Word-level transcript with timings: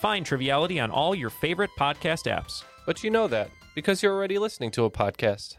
Find 0.00 0.24
Triviality 0.24 0.80
on 0.80 0.90
all 0.90 1.14
your 1.14 1.28
favorite 1.28 1.68
podcast 1.78 2.24
apps. 2.24 2.64
but 2.86 3.04
you 3.04 3.10
know 3.10 3.28
that 3.28 3.50
because 3.74 4.02
you're 4.02 4.14
already 4.14 4.38
listening 4.38 4.70
to 4.70 4.84
a 4.84 4.90
podcast. 4.90 5.58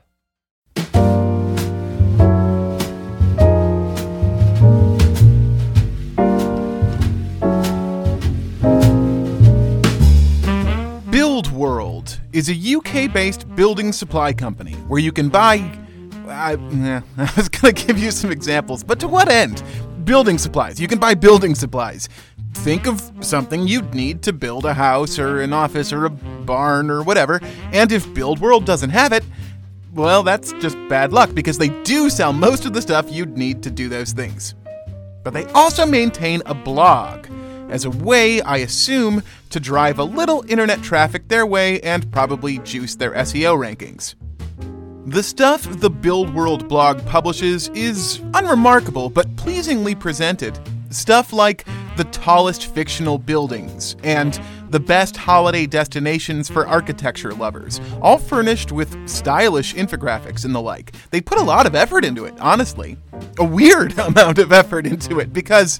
Build 11.12 11.52
World 11.52 12.20
is 12.34 12.50
a 12.50 12.76
UK 12.76 13.14
based 13.14 13.54
building 13.56 13.92
supply 13.92 14.34
company 14.34 14.74
where 14.88 15.00
you 15.00 15.12
can 15.12 15.30
buy. 15.30 15.58
I, 16.28 16.54
I 17.18 17.32
was 17.38 17.48
going 17.48 17.76
to 17.76 17.86
give 17.86 18.00
you 18.00 18.10
some 18.10 18.32
examples, 18.32 18.84
but 18.84 19.00
to 19.02 19.08
what 19.08 19.30
end? 19.30 19.62
Building 20.04 20.40
supplies. 20.40 20.80
You 20.82 20.88
can 20.88 20.98
buy 20.98 21.14
building 21.14 21.54
supplies. 21.54 22.10
Think 22.54 22.88
of 22.88 23.12
something 23.22 23.68
you'd 23.68 23.94
need 23.94 24.22
to 24.24 24.34
build 24.34 24.66
a 24.66 24.74
house 24.74 25.18
or 25.18 25.42
an 25.42 25.54
office 25.54 25.92
or 25.92 26.06
a 26.06 26.10
barn 26.10 26.90
or 26.90 27.02
whatever, 27.04 27.40
and 27.72 27.92
if 27.92 28.14
Build 28.14 28.40
World 28.40 28.66
doesn't 28.66 28.92
have 28.92 29.14
it, 29.14 29.24
well, 29.94 30.24
that's 30.24 30.54
just 30.54 30.78
bad 30.88 31.12
luck 31.12 31.34
because 31.34 31.58
they 31.58 31.70
do 31.84 32.10
sell 32.10 32.34
most 32.34 32.66
of 32.66 32.74
the 32.74 32.82
stuff 32.82 33.12
you'd 33.12 33.38
need 33.38 33.64
to 33.64 33.72
do 33.72 33.90
those 33.90 34.14
things. 34.14 34.56
But 35.24 35.34
they 35.34 35.46
also 35.48 35.86
maintain 35.86 36.42
a 36.46 36.54
blog 36.54 37.28
as 37.70 37.86
a 37.86 37.90
way, 37.90 38.42
I 38.42 38.58
assume, 38.58 39.24
to 39.50 39.60
drive 39.60 39.98
a 39.98 40.04
little 40.04 40.44
internet 40.48 40.82
traffic 40.82 41.28
their 41.28 41.46
way 41.46 41.80
and 41.82 42.12
probably 42.12 42.60
juice 42.60 42.96
their 42.96 43.12
SEO 43.12 43.58
rankings. 43.58 44.16
The 45.08 45.24
stuff 45.24 45.64
the 45.80 45.90
Build 45.90 46.34
World 46.34 46.68
blog 46.68 47.04
publishes 47.06 47.70
is 47.70 48.22
unremarkable 48.34 49.10
but 49.10 49.36
pleasingly 49.36 49.96
presented. 49.96 50.60
Stuff 50.90 51.34
like 51.34 51.66
the 51.98 52.04
tallest 52.06 52.68
fictional 52.74 53.18
buildings 53.18 53.96
and 54.04 54.40
the 54.70 54.80
best 54.80 55.18
holiday 55.18 55.66
destinations 55.66 56.50
for 56.50 56.66
architecture 56.66 57.34
lovers, 57.34 57.82
all 58.02 58.18
furnished 58.18 58.72
with 58.72 59.08
stylish 59.08 59.74
infographics 59.74 60.46
and 60.46 60.56
the 60.56 60.62
like. 60.62 60.94
They 61.12 61.22
put 61.22 61.38
a 61.38 61.44
lot 61.44 61.66
of 61.66 61.76
effort 61.76 62.06
into 62.06 62.26
it, 62.26 62.34
honestly. 62.40 62.98
A 63.38 63.44
weird 63.44 63.98
amount 64.00 64.40
of 64.40 64.52
effort 64.52 64.88
into 64.88 65.20
it 65.20 65.34
because 65.34 65.80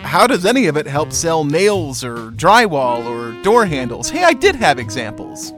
how 0.00 0.26
does 0.26 0.44
any 0.44 0.66
of 0.66 0.76
it 0.76 0.86
help 0.86 1.12
sell 1.12 1.44
nails 1.44 2.04
or 2.04 2.30
drywall 2.32 3.04
or 3.06 3.40
door 3.42 3.64
handles? 3.66 4.10
Hey, 4.10 4.24
I 4.24 4.34
did 4.34 4.54
have 4.56 4.78
examples. 4.78 5.52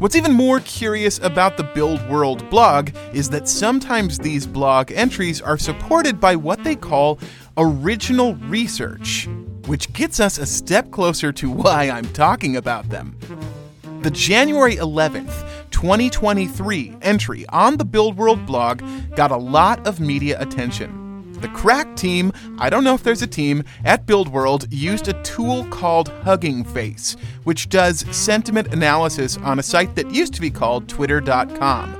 What's 0.00 0.16
even 0.16 0.32
more 0.32 0.60
curious 0.60 1.18
about 1.18 1.58
the 1.58 1.62
Build 1.62 2.00
World 2.08 2.48
blog 2.48 2.88
is 3.12 3.28
that 3.30 3.46
sometimes 3.46 4.18
these 4.18 4.46
blog 4.46 4.90
entries 4.92 5.42
are 5.42 5.58
supported 5.58 6.18
by 6.18 6.36
what 6.36 6.64
they 6.64 6.74
call 6.74 7.18
original 7.60 8.34
research, 8.36 9.28
which 9.66 9.92
gets 9.92 10.18
us 10.18 10.38
a 10.38 10.46
step 10.46 10.90
closer 10.90 11.30
to 11.32 11.50
why 11.50 11.90
I'm 11.90 12.06
talking 12.12 12.56
about 12.56 12.88
them. 12.88 13.16
The 14.00 14.10
January 14.10 14.76
11th, 14.76 15.44
2023 15.70 16.96
entry 17.02 17.44
on 17.50 17.76
the 17.76 17.84
Build 17.84 18.16
World 18.16 18.46
blog 18.46 18.82
got 19.14 19.30
a 19.30 19.36
lot 19.36 19.86
of 19.86 20.00
media 20.00 20.40
attention. 20.40 21.32
The 21.34 21.48
crack 21.48 21.96
team, 21.96 22.32
I 22.58 22.70
don't 22.70 22.84
know 22.84 22.94
if 22.94 23.02
there's 23.02 23.22
a 23.22 23.26
team, 23.26 23.64
at 23.84 24.06
Build 24.06 24.28
World 24.28 24.66
used 24.72 25.08
a 25.08 25.22
tool 25.22 25.66
called 25.66 26.08
Hugging 26.08 26.64
Face, 26.64 27.16
which 27.44 27.68
does 27.68 28.04
sentiment 28.14 28.72
analysis 28.72 29.36
on 29.38 29.58
a 29.58 29.62
site 29.62 29.94
that 29.96 30.10
used 30.10 30.32
to 30.34 30.40
be 30.40 30.50
called 30.50 30.88
Twitter.com. 30.88 31.99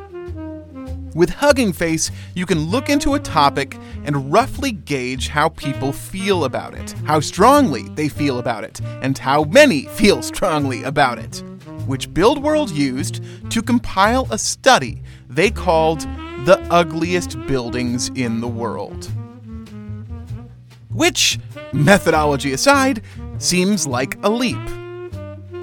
With 1.15 1.31
Hugging 1.31 1.72
Face, 1.72 2.10
you 2.34 2.47
can 2.47 2.71
look 2.71 2.88
into 2.88 3.15
a 3.15 3.21
topic 3.21 3.76
and 4.04 4.32
roughly 4.32 4.71
gauge 4.71 5.26
how 5.26 5.48
people 5.48 5.93
feel 5.93 6.44
about 6.44 6.75
it, 6.75 6.93
how 7.04 7.19
strongly 7.19 7.88
they 7.91 8.09
feel 8.09 8.38
about 8.38 8.62
it, 8.62 8.81
and 9.03 9.19
how 9.19 9.43
many 9.44 9.87
feel 9.87 10.22
strongly 10.22 10.84
about 10.84 11.19
it, 11.19 11.43
which 11.87 12.12
Build 12.15 12.41
World 12.41 12.70
used 12.70 13.25
to 13.50 13.60
compile 13.60 14.28
a 14.31 14.38
study 14.38 15.03
they 15.28 15.50
called 15.50 16.00
The 16.44 16.65
Ugliest 16.70 17.44
Buildings 17.47 18.10
in 18.15 18.41
the 18.41 18.49
World. 18.49 19.10
Which, 20.91 21.41
methodology 21.72 22.53
aside, 22.53 23.03
seems 23.38 23.84
like 23.84 24.16
a 24.22 24.31
leap. 24.31 24.80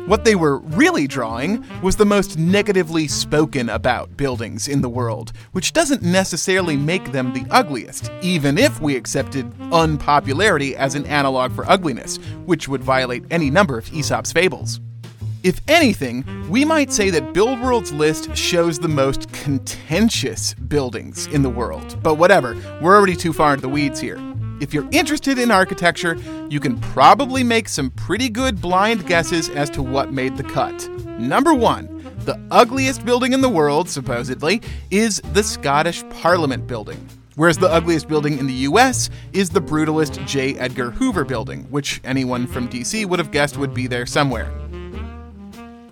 What 0.08 0.24
they 0.24 0.36
were 0.36 0.60
really 0.60 1.06
drawing 1.06 1.66
was 1.82 1.98
the 1.98 2.06
most 2.06 2.38
negatively 2.38 3.10
spoken 3.10 3.68
about 3.68 4.16
buildings 4.16 4.70
in 4.70 4.80
the 4.80 4.88
world, 4.88 5.34
which 5.52 5.74
doesn't 5.74 6.02
necessarily 6.02 6.78
make 6.78 7.12
them 7.12 7.34
the 7.34 7.46
ugliest, 7.52 8.10
even 8.22 8.58
if 8.58 8.80
we 8.80 8.96
accepted 8.96 9.52
unpopularity 9.74 10.78
as 10.78 10.96
an 10.96 11.06
analog 11.08 11.52
for 11.52 11.70
ugliness, 11.70 12.20
which 12.46 12.70
would 12.70 12.82
violate 12.82 13.26
any 13.32 13.50
number 13.50 13.78
of 13.78 13.94
Aesop's 13.94 14.32
fables. 14.32 14.80
If 15.44 15.60
anything, 15.68 16.24
we 16.50 16.64
might 16.64 16.94
say 16.94 17.10
that 17.10 17.34
Build 17.34 17.60
World's 17.60 17.92
list 17.92 18.34
shows 18.34 18.80
the 18.80 18.88
most 18.88 19.30
contentious 19.34 20.54
buildings 20.54 21.28
in 21.28 21.42
the 21.42 21.50
world. 21.50 22.02
But 22.02 22.16
whatever, 22.16 22.56
we're 22.82 22.96
already 22.96 23.18
too 23.18 23.34
far 23.34 23.56
into 23.56 23.64
the 23.64 23.70
weeds 23.70 24.00
here. 24.00 24.20
If 24.60 24.74
you're 24.74 24.88
interested 24.92 25.38
in 25.38 25.52
architecture, 25.52 26.18
you 26.50 26.60
can 26.60 26.80
probably 26.80 27.44
make 27.44 27.70
some 27.70 27.92
pretty 27.92 28.28
good 28.28 28.60
blind 28.60 29.06
guesses 29.06 29.50
as 29.50 29.70
to 29.72 29.84
what 29.84 30.12
made 30.12 30.36
the 30.36 30.44
cut. 30.44 30.90
Number 31.20 31.54
one, 31.54 32.04
the 32.26 32.40
ugliest 32.50 33.06
building 33.06 33.34
in 33.34 33.42
the 33.42 33.50
world, 33.50 33.88
supposedly, 33.88 34.62
is 34.90 35.22
the 35.34 35.44
Scottish 35.44 36.04
Parliament 36.10 36.66
building. 36.66 37.08
Whereas 37.36 37.60
the 37.60 37.72
ugliest 37.72 38.08
building 38.08 38.40
in 38.40 38.48
the 38.48 38.54
US 38.54 39.12
is 39.32 39.52
the 39.52 39.62
brutalist 39.62 40.26
J. 40.26 40.58
Edgar 40.58 40.90
Hoover 40.90 41.24
building, 41.24 41.64
which 41.70 42.02
anyone 42.04 42.48
from 42.48 42.68
DC 42.68 43.06
would 43.06 43.20
have 43.20 43.30
guessed 43.30 43.58
would 43.58 43.76
be 43.76 43.86
there 43.86 44.08
somewhere. 44.08 44.52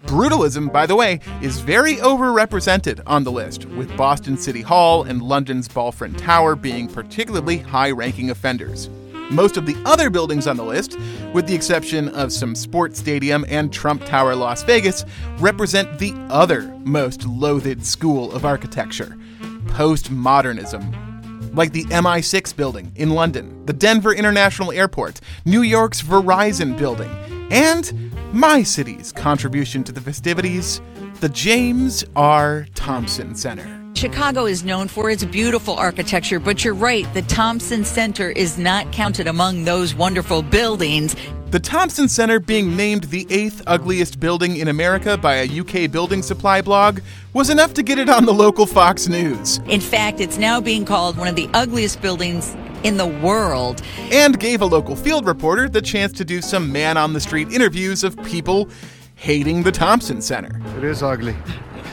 Brutalism, 0.06 0.72
by 0.72 0.86
the 0.86 0.96
way, 0.96 1.20
is 1.42 1.60
very 1.60 1.96
overrepresented 1.96 3.02
on 3.08 3.24
the 3.24 3.32
list, 3.32 3.66
with 3.66 3.96
Boston 3.98 4.38
City 4.38 4.62
Hall 4.62 5.04
and 5.04 5.22
London's 5.22 5.68
Balfron 5.68 6.16
Tower 6.16 6.56
being 6.56 6.88
particularly 6.88 7.58
high 7.58 7.90
ranking 7.90 8.30
offenders. 8.30 8.88
Most 9.32 9.58
of 9.58 9.66
the 9.66 9.76
other 9.86 10.12
buildings 10.12 10.46
on 10.46 10.58
the 10.58 10.64
list, 10.64 11.00
with 11.34 11.48
the 11.48 11.56
exception 11.56 12.10
of 12.10 12.32
some 12.32 12.54
sports 12.54 13.00
stadium 13.00 13.44
and 13.50 13.74
Trump 13.74 14.06
Tower 14.06 14.36
Las 14.36 14.62
Vegas, 14.62 15.04
represent 15.40 15.98
the 15.98 16.14
other 16.30 16.62
most 16.84 17.26
loathed 17.26 17.84
school 17.84 18.32
of 18.32 18.46
architecture 18.46 19.18
postmodernism. 19.66 21.56
Like 21.56 21.72
the 21.72 21.86
MI6 21.86 22.56
building 22.56 22.92
in 22.96 23.10
London, 23.10 23.66
the 23.66 23.74
Denver 23.74 24.14
International 24.14 24.72
Airport, 24.72 25.20
New 25.46 25.64
York's 25.64 26.02
Verizon 26.04 26.78
building, 26.78 27.10
and 27.50 27.92
my 28.34 28.64
city's 28.64 29.12
contribution 29.12 29.84
to 29.84 29.92
the 29.92 30.02
festivities, 30.02 30.82
the 31.20 31.30
James 31.30 32.04
R. 32.16 32.68
Thompson 32.76 33.36
Center. 33.36 33.85
Chicago 33.96 34.46
is 34.46 34.66
known 34.66 34.90
for 34.90 35.10
its 35.10 35.24
beautiful 35.24 35.74
architecture, 35.76 36.38
but 36.38 36.66
you're 36.66 36.74
right, 36.74 37.12
the 37.14 37.22
Thompson 37.22 37.86
Center 37.86 38.30
is 38.30 38.58
not 38.58 38.92
counted 38.92 39.26
among 39.26 39.64
those 39.64 39.96
wonderful 39.96 40.42
buildings. 40.42 41.16
The 41.52 41.62
Thompson 41.62 42.10
Center 42.10 42.42
being 42.42 42.76
named 42.76 43.06
the 43.06 43.26
eighth 43.30 43.62
ugliest 43.68 44.20
building 44.20 44.58
in 44.58 44.68
America 44.68 45.18
by 45.18 45.36
a 45.36 45.60
UK 45.62 45.90
building 45.90 46.22
supply 46.22 46.62
blog 46.62 47.00
was 47.32 47.50
enough 47.50 47.74
to 47.76 47.84
get 47.84 47.98
it 47.98 48.10
on 48.10 48.26
the 48.26 48.34
local 48.34 48.66
Fox 48.66 49.08
News, 49.08 49.60
In 49.68 49.80
fact, 49.80 50.20
it's 50.20 50.38
now 50.38 50.60
being 50.60 50.84
called 50.84 51.16
one 51.18 51.30
of 51.30 51.38
the 51.38 51.50
ugliest 51.54 52.02
buildings 52.02 52.54
in 52.84 52.98
the 52.98 53.08
world. 53.08 53.82
and 54.12 54.38
gave 54.38 54.62
a 54.62 54.66
local 54.66 54.98
field 54.98 55.26
reporter 55.26 55.70
the 55.70 55.82
chance 55.82 56.12
to 56.14 56.26
do 56.26 56.42
some 56.42 56.70
man 56.70 56.98
on 56.98 57.14
the 57.14 57.22
street 57.22 57.50
interviews 57.50 58.04
of 58.04 58.22
people 58.26 58.68
hating 59.16 59.64
the 59.64 59.72
Thompson 59.72 60.22
Center. 60.22 60.60
It 60.78 60.84
is 60.84 61.02
ugly. 61.02 61.38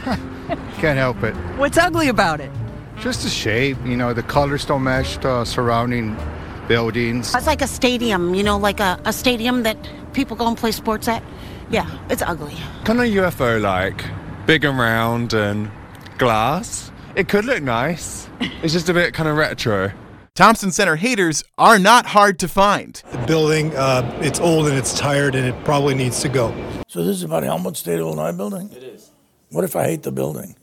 Can't 0.79 0.99
help 0.99 1.23
it. 1.23 1.35
What's 1.57 1.79
ugly 1.79 2.09
about 2.09 2.41
it? 2.41 2.51
Just 3.01 3.23
the 3.23 3.29
shape, 3.29 3.79
you 3.85 3.97
know, 3.97 4.13
the 4.13 4.23
colors 4.23 4.65
don't 4.65 4.83
match 4.83 5.19
the 5.19 5.45
surrounding 5.45 6.17
buildings. 6.69 7.35
It's 7.35 7.47
like 7.47 7.63
a 7.63 7.67
stadium, 7.67 8.35
you 8.35 8.43
know, 8.43 8.59
like 8.59 8.81
a, 8.81 9.01
a 9.05 9.13
stadium 9.13 9.63
that 9.63 9.77
people 10.13 10.37
go 10.37 10.47
and 10.49 10.57
play 10.57 10.73
sports 10.73 11.09
at. 11.09 11.23
Yeah, 11.71 11.89
it's 12.11 12.23
ugly. 12.23 12.57
kind 12.85 13.01
of 13.01 13.07
UFO 13.07 13.61
like, 13.61 14.05
big 14.47 14.65
and 14.65 14.79
round 14.79 15.33
and 15.33 15.71
glass. 16.19 16.91
It 17.15 17.29
could 17.29 17.45
look 17.45 17.63
nice. 17.63 18.29
It's 18.63 18.73
just 18.73 18.89
a 18.89 18.95
bit 18.95 19.13
kind 19.15 19.29
of 19.29 19.37
retro. 19.37 19.93
Thompson 20.35 20.71
Center 20.73 20.97
haters 20.97 21.45
are 21.59 21.79
not 21.79 22.07
hard 22.07 22.39
to 22.41 22.49
find. 22.49 23.01
The 23.13 23.19
building, 23.27 23.75
uh, 23.77 24.19
it's 24.23 24.41
old 24.41 24.67
and 24.67 24.77
it's 24.77 24.99
tired 24.99 25.35
and 25.35 25.47
it 25.47 25.65
probably 25.65 25.95
needs 25.95 26.21
to 26.23 26.29
go. 26.29 26.53
So 26.89 27.05
this 27.05 27.17
is 27.17 27.23
about 27.23 27.43
Helmut 27.43 27.77
State 27.77 27.95
of 27.95 28.01
Illinois 28.01 28.33
building? 28.33 28.71
It 28.73 28.83
is. 28.83 29.12
What 29.53 29.65
if 29.65 29.77
I 29.77 29.85
hate 29.85 30.03
the 30.03 30.11
building? 30.11 30.57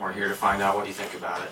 We're 0.00 0.12
here 0.12 0.28
to 0.28 0.34
find 0.34 0.62
out 0.62 0.76
what 0.76 0.86
you 0.86 0.92
think 0.92 1.14
about 1.14 1.42
it. 1.42 1.48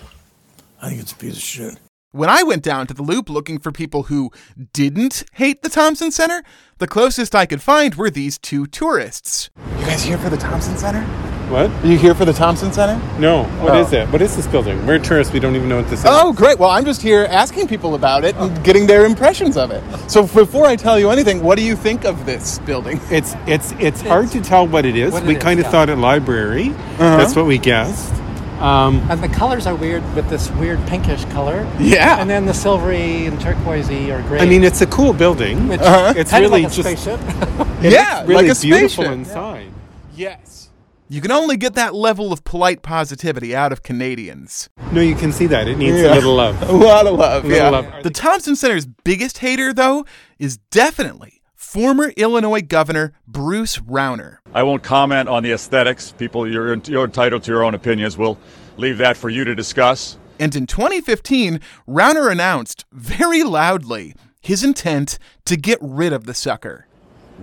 I 0.81 0.87
think 0.87 1.01
it's 1.01 1.11
a 1.11 1.15
piece 1.15 1.35
of 1.35 1.41
shit. 1.41 1.77
When 2.11 2.29
I 2.29 2.41
went 2.41 2.63
down 2.63 2.87
to 2.87 2.93
the 2.93 3.03
loop 3.03 3.29
looking 3.29 3.59
for 3.59 3.73
people 3.73 4.03
who 4.03 4.31
didn't 4.71 5.25
hate 5.33 5.61
the 5.61 5.67
Thompson 5.67 6.09
Center, 6.09 6.41
the 6.77 6.87
closest 6.87 7.35
I 7.35 7.45
could 7.45 7.61
find 7.61 7.95
were 7.95 8.09
these 8.09 8.37
two 8.37 8.65
tourists. 8.65 9.49
You 9.77 9.85
guys 9.85 10.03
here 10.03 10.17
for 10.17 10.29
the 10.29 10.37
Thompson 10.37 10.77
Center? 10.77 11.28
What? 11.49 11.69
Are 11.83 11.87
you 11.87 11.97
here 11.97 12.13
for 12.13 12.25
the 12.25 12.33
Thompson 12.33 12.71
Center? 12.71 13.01
No. 13.19 13.43
What 13.61 13.73
Oh. 13.73 13.81
is 13.81 13.91
it? 13.91 14.07
What 14.09 14.21
is 14.21 14.35
this 14.35 14.45
building? 14.47 14.85
We're 14.85 14.99
tourists. 14.99 15.33
We 15.33 15.39
don't 15.39 15.55
even 15.55 15.67
know 15.67 15.77
what 15.77 15.89
this 15.89 15.99
is. 16.01 16.05
Oh, 16.07 16.31
great. 16.31 16.59
Well, 16.59 16.69
I'm 16.69 16.85
just 16.85 17.01
here 17.01 17.25
asking 17.29 17.67
people 17.67 17.95
about 17.95 18.23
it 18.23 18.35
and 18.37 18.63
getting 18.63 18.85
their 18.85 19.05
impressions 19.05 19.57
of 19.57 19.71
it. 19.71 19.83
So 20.07 20.23
before 20.27 20.67
I 20.67 20.75
tell 20.75 20.99
you 20.99 21.09
anything, 21.09 21.41
what 21.41 21.57
do 21.57 21.63
you 21.63 21.75
think 21.75 22.05
of 22.05 22.25
this 22.25 22.59
building? 22.59 22.99
It's 23.09 23.35
it's 23.47 23.73
it's 23.79 24.01
hard 24.01 24.29
to 24.31 24.41
tell 24.41 24.67
what 24.67 24.85
it 24.85 24.95
is. 24.95 25.11
What 25.11 25.23
it 25.23 25.27
we 25.27 25.35
is, 25.37 25.43
kind 25.43 25.59
of 25.59 25.65
yeah. 25.65 25.71
thought 25.71 25.89
it 25.89 25.95
library. 25.97 26.69
Uh-huh. 26.69 27.17
That's 27.17 27.35
what 27.35 27.45
we 27.47 27.57
guessed. 27.57 28.13
Um, 28.61 29.01
And 29.09 29.23
the 29.23 29.29
colors 29.29 29.65
are 29.65 29.73
weird 29.75 30.03
with 30.15 30.29
this 30.29 30.51
weird 30.51 30.85
pinkish 30.85 31.23
color. 31.33 31.65
Yeah. 31.79 32.19
And 32.19 32.29
then 32.29 32.45
the 32.45 32.53
silvery 32.53 33.25
and 33.25 33.39
turquoisey 33.39 34.11
or 34.11 34.21
gray. 34.27 34.41
I 34.41 34.45
mean, 34.45 34.63
it's 34.65 34.81
a 34.81 34.85
cool 34.87 35.13
building. 35.13 35.67
Which 35.69 35.79
Uh-huh. 35.81 36.13
It's 36.15 36.29
kind 36.29 36.45
of 36.45 36.51
really 36.51 36.63
like 36.63 36.71
a 36.71 36.75
just 36.75 36.89
spaceship. 36.89 37.19
it 37.83 37.93
Yeah, 37.93 38.21
really 38.25 38.47
like 38.47 38.57
a 38.57 38.59
beautiful 38.59 38.89
spaceship. 39.05 39.11
inside. 39.13 39.67
Yes. 40.15 40.68
You 41.11 41.21
can 41.21 41.31
only 41.31 41.57
get 41.57 41.73
that 41.73 41.95
level 41.95 42.31
of 42.31 42.43
polite 42.43 42.83
positivity 42.83 43.55
out 43.55 43.71
of 43.71 43.81
Canadians. 43.81 44.69
No, 44.91 45.01
you 45.01 45.15
can 45.15 45.31
see 45.31 45.47
that. 45.47 45.67
It 45.67 45.77
needs 45.79 45.97
Yeah. 45.97 46.13
a 46.13 46.15
little 46.15 46.35
love. 46.35 46.61
A 46.69 46.71
lot 46.71 47.07
of 47.07 47.15
love. 47.17 47.45
Little 47.45 47.57
yeah. 47.57 47.69
love. 47.69 48.03
The 48.03 48.11
Thompson 48.11 48.55
Center's 48.55 48.85
biggest 48.85 49.39
hater, 49.39 49.73
though, 49.73 50.05
is 50.37 50.57
definitely 50.69 51.41
former 51.55 52.09
Illinois 52.15 52.61
Governor 52.61 53.13
Bruce 53.27 53.79
Rauner. 53.79 54.37
I 54.53 54.61
won't 54.61 54.83
comment 54.83 55.27
on 55.27 55.41
the 55.41 55.51
aesthetics. 55.51 56.11
People, 56.11 56.47
you're, 56.47 56.75
you're 56.75 57.05
entitled 57.05 57.41
to 57.43 57.51
your 57.51 57.63
own 57.63 57.73
opinions. 57.73 58.15
We'll 58.15 58.37
leave 58.77 58.99
that 58.99 59.17
for 59.17 59.29
you 59.29 59.43
to 59.45 59.55
discuss. 59.55 60.15
And 60.39 60.55
in 60.55 60.67
2015, 60.67 61.59
Rauner 61.87 62.31
announced 62.31 62.85
very 62.91 63.41
loudly 63.41 64.13
his 64.41 64.63
intent 64.63 65.17
to 65.45 65.57
get 65.57 65.79
rid 65.81 66.13
of 66.13 66.25
the 66.25 66.35
sucker. 66.35 66.85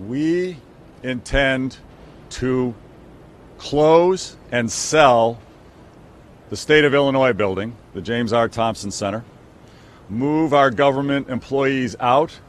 We 0.07 0.57
intend 1.03 1.77
to 2.31 2.73
close 3.57 4.37
and 4.51 4.71
sell 4.71 5.39
the 6.49 6.57
State 6.57 6.85
of 6.85 6.93
Illinois 6.93 7.33
building, 7.33 7.75
the 7.93 8.01
James 8.01 8.31
R. 8.31 8.47
Thompson 8.47 8.91
Center, 8.91 9.23
move 10.09 10.53
our 10.53 10.71
government 10.71 11.29
employees 11.29 11.95
out 11.99 12.39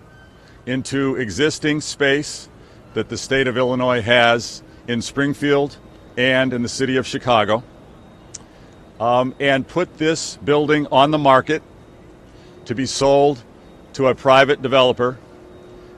into 0.66 1.16
existing 1.16 1.80
space 1.80 2.48
that 2.94 3.08
the 3.08 3.16
state 3.16 3.46
of 3.46 3.56
Illinois 3.56 4.00
has 4.00 4.62
in 4.86 5.02
Springfield 5.02 5.76
and 6.16 6.52
in 6.52 6.62
the 6.62 6.68
city 6.68 6.96
of 6.96 7.06
Chicago, 7.06 7.62
um, 9.00 9.34
and 9.40 9.66
put 9.66 9.98
this 9.98 10.36
building 10.44 10.86
on 10.92 11.10
the 11.10 11.18
market 11.18 11.62
to 12.64 12.74
be 12.74 12.86
sold 12.86 13.42
to 13.94 14.08
a 14.08 14.14
private 14.14 14.62
developer 14.62 15.18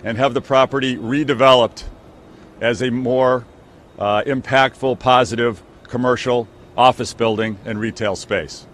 and 0.05 0.17
have 0.17 0.35
the 0.35 0.41
property 0.41 0.97
redeveloped 0.97 1.85
as 2.61 2.83
a 2.83 2.91
more 2.91 3.45
uh, 4.01 4.23
impactful, 4.27 4.99
positive 4.99 5.63
commercial 5.85 6.49
office 6.77 7.13
building 7.15 7.59
and 7.65 7.79
retail 7.79 8.17
space. 8.17 8.67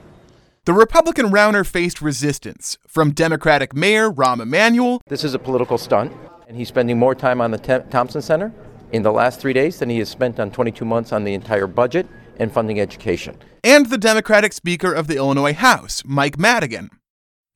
The 0.65 0.73
Republican 0.73 1.27
Rauner 1.27 1.67
faced 1.67 2.01
resistance 2.03 2.79
from 2.87 3.13
Democratic 3.13 3.75
Mayor 3.75 4.11
Rahm 4.11 4.41
Emanuel 4.41 5.01
This 5.09 5.25
is 5.25 5.35
a 5.35 5.39
political 5.39 5.79
stunt, 5.79 6.13
and 6.49 6.57
he's 6.57 6.69
spending 6.69 6.99
more 6.99 7.15
time 7.15 7.41
on 7.41 7.51
the 7.51 7.59
Tem- 7.59 7.89
Thompson 7.89 8.23
Center 8.23 8.53
in 8.93 9.03
the 9.03 9.13
last 9.13 9.41
three 9.41 9.53
days 9.53 9.79
than 9.79 9.91
he 9.91 9.99
has 9.99 10.09
spent 10.09 10.39
on 10.41 10.51
22 10.51 10.85
months 10.85 11.13
on 11.13 11.25
the 11.25 11.35
entire 11.35 11.67
budget 11.67 12.07
and 12.39 12.53
funding 12.53 12.81
education. 12.81 13.37
and 13.65 13.87
the 13.91 13.99
Democratic 13.99 14.53
Speaker 14.53 14.93
of 14.93 15.07
the 15.09 15.17
Illinois 15.17 15.55
House, 15.55 16.03
Mike 16.05 16.39
Madigan. 16.39 16.91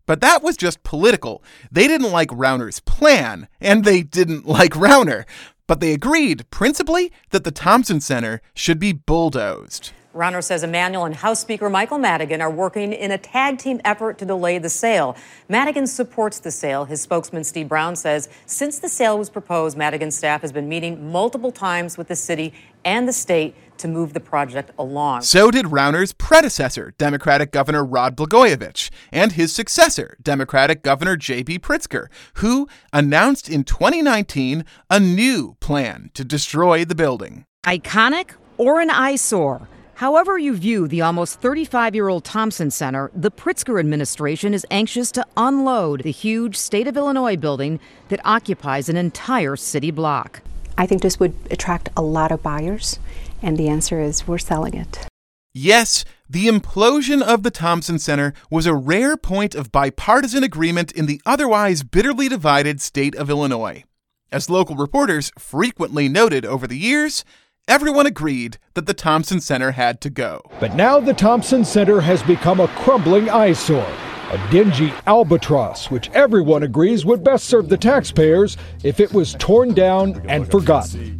But 0.06 0.20
that 0.22 0.42
was 0.42 0.56
just 0.56 0.82
political. 0.82 1.42
They 1.70 1.86
didn't 1.86 2.10
like 2.10 2.30
Rauner's 2.30 2.80
plan, 2.80 3.46
and 3.60 3.84
they 3.84 4.02
didn't 4.02 4.44
like 4.46 4.72
Rauner. 4.72 5.24
But 5.70 5.78
they 5.78 5.92
agreed, 5.92 6.50
principally, 6.50 7.12
that 7.30 7.44
the 7.44 7.52
Thompson 7.52 8.00
Center 8.00 8.42
should 8.54 8.80
be 8.80 8.92
bulldozed. 8.92 9.92
Rauner 10.12 10.42
says 10.42 10.64
Emanuel 10.64 11.04
and 11.04 11.14
House 11.14 11.38
Speaker 11.38 11.70
Michael 11.70 11.98
Madigan 11.98 12.40
are 12.40 12.50
working 12.50 12.92
in 12.92 13.12
a 13.12 13.18
tag 13.18 13.58
team 13.58 13.80
effort 13.84 14.18
to 14.18 14.24
delay 14.24 14.58
the 14.58 14.68
sale. 14.68 15.16
Madigan 15.48 15.86
supports 15.86 16.40
the 16.40 16.50
sale. 16.50 16.86
His 16.86 17.00
spokesman 17.00 17.44
Steve 17.44 17.68
Brown 17.68 17.94
says 17.94 18.28
since 18.46 18.80
the 18.80 18.88
sale 18.88 19.16
was 19.16 19.30
proposed, 19.30 19.78
Madigan's 19.78 20.16
staff 20.16 20.40
has 20.40 20.50
been 20.50 20.68
meeting 20.68 21.12
multiple 21.12 21.52
times 21.52 21.96
with 21.96 22.08
the 22.08 22.16
city 22.16 22.52
and 22.84 23.06
the 23.06 23.12
state 23.12 23.54
to 23.80 23.88
move 23.88 24.12
the 24.12 24.20
project 24.20 24.70
along. 24.78 25.22
So 25.22 25.50
did 25.50 25.72
Rauner's 25.72 26.12
predecessor, 26.12 26.94
Democratic 26.98 27.50
Governor 27.50 27.84
Rod 27.84 28.16
Blagojevich, 28.16 28.90
and 29.12 29.32
his 29.32 29.52
successor, 29.52 30.16
Democratic 30.22 30.82
Governor 30.82 31.16
J.B. 31.16 31.58
Pritzker, 31.58 32.06
who 32.34 32.68
announced 32.92 33.48
in 33.48 33.64
2019 33.64 34.64
a 34.88 35.00
new 35.00 35.56
plan 35.60 36.10
to 36.14 36.24
destroy 36.24 36.84
the 36.84 36.94
building. 36.94 37.44
Iconic 37.64 38.32
or 38.56 38.80
an 38.80 38.90
eyesore? 38.90 39.68
However, 40.00 40.38
you 40.38 40.56
view 40.56 40.88
the 40.88 41.02
almost 41.02 41.42
35 41.42 41.94
year 41.94 42.08
old 42.08 42.24
Thompson 42.24 42.70
Center, 42.70 43.10
the 43.14 43.30
Pritzker 43.30 43.78
administration 43.78 44.54
is 44.54 44.64
anxious 44.70 45.12
to 45.12 45.26
unload 45.36 46.04
the 46.04 46.10
huge 46.10 46.56
state 46.56 46.88
of 46.88 46.96
Illinois 46.96 47.36
building 47.36 47.80
that 48.08 48.24
occupies 48.24 48.88
an 48.88 48.96
entire 48.96 49.56
city 49.56 49.90
block. 49.90 50.40
I 50.78 50.86
think 50.86 51.02
this 51.02 51.20
would 51.20 51.34
attract 51.50 51.90
a 51.98 52.00
lot 52.00 52.32
of 52.32 52.42
buyers, 52.42 52.98
and 53.42 53.56
the 53.56 53.68
answer 53.68 54.00
is 54.00 54.26
we're 54.26 54.38
selling 54.38 54.74
it. 54.74 55.06
Yes, 55.52 56.04
the 56.28 56.46
implosion 56.46 57.22
of 57.22 57.42
the 57.42 57.50
Thompson 57.50 57.98
Center 57.98 58.32
was 58.50 58.66
a 58.66 58.74
rare 58.74 59.16
point 59.16 59.56
of 59.56 59.72
bipartisan 59.72 60.44
agreement 60.44 60.92
in 60.92 61.06
the 61.06 61.20
otherwise 61.26 61.82
bitterly 61.82 62.28
divided 62.28 62.80
state 62.80 63.16
of 63.16 63.28
Illinois. 63.28 63.82
As 64.30 64.48
local 64.48 64.76
reporters 64.76 65.32
frequently 65.36 66.08
noted 66.08 66.46
over 66.46 66.68
the 66.68 66.78
years, 66.78 67.24
everyone 67.66 68.06
agreed 68.06 68.58
that 68.74 68.86
the 68.86 68.94
Thompson 68.94 69.40
Center 69.40 69.72
had 69.72 70.00
to 70.02 70.10
go. 70.10 70.40
But 70.60 70.76
now 70.76 71.00
the 71.00 71.14
Thompson 71.14 71.64
Center 71.64 72.00
has 72.00 72.22
become 72.22 72.60
a 72.60 72.68
crumbling 72.68 73.28
eyesore, 73.28 73.92
a 74.30 74.48
dingy 74.52 74.92
albatross 75.08 75.90
which 75.90 76.10
everyone 76.10 76.62
agrees 76.62 77.04
would 77.04 77.24
best 77.24 77.46
serve 77.46 77.68
the 77.68 77.76
taxpayers 77.76 78.56
if 78.84 79.00
it 79.00 79.12
was 79.12 79.34
torn 79.40 79.74
down 79.74 80.22
and 80.28 80.48
forgotten. 80.48 81.18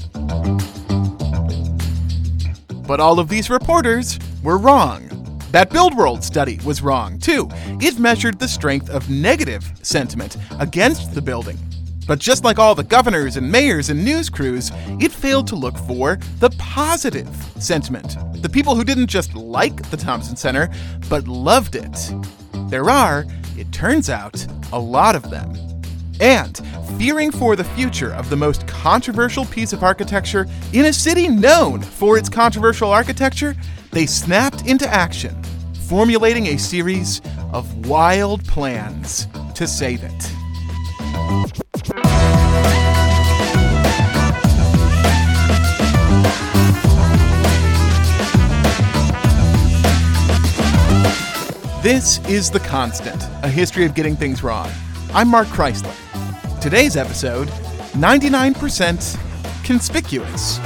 But 2.91 2.99
all 2.99 3.21
of 3.21 3.29
these 3.29 3.51
reporters 3.51 4.19
were 4.43 4.59
wrong. 4.59 5.07
That 5.53 5.71
Build 5.71 5.97
World 5.97 6.25
study 6.25 6.59
was 6.65 6.83
wrong, 6.83 7.21
too. 7.21 7.49
It 7.81 8.01
measured 8.01 8.41
the 8.41 8.49
strength 8.49 8.91
of 8.91 9.09
negative 9.09 9.63
sentiment 9.81 10.37
against 10.59 11.15
the 11.15 11.23
building. 11.23 11.57
But 12.09 12.19
just 12.19 12.43
like 12.43 12.59
all 12.59 12.75
the 12.75 12.83
governors 12.83 13.37
and 13.37 13.49
mayors 13.49 13.91
and 13.91 14.05
news 14.05 14.29
crews, 14.29 14.73
it 14.99 15.13
failed 15.13 15.47
to 15.47 15.55
look 15.55 15.79
for 15.79 16.19
the 16.41 16.51
positive 16.59 17.29
sentiment. 17.61 18.17
The 18.43 18.49
people 18.49 18.75
who 18.75 18.83
didn't 18.83 19.07
just 19.07 19.37
like 19.37 19.89
the 19.91 19.97
Thompson 19.97 20.35
Center, 20.35 20.69
but 21.09 21.29
loved 21.29 21.77
it. 21.77 22.13
There 22.71 22.91
are, 22.91 23.25
it 23.57 23.71
turns 23.71 24.11
out, 24.11 24.45
a 24.73 24.81
lot 24.81 25.15
of 25.15 25.31
them. 25.31 25.55
And 26.21 26.61
fearing 26.99 27.31
for 27.31 27.57
the 27.57 27.65
future 27.65 28.13
of 28.13 28.29
the 28.29 28.37
most 28.37 28.67
controversial 28.69 29.47
piece 29.47 29.73
of 29.73 29.83
architecture 29.83 30.47
in 30.75 30.85
a 30.85 30.93
city 30.93 31.29
known 31.29 31.81
for 31.81 32.19
its 32.19 32.29
controversial 32.29 32.91
architecture, 32.91 33.57
they 33.91 34.05
snapped 34.05 34.67
into 34.67 34.87
action, 34.87 35.35
formulating 35.89 36.49
a 36.49 36.59
series 36.59 37.23
of 37.53 37.89
wild 37.89 38.45
plans 38.45 39.29
to 39.55 39.67
save 39.67 40.05
it. 40.05 40.11
This 51.83 52.19
is 52.29 52.51
The 52.51 52.61
Constant, 52.61 53.27
a 53.43 53.49
history 53.49 53.87
of 53.87 53.95
getting 53.95 54.15
things 54.15 54.43
wrong. 54.43 54.71
I'm 55.15 55.29
Mark 55.29 55.49
Chrisler. 55.49 55.97
Today's 56.61 56.95
episode 56.95 57.49
99% 57.49 59.65
conspicuous. 59.65 60.59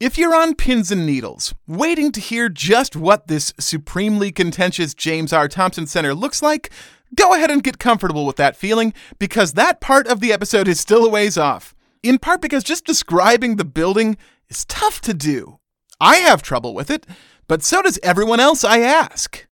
If 0.00 0.18
you're 0.18 0.34
on 0.34 0.56
pins 0.56 0.90
and 0.90 1.06
needles, 1.06 1.54
waiting 1.68 2.10
to 2.10 2.20
hear 2.20 2.48
just 2.48 2.96
what 2.96 3.28
this 3.28 3.54
supremely 3.60 4.32
contentious 4.32 4.94
James 4.94 5.32
R. 5.32 5.46
Thompson 5.46 5.86
Center 5.86 6.12
looks 6.12 6.42
like, 6.42 6.70
go 7.14 7.34
ahead 7.34 7.52
and 7.52 7.62
get 7.62 7.78
comfortable 7.78 8.26
with 8.26 8.36
that 8.36 8.56
feeling 8.56 8.92
because 9.20 9.52
that 9.52 9.80
part 9.80 10.08
of 10.08 10.18
the 10.18 10.32
episode 10.32 10.66
is 10.66 10.80
still 10.80 11.04
a 11.04 11.08
ways 11.08 11.38
off. 11.38 11.72
In 12.02 12.18
part 12.18 12.42
because 12.42 12.64
just 12.64 12.84
describing 12.84 13.56
the 13.56 13.64
building 13.64 14.16
is 14.48 14.64
tough 14.64 15.00
to 15.02 15.14
do. 15.14 15.58
I 16.00 16.16
have 16.16 16.42
trouble 16.42 16.74
with 16.74 16.90
it, 16.90 17.06
but 17.48 17.62
so 17.62 17.82
does 17.82 17.98
everyone 18.02 18.40
else 18.40 18.64
I 18.64 18.80
ask. 18.80 19.46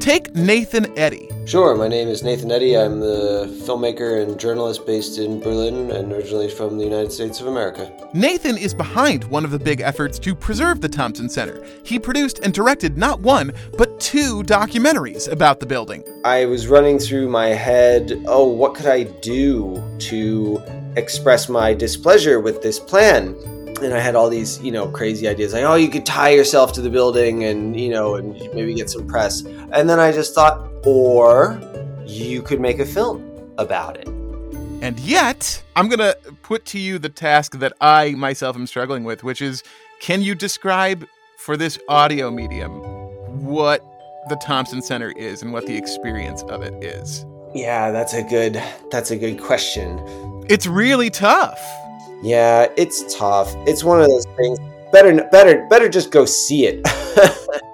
Take 0.00 0.34
Nathan 0.34 0.98
Eddy, 0.98 1.28
Sure, 1.48 1.74
my 1.74 1.88
name 1.88 2.08
is 2.08 2.22
Nathan 2.22 2.52
Eddy. 2.52 2.76
I'm 2.76 3.00
the 3.00 3.46
filmmaker 3.64 4.22
and 4.22 4.38
journalist 4.38 4.84
based 4.84 5.16
in 5.16 5.40
Berlin 5.40 5.90
and 5.92 6.12
originally 6.12 6.50
from 6.50 6.76
the 6.76 6.84
United 6.84 7.10
States 7.10 7.40
of 7.40 7.46
America. 7.46 7.90
Nathan 8.12 8.58
is 8.58 8.74
behind 8.74 9.24
one 9.24 9.46
of 9.46 9.50
the 9.50 9.58
big 9.58 9.80
efforts 9.80 10.18
to 10.18 10.34
preserve 10.34 10.82
the 10.82 10.90
Thompson 10.90 11.26
Center. 11.26 11.64
He 11.84 11.98
produced 11.98 12.40
and 12.40 12.52
directed 12.52 12.98
not 12.98 13.20
one, 13.20 13.54
but 13.78 13.98
two 13.98 14.42
documentaries 14.42 15.32
about 15.32 15.58
the 15.58 15.64
building. 15.64 16.04
I 16.22 16.44
was 16.44 16.66
running 16.66 16.98
through 16.98 17.30
my 17.30 17.46
head, 17.46 18.22
oh, 18.26 18.46
what 18.46 18.74
could 18.74 18.84
I 18.84 19.04
do 19.04 19.82
to 20.00 20.62
express 20.96 21.48
my 21.48 21.72
displeasure 21.72 22.40
with 22.40 22.60
this 22.60 22.78
plan? 22.78 23.34
and 23.82 23.94
I 23.94 24.00
had 24.00 24.16
all 24.16 24.28
these, 24.28 24.60
you 24.60 24.72
know, 24.72 24.88
crazy 24.88 25.28
ideas 25.28 25.52
like, 25.52 25.62
oh, 25.62 25.76
you 25.76 25.88
could 25.88 26.04
tie 26.04 26.30
yourself 26.30 26.72
to 26.72 26.82
the 26.82 26.90
building 26.90 27.44
and, 27.44 27.78
you 27.78 27.90
know, 27.90 28.16
and 28.16 28.32
maybe 28.52 28.74
get 28.74 28.90
some 28.90 29.06
press. 29.06 29.44
And 29.72 29.88
then 29.88 30.00
I 30.00 30.10
just 30.10 30.34
thought, 30.34 30.68
or 30.88 31.60
you 32.06 32.40
could 32.40 32.60
make 32.60 32.78
a 32.78 32.86
film 32.86 33.22
about 33.58 33.96
it. 33.98 34.08
And 34.80 34.98
yet, 35.00 35.62
I'm 35.76 35.88
going 35.88 35.98
to 35.98 36.16
put 36.42 36.64
to 36.66 36.78
you 36.78 36.98
the 36.98 37.10
task 37.10 37.58
that 37.58 37.74
I 37.80 38.12
myself 38.12 38.56
am 38.56 38.66
struggling 38.66 39.04
with, 39.04 39.22
which 39.22 39.42
is 39.42 39.62
can 40.00 40.22
you 40.22 40.34
describe 40.34 41.06
for 41.36 41.56
this 41.56 41.78
audio 41.88 42.30
medium 42.30 42.70
what 43.44 43.84
the 44.28 44.36
Thompson 44.36 44.80
Center 44.80 45.10
is 45.12 45.42
and 45.42 45.52
what 45.52 45.66
the 45.66 45.76
experience 45.76 46.42
of 46.44 46.62
it 46.62 46.72
is? 46.82 47.26
Yeah, 47.54 47.90
that's 47.90 48.14
a 48.14 48.22
good 48.22 48.62
that's 48.90 49.10
a 49.10 49.16
good 49.16 49.40
question. 49.40 49.98
It's 50.48 50.66
really 50.66 51.10
tough. 51.10 51.60
Yeah, 52.22 52.68
it's 52.76 53.14
tough. 53.14 53.52
It's 53.66 53.84
one 53.84 54.00
of 54.00 54.08
those 54.08 54.24
things. 54.36 54.58
Better, 54.90 55.28
better, 55.30 55.66
better 55.68 55.88
just 55.88 56.10
go 56.10 56.24
see 56.24 56.66
it. 56.66 56.80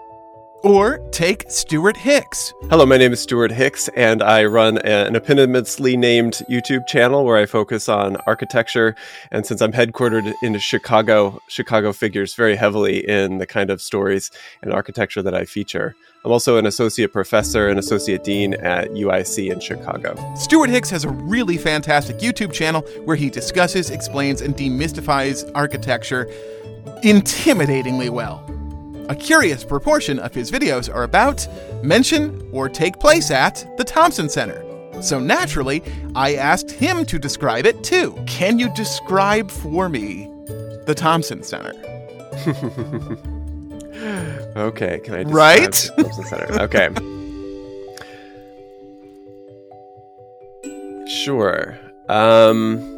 or 0.64 0.98
take 1.10 1.44
Stewart 1.48 1.96
Hicks. 1.96 2.54
Hello, 2.70 2.86
my 2.86 2.96
name 2.96 3.12
is 3.12 3.20
Stewart 3.20 3.52
Hicks, 3.52 3.88
and 3.88 4.22
I 4.22 4.46
run 4.46 4.78
an 4.78 5.14
eponymously 5.14 5.96
named 5.96 6.42
YouTube 6.50 6.86
channel 6.86 7.24
where 7.24 7.36
I 7.36 7.44
focus 7.44 7.88
on 7.88 8.16
architecture. 8.26 8.96
And 9.30 9.44
since 9.44 9.60
I'm 9.60 9.72
headquartered 9.72 10.32
in 10.42 10.58
Chicago, 10.58 11.40
Chicago 11.48 11.92
figures 11.92 12.34
very 12.34 12.56
heavily 12.56 13.06
in 13.06 13.38
the 13.38 13.46
kind 13.46 13.70
of 13.70 13.82
stories 13.82 14.30
and 14.62 14.72
architecture 14.72 15.22
that 15.22 15.34
I 15.34 15.44
feature. 15.44 15.94
I'm 16.24 16.32
also 16.32 16.56
an 16.56 16.64
associate 16.64 17.12
professor 17.12 17.68
and 17.68 17.78
associate 17.78 18.24
dean 18.24 18.54
at 18.54 18.88
UIC 18.92 19.52
in 19.52 19.60
Chicago. 19.60 20.16
Stewart 20.34 20.70
Hicks 20.70 20.88
has 20.88 21.04
a 21.04 21.10
really 21.10 21.58
fantastic 21.58 22.18
YouTube 22.18 22.52
channel 22.52 22.80
where 23.04 23.16
he 23.16 23.28
discusses, 23.28 23.90
explains, 23.90 24.40
and 24.40 24.56
demystifies 24.56 25.50
architecture 25.54 26.24
intimidatingly 27.02 28.08
well. 28.08 28.42
A 29.08 29.14
curious 29.14 29.62
proportion 29.64 30.18
of 30.18 30.34
his 30.34 30.50
videos 30.50 30.92
are 30.92 31.02
about, 31.02 31.46
mention, 31.82 32.48
or 32.52 32.70
take 32.70 32.98
place 32.98 33.30
at 33.30 33.66
the 33.76 33.84
Thompson 33.84 34.30
Center. 34.30 34.64
So 35.02 35.20
naturally, 35.20 35.82
I 36.14 36.36
asked 36.36 36.70
him 36.70 37.04
to 37.06 37.18
describe 37.18 37.66
it 37.66 37.82
too. 37.84 38.18
Can 38.26 38.58
you 38.58 38.72
describe 38.74 39.50
for 39.50 39.90
me 39.90 40.30
the 40.86 40.94
Thompson 40.96 41.42
Center? 41.42 41.74
okay, 44.56 45.00
can 45.00 45.14
I 45.14 45.24
describe 45.24 45.34
right? 45.34 45.90
the 45.96 46.02
Thompson 46.02 46.24
Center? 46.24 46.62
Okay. 46.62 46.88
sure. 51.08 51.78
Um 52.08 52.90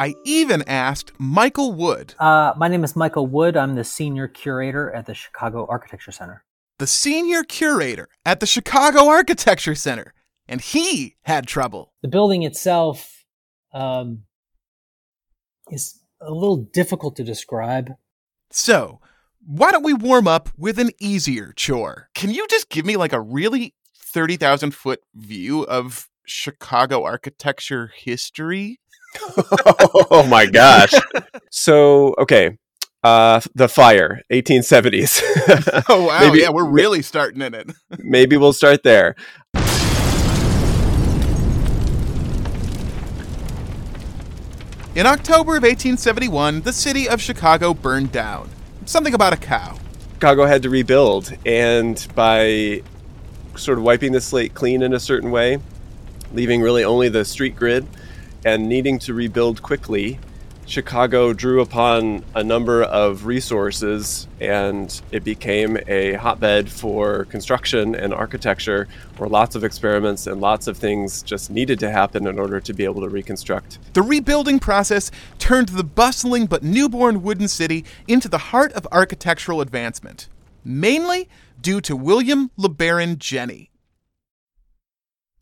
I 0.00 0.14
even 0.24 0.62
asked 0.66 1.12
Michael 1.18 1.74
Wood. 1.74 2.14
Uh, 2.18 2.54
my 2.56 2.68
name 2.68 2.84
is 2.84 2.96
Michael 2.96 3.26
Wood. 3.26 3.54
I'm 3.54 3.74
the 3.74 3.84
senior 3.84 4.28
curator 4.28 4.90
at 4.90 5.04
the 5.04 5.12
Chicago 5.12 5.66
Architecture 5.68 6.10
Center. 6.10 6.42
The 6.78 6.86
senior 6.86 7.44
curator 7.44 8.08
at 8.24 8.40
the 8.40 8.46
Chicago 8.46 9.08
Architecture 9.08 9.74
Center. 9.74 10.14
And 10.48 10.62
he 10.62 11.16
had 11.24 11.46
trouble. 11.46 11.92
The 12.00 12.08
building 12.08 12.44
itself 12.44 13.26
um, 13.74 14.22
is 15.70 16.00
a 16.18 16.32
little 16.32 16.56
difficult 16.72 17.14
to 17.16 17.22
describe. 17.22 17.90
So, 18.48 19.00
why 19.44 19.70
don't 19.70 19.84
we 19.84 19.92
warm 19.92 20.26
up 20.26 20.48
with 20.56 20.78
an 20.78 20.92
easier 20.98 21.52
chore? 21.54 22.08
Can 22.14 22.30
you 22.30 22.46
just 22.48 22.70
give 22.70 22.86
me 22.86 22.96
like 22.96 23.12
a 23.12 23.20
really 23.20 23.74
30,000 23.98 24.74
foot 24.74 25.02
view 25.14 25.64
of 25.66 26.08
Chicago 26.24 27.04
architecture 27.04 27.92
history? 27.94 28.80
oh 30.10 30.26
my 30.28 30.46
gosh. 30.46 30.92
so, 31.50 32.14
okay. 32.18 32.56
Uh, 33.02 33.40
the 33.54 33.68
fire, 33.68 34.20
1870s. 34.30 35.22
oh 35.88 36.06
wow! 36.06 36.20
Maybe, 36.20 36.40
yeah, 36.40 36.50
we're 36.50 36.68
really 36.68 37.00
starting 37.00 37.40
in 37.40 37.54
it. 37.54 37.72
maybe 37.98 38.36
we'll 38.36 38.52
start 38.52 38.82
there. 38.82 39.16
In 44.94 45.06
October 45.06 45.56
of 45.56 45.62
1871, 45.62 46.60
the 46.60 46.74
city 46.74 47.08
of 47.08 47.22
Chicago 47.22 47.72
burned 47.72 48.12
down. 48.12 48.50
Something 48.84 49.14
about 49.14 49.32
a 49.32 49.36
cow. 49.38 49.78
Chicago 50.14 50.44
had 50.44 50.62
to 50.64 50.68
rebuild, 50.68 51.34
and 51.46 52.06
by 52.14 52.82
sort 53.56 53.78
of 53.78 53.84
wiping 53.84 54.12
the 54.12 54.20
slate 54.20 54.52
clean 54.52 54.82
in 54.82 54.92
a 54.92 55.00
certain 55.00 55.30
way, 55.30 55.58
leaving 56.34 56.60
really 56.60 56.84
only 56.84 57.08
the 57.08 57.24
street 57.24 57.56
grid, 57.56 57.86
and 58.44 58.68
needing 58.68 58.98
to 59.00 59.14
rebuild 59.14 59.62
quickly, 59.62 60.18
Chicago 60.70 61.32
drew 61.32 61.60
upon 61.60 62.24
a 62.36 62.44
number 62.44 62.84
of 62.84 63.26
resources 63.26 64.28
and 64.40 65.02
it 65.10 65.24
became 65.24 65.76
a 65.88 66.12
hotbed 66.12 66.70
for 66.70 67.24
construction 67.24 67.96
and 67.96 68.14
architecture 68.14 68.86
where 69.16 69.28
lots 69.28 69.56
of 69.56 69.64
experiments 69.64 70.28
and 70.28 70.40
lots 70.40 70.68
of 70.68 70.76
things 70.76 71.22
just 71.24 71.50
needed 71.50 71.80
to 71.80 71.90
happen 71.90 72.24
in 72.28 72.38
order 72.38 72.60
to 72.60 72.72
be 72.72 72.84
able 72.84 73.00
to 73.00 73.08
reconstruct. 73.08 73.80
The 73.94 74.02
rebuilding 74.02 74.60
process 74.60 75.10
turned 75.40 75.70
the 75.70 75.82
bustling 75.82 76.46
but 76.46 76.62
newborn 76.62 77.24
wooden 77.24 77.48
city 77.48 77.84
into 78.06 78.28
the 78.28 78.38
heart 78.38 78.72
of 78.74 78.86
architectural 78.92 79.60
advancement, 79.60 80.28
mainly 80.64 81.28
due 81.60 81.80
to 81.80 81.96
William 81.96 82.52
LeBaron 82.56 83.16
Jenney. 83.16 83.69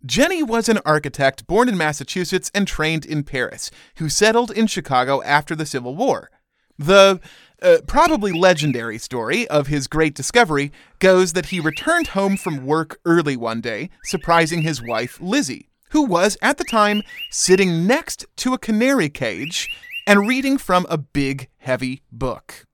Jenney 0.06 0.46
was 0.46 0.68
an 0.68 0.78
architect 0.86 1.46
born 1.46 1.68
in 1.68 1.76
Massachusetts 1.76 2.50
and 2.54 2.68
trained 2.68 3.04
in 3.04 3.24
Paris, 3.24 3.70
who 3.96 4.08
settled 4.08 4.50
in 4.52 4.68
Chicago 4.68 5.22
after 5.22 5.56
the 5.56 5.66
Civil 5.66 5.96
War. 5.96 6.30
The 6.78 7.20
uh, 7.60 7.78
probably 7.88 8.30
legendary 8.30 8.98
story 8.98 9.48
of 9.48 9.66
his 9.66 9.88
great 9.88 10.14
discovery 10.14 10.70
goes 11.00 11.32
that 11.32 11.46
he 11.46 11.58
returned 11.58 12.08
home 12.08 12.36
from 12.36 12.64
work 12.64 13.00
early 13.04 13.36
one 13.36 13.60
day, 13.60 13.90
surprising 14.04 14.62
his 14.62 14.80
wife, 14.80 15.20
Lizzie, 15.20 15.68
who 15.90 16.02
was 16.02 16.36
at 16.40 16.58
the 16.58 16.64
time 16.64 17.02
sitting 17.30 17.84
next 17.84 18.24
to 18.36 18.54
a 18.54 18.58
canary 18.58 19.08
cage 19.08 19.68
and 20.06 20.28
reading 20.28 20.58
from 20.58 20.86
a 20.88 20.96
big, 20.96 21.48
heavy 21.56 22.02
book. 22.12 22.64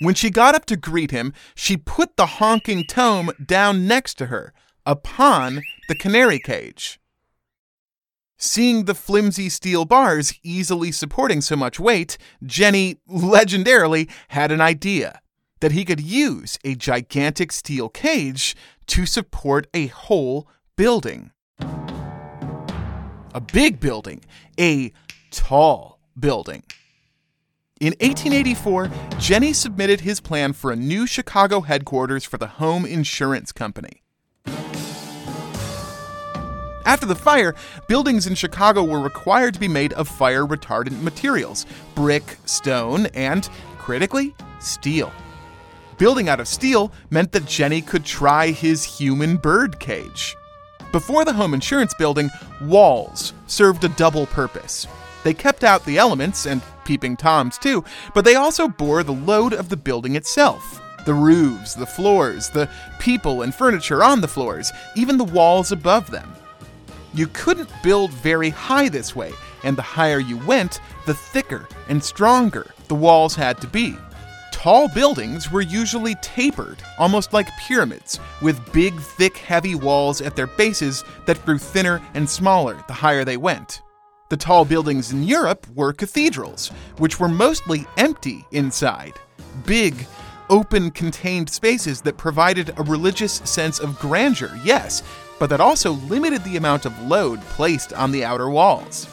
When 0.00 0.14
she 0.14 0.30
got 0.30 0.54
up 0.54 0.64
to 0.66 0.76
greet 0.76 1.10
him, 1.10 1.34
she 1.54 1.76
put 1.76 2.16
the 2.16 2.26
honking 2.26 2.84
tome 2.84 3.30
down 3.44 3.86
next 3.86 4.14
to 4.14 4.26
her, 4.26 4.54
upon 4.86 5.62
the 5.88 5.94
canary 5.94 6.38
cage. 6.38 7.00
Seeing 8.36 8.84
the 8.84 8.94
flimsy 8.94 9.48
steel 9.48 9.84
bars 9.84 10.34
easily 10.42 10.92
supporting 10.92 11.40
so 11.40 11.56
much 11.56 11.80
weight, 11.80 12.18
Jenney 12.44 12.98
legendarily 13.08 14.10
had 14.28 14.52
an 14.52 14.60
idea 14.60 15.20
that 15.60 15.72
he 15.72 15.84
could 15.84 16.00
use 16.00 16.58
a 16.64 16.74
gigantic 16.74 17.52
steel 17.52 17.88
cage 17.88 18.54
to 18.86 19.06
support 19.06 19.66
a 19.72 19.86
whole 19.86 20.48
building. 20.76 21.30
A 21.58 23.40
big 23.52 23.80
building, 23.80 24.22
a 24.60 24.92
tall 25.30 26.00
building. 26.18 26.62
In 27.80 27.94
1884, 28.00 28.86
Jenney 29.18 29.54
submitted 29.54 30.02
his 30.02 30.20
plan 30.20 30.52
for 30.52 30.70
a 30.70 30.76
new 30.76 31.06
Chicago 31.06 31.62
headquarters 31.62 32.24
for 32.24 32.38
the 32.38 32.46
Home 32.46 32.86
Insurance 32.86 33.50
Company. 33.50 34.03
After 36.84 37.06
the 37.06 37.14
fire, 37.14 37.54
buildings 37.88 38.26
in 38.26 38.34
Chicago 38.34 38.84
were 38.84 39.00
required 39.00 39.54
to 39.54 39.60
be 39.60 39.68
made 39.68 39.92
of 39.94 40.06
fire 40.06 40.46
retardant 40.46 41.00
materials 41.02 41.64
brick, 41.94 42.36
stone, 42.44 43.06
and, 43.14 43.48
critically, 43.78 44.34
steel. 44.60 45.12
Building 45.96 46.28
out 46.28 46.40
of 46.40 46.48
steel 46.48 46.92
meant 47.10 47.32
that 47.32 47.44
Jenney 47.44 47.86
could 47.86 48.04
try 48.04 48.50
his 48.50 48.84
human 48.84 49.36
bird 49.36 49.78
cage. 49.78 50.36
Before 50.92 51.24
the 51.24 51.32
home 51.32 51.54
insurance 51.54 51.94
building, 51.94 52.30
walls 52.60 53.32
served 53.46 53.84
a 53.84 53.88
double 53.90 54.26
purpose. 54.26 54.86
They 55.22 55.34
kept 55.34 55.64
out 55.64 55.84
the 55.84 55.98
elements, 55.98 56.46
and 56.46 56.60
peeping 56.84 57.16
toms 57.16 57.56
too, 57.58 57.82
but 58.14 58.24
they 58.24 58.34
also 58.34 58.68
bore 58.68 59.02
the 59.02 59.12
load 59.12 59.54
of 59.54 59.70
the 59.70 59.76
building 59.76 60.16
itself. 60.16 60.80
The 61.06 61.14
roofs, 61.14 61.74
the 61.74 61.86
floors, 61.86 62.50
the 62.50 62.68
people 62.98 63.42
and 63.42 63.54
furniture 63.54 64.02
on 64.04 64.20
the 64.20 64.28
floors, 64.28 64.70
even 64.96 65.16
the 65.16 65.24
walls 65.24 65.72
above 65.72 66.10
them. 66.10 66.30
You 67.14 67.28
couldn't 67.28 67.70
build 67.82 68.10
very 68.10 68.50
high 68.50 68.88
this 68.88 69.14
way, 69.14 69.32
and 69.62 69.76
the 69.76 69.82
higher 69.82 70.18
you 70.18 70.36
went, 70.38 70.80
the 71.06 71.14
thicker 71.14 71.68
and 71.88 72.02
stronger 72.02 72.72
the 72.88 72.96
walls 72.96 73.36
had 73.36 73.60
to 73.60 73.68
be. 73.68 73.96
tall 74.50 74.88
buildings 74.88 75.50
were 75.50 75.60
usually 75.60 76.14
tapered, 76.16 76.82
almost 76.98 77.32
like 77.32 77.46
pyramids, 77.58 78.18
with 78.40 78.72
big, 78.72 78.98
thick, 78.98 79.36
heavy 79.36 79.74
walls 79.74 80.20
at 80.20 80.34
their 80.34 80.46
bases 80.46 81.04
that 81.26 81.44
grew 81.44 81.58
thinner 81.58 82.00
and 82.14 82.28
smaller 82.28 82.82
the 82.86 82.92
higher 82.94 83.24
they 83.24 83.36
went. 83.36 83.82
The 84.30 84.36
tall 84.38 84.64
buildings 84.64 85.12
in 85.12 85.22
Europe 85.22 85.66
were 85.74 85.92
cathedrals, 85.92 86.68
which 86.96 87.20
were 87.20 87.28
mostly 87.28 87.86
empty 87.96 88.44
inside. 88.52 89.12
Big, 89.66 90.06
open, 90.50 90.90
contained 90.90 91.50
spaces 91.50 92.00
that 92.00 92.16
provided 92.16 92.72
a 92.76 92.82
religious 92.82 93.34
sense 93.44 93.78
of 93.78 93.98
grandeur, 93.98 94.58
yes, 94.64 95.02
but 95.38 95.50
that 95.50 95.60
also 95.60 95.92
limited 95.92 96.42
the 96.44 96.56
amount 96.56 96.86
of 96.86 96.98
load 97.02 97.40
placed 97.42 97.92
on 97.92 98.12
the 98.12 98.24
outer 98.24 98.48
walls. 98.48 99.08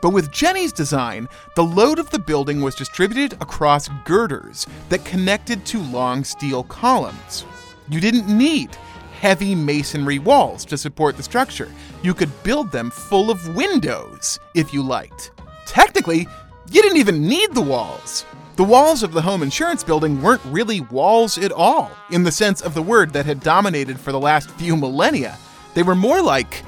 But 0.00 0.10
with 0.10 0.32
Jenney's 0.32 0.72
design, 0.72 1.28
the 1.54 1.62
load 1.62 2.00
of 2.00 2.10
the 2.10 2.18
building 2.18 2.60
was 2.60 2.74
distributed 2.74 3.34
across 3.34 3.88
girders 4.04 4.66
that 4.88 5.04
connected 5.04 5.64
to 5.66 5.80
long 5.80 6.24
steel 6.24 6.64
columns. 6.64 7.46
You 7.88 8.00
didn't 8.00 8.26
need 8.26 8.74
heavy 9.20 9.54
masonry 9.54 10.18
walls 10.18 10.64
to 10.64 10.76
support 10.76 11.16
the 11.16 11.22
structure. 11.22 11.70
You 12.02 12.14
could 12.14 12.42
build 12.42 12.72
them 12.72 12.90
full 12.90 13.30
of 13.30 13.54
windows 13.54 14.40
if 14.54 14.74
you 14.74 14.82
liked. 14.82 15.30
Technically, 15.64 16.26
you 16.72 16.82
didn't 16.82 16.98
even 16.98 17.28
need 17.28 17.54
the 17.54 17.62
walls. 17.62 18.24
The 18.62 18.68
walls 18.68 19.02
of 19.02 19.12
the 19.12 19.22
home 19.22 19.42
insurance 19.42 19.82
building 19.82 20.22
weren't 20.22 20.40
really 20.44 20.82
walls 20.82 21.36
at 21.36 21.50
all, 21.50 21.90
in 22.12 22.22
the 22.22 22.30
sense 22.30 22.60
of 22.60 22.74
the 22.74 22.80
word 22.80 23.12
that 23.12 23.26
had 23.26 23.40
dominated 23.40 23.98
for 23.98 24.12
the 24.12 24.20
last 24.20 24.48
few 24.50 24.76
millennia. 24.76 25.36
They 25.74 25.82
were 25.82 25.96
more 25.96 26.22
like 26.22 26.62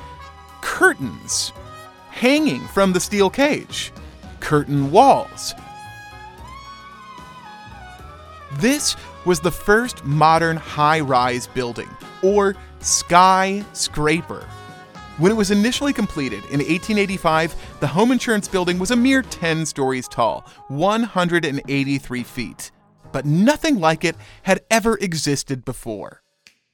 curtains 0.61 1.53
hanging 2.11 2.67
from 2.67 2.93
the 2.93 2.99
steel 2.99 3.31
cage. 3.31 3.93
Curtain 4.41 4.91
walls. 4.91 5.55
This 8.55 8.97
was 9.25 9.39
the 9.39 9.53
first 9.53 10.05
modern 10.05 10.57
high 10.57 10.99
rise 10.99 11.47
building, 11.47 11.91
or 12.25 12.57
skyscraper. 12.81 14.49
When 15.17 15.31
it 15.31 15.37
was 15.37 15.53
initially 15.53 15.93
completed 15.93 16.43
in 16.47 16.59
1885, 16.59 17.55
the 17.79 17.87
home 17.87 18.11
insurance 18.11 18.49
building 18.49 18.81
was 18.81 18.91
a 18.91 18.97
mere 18.97 19.23
10 19.23 19.65
stories 19.65 20.09
tall, 20.09 20.45
183 20.69 22.23
feet. 22.25 22.73
But 23.13 23.25
nothing 23.25 23.79
like 23.79 24.05
it 24.05 24.17
had 24.43 24.65
ever 24.73 24.99
existed 24.99 25.65
before. 25.65 26.21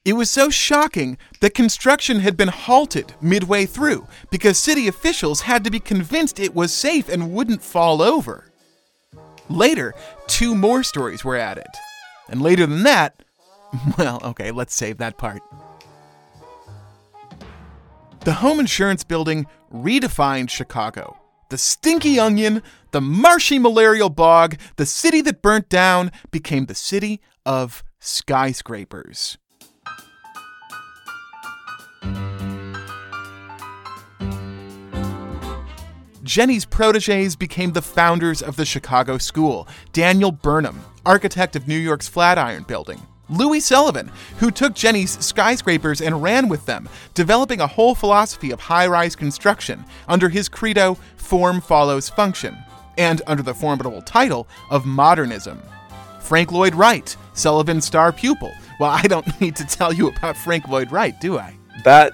It 0.03 0.13
was 0.13 0.31
so 0.31 0.49
shocking 0.49 1.19
that 1.41 1.53
construction 1.53 2.21
had 2.21 2.35
been 2.35 2.47
halted 2.47 3.13
midway 3.21 3.67
through 3.67 4.07
because 4.31 4.57
city 4.57 4.87
officials 4.87 5.41
had 5.41 5.63
to 5.63 5.69
be 5.69 5.79
convinced 5.79 6.39
it 6.39 6.55
was 6.55 6.73
safe 6.73 7.09
and 7.09 7.33
wouldn't 7.33 7.61
fall 7.61 8.01
over. 8.01 8.45
Later, 9.49 9.93
two 10.25 10.55
more 10.55 10.81
stories 10.81 11.23
were 11.23 11.37
added. 11.37 11.67
And 12.27 12.41
later 12.41 12.65
than 12.65 12.81
that, 12.83 13.21
well, 13.99 14.19
okay, 14.23 14.49
let's 14.49 14.73
save 14.73 14.97
that 14.97 15.19
part. 15.19 15.43
The 18.23 18.33
home 18.33 18.59
insurance 18.59 19.03
building 19.03 19.47
redefined 19.73 20.51
Chicago. 20.51 21.17
The 21.49 21.57
stinky 21.57 22.19
onion, 22.19 22.61
the 22.91 23.01
marshy 23.01 23.57
malarial 23.57 24.11
bog, 24.11 24.57
the 24.75 24.85
city 24.85 25.21
that 25.21 25.41
burnt 25.41 25.69
down 25.69 26.11
became 26.29 26.67
the 26.67 26.75
city 26.75 27.19
of 27.47 27.83
skyscrapers. 27.99 29.39
Jenney's 36.21 36.65
proteges 36.65 37.35
became 37.35 37.73
the 37.73 37.81
founders 37.81 38.43
of 38.43 38.55
the 38.55 38.65
Chicago 38.65 39.17
School 39.17 39.67
Daniel 39.93 40.31
Burnham, 40.31 40.79
architect 41.07 41.55
of 41.55 41.67
New 41.67 41.75
York's 41.75 42.07
Flatiron 42.07 42.63
Building, 42.63 43.01
Louis 43.31 43.61
Sullivan, 43.61 44.11
who 44.37 44.51
took 44.51 44.75
Jenney's 44.75 45.17
skyscrapers 45.25 46.01
and 46.01 46.21
ran 46.21 46.49
with 46.49 46.65
them, 46.65 46.87
developing 47.13 47.61
a 47.61 47.67
whole 47.67 47.95
philosophy 47.95 48.51
of 48.51 48.59
high 48.59 48.87
rise 48.87 49.15
construction 49.15 49.85
under 50.07 50.27
his 50.27 50.49
credo, 50.49 50.97
form 51.15 51.61
follows 51.61 52.09
function, 52.09 52.57
and 52.97 53.21
under 53.27 53.41
the 53.41 53.53
formidable 53.53 54.01
title 54.01 54.47
of 54.69 54.85
modernism. 54.85 55.61
Frank 56.19 56.51
Lloyd 56.51 56.75
Wright, 56.75 57.15
Sullivan's 57.33 57.85
star 57.85 58.11
pupil. 58.11 58.51
Well, 58.79 58.91
I 58.91 59.03
don't 59.03 59.39
need 59.41 59.55
to 59.55 59.65
tell 59.65 59.93
you 59.93 60.09
about 60.09 60.35
Frank 60.35 60.67
Lloyd 60.67 60.91
Wright, 60.91 61.19
do 61.21 61.37
I? 61.39 61.57
That 61.85 62.13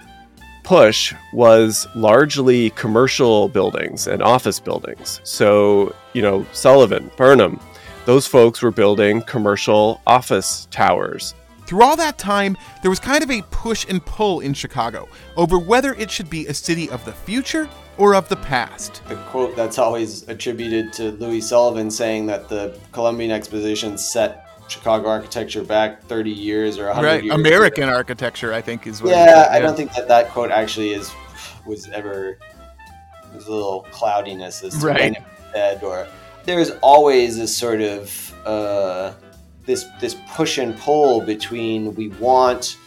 push 0.64 1.14
was 1.34 1.88
largely 1.96 2.72
commercial 2.72 3.48
buildings 3.48 4.06
and 4.06 4.22
office 4.22 4.60
buildings. 4.60 5.22
So, 5.24 5.96
you 6.14 6.22
know, 6.22 6.46
Sullivan, 6.52 7.10
Burnham, 7.16 7.60
those 8.08 8.26
folks 8.26 8.62
were 8.62 8.72
building 8.72 9.22
commercial 9.24 10.02
office 10.08 10.66
towers. 10.72 11.36
Through 11.66 11.84
all 11.84 11.98
that 11.98 12.18
time, 12.18 12.58
there 12.82 12.90
was 12.90 13.02
kind 13.02 13.22
of 13.22 13.30
a 13.30 13.42
push 13.52 13.86
and 13.90 14.04
pull 14.06 14.40
in 14.40 14.54
Chicago 14.54 15.10
over 15.36 15.60
whether 15.60 15.94
it 15.96 16.10
should 16.10 16.30
be 16.30 16.48
a 16.48 16.54
city 16.54 16.90
of 16.90 17.04
the 17.04 17.12
future 17.12 17.70
or 17.98 18.16
of 18.16 18.30
the 18.30 18.38
past. 18.38 19.02
The 19.10 19.18
quote 19.28 19.58
that's 19.58 19.78
always 19.78 20.26
attributed 20.30 20.94
to 20.94 21.12
Louis 21.12 21.42
Sullivan 21.42 21.92
saying 21.92 22.28
that 22.28 22.48
the 22.48 22.80
Columbian 22.94 23.30
Exposition 23.30 23.98
set 23.98 24.48
Chicago 24.70 25.10
architecture 25.10 25.66
back 25.66 26.02
30 26.04 26.32
years 26.32 26.80
or 26.80 26.86
100 26.86 27.06
right. 27.06 27.24
years. 27.26 27.36
American 27.36 27.90
architecture, 27.90 28.54
I 28.54 28.62
think, 28.62 28.88
is 28.88 29.02
what. 29.04 29.12
Yeah, 29.12 29.26
yeah, 29.26 29.48
I 29.52 29.60
don't 29.60 29.76
think 29.76 29.94
that 29.96 30.08
that 30.08 30.30
quote 30.30 30.52
actually 30.52 30.92
is 30.92 31.12
was 31.66 31.90
ever. 31.90 32.40
There's 33.34 33.48
a 33.48 33.52
little 33.52 33.86
cloudiness 33.92 34.64
as 34.64 34.78
to 34.78 34.88
Right. 34.88 35.00
when 35.02 35.16
it 35.16 35.20
was 35.20 35.52
said, 35.52 35.84
or 35.84 36.08
there's 36.48 36.72
always 36.82 37.38
a 37.38 37.48
sort 37.48 37.82
of 37.82 38.34
uh, 38.46 39.14
this 39.66 39.86
this 40.00 40.16
push 40.30 40.58
and 40.58 40.76
pull 40.80 41.22
between 41.22 41.94
we 41.94 42.08
want 42.08 42.78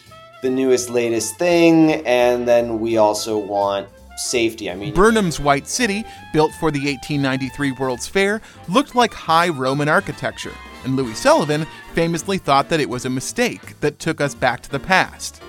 the 0.42 0.50
newest 0.50 0.88
latest 0.88 1.36
thing, 1.36 2.04
and 2.06 2.48
then 2.48 2.80
we 2.80 2.96
also 2.96 3.38
want 3.38 3.86
safety. 4.16 4.70
I 4.70 4.74
mean, 4.74 4.94
Burnham's 4.94 5.38
White 5.38 5.68
City, 5.68 6.02
built 6.32 6.52
for 6.52 6.70
the 6.70 6.78
1893 6.78 7.72
World's 7.72 8.08
Fair, 8.08 8.40
looked 8.66 8.94
like 8.94 9.12
high 9.12 9.50
Roman 9.50 9.88
architecture, 9.88 10.54
and 10.84 10.96
Louis 10.96 11.14
Sullivan 11.14 11.66
famously 11.92 12.38
thought 12.38 12.70
that 12.70 12.80
it 12.80 12.88
was 12.88 13.04
a 13.04 13.10
mistake 13.10 13.78
that 13.80 13.98
took 13.98 14.22
us 14.22 14.34
back 14.34 14.62
to 14.62 14.70
the 14.70 14.80
past. 14.80 15.42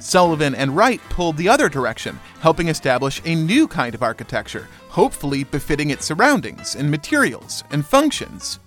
Sullivan 0.00 0.54
and 0.54 0.76
Wright 0.76 1.00
pulled 1.08 1.36
the 1.36 1.48
other 1.48 1.68
direction, 1.68 2.18
helping 2.40 2.68
establish 2.68 3.22
a 3.24 3.34
new 3.34 3.68
kind 3.68 3.94
of 3.94 4.02
architecture, 4.02 4.68
hopefully 4.96 5.44
befitting 5.44 5.90
its 5.90 6.06
surroundings 6.06 6.74
and 6.74 6.90
materials 6.90 7.62
and 7.70 7.84
functions. 7.84 8.58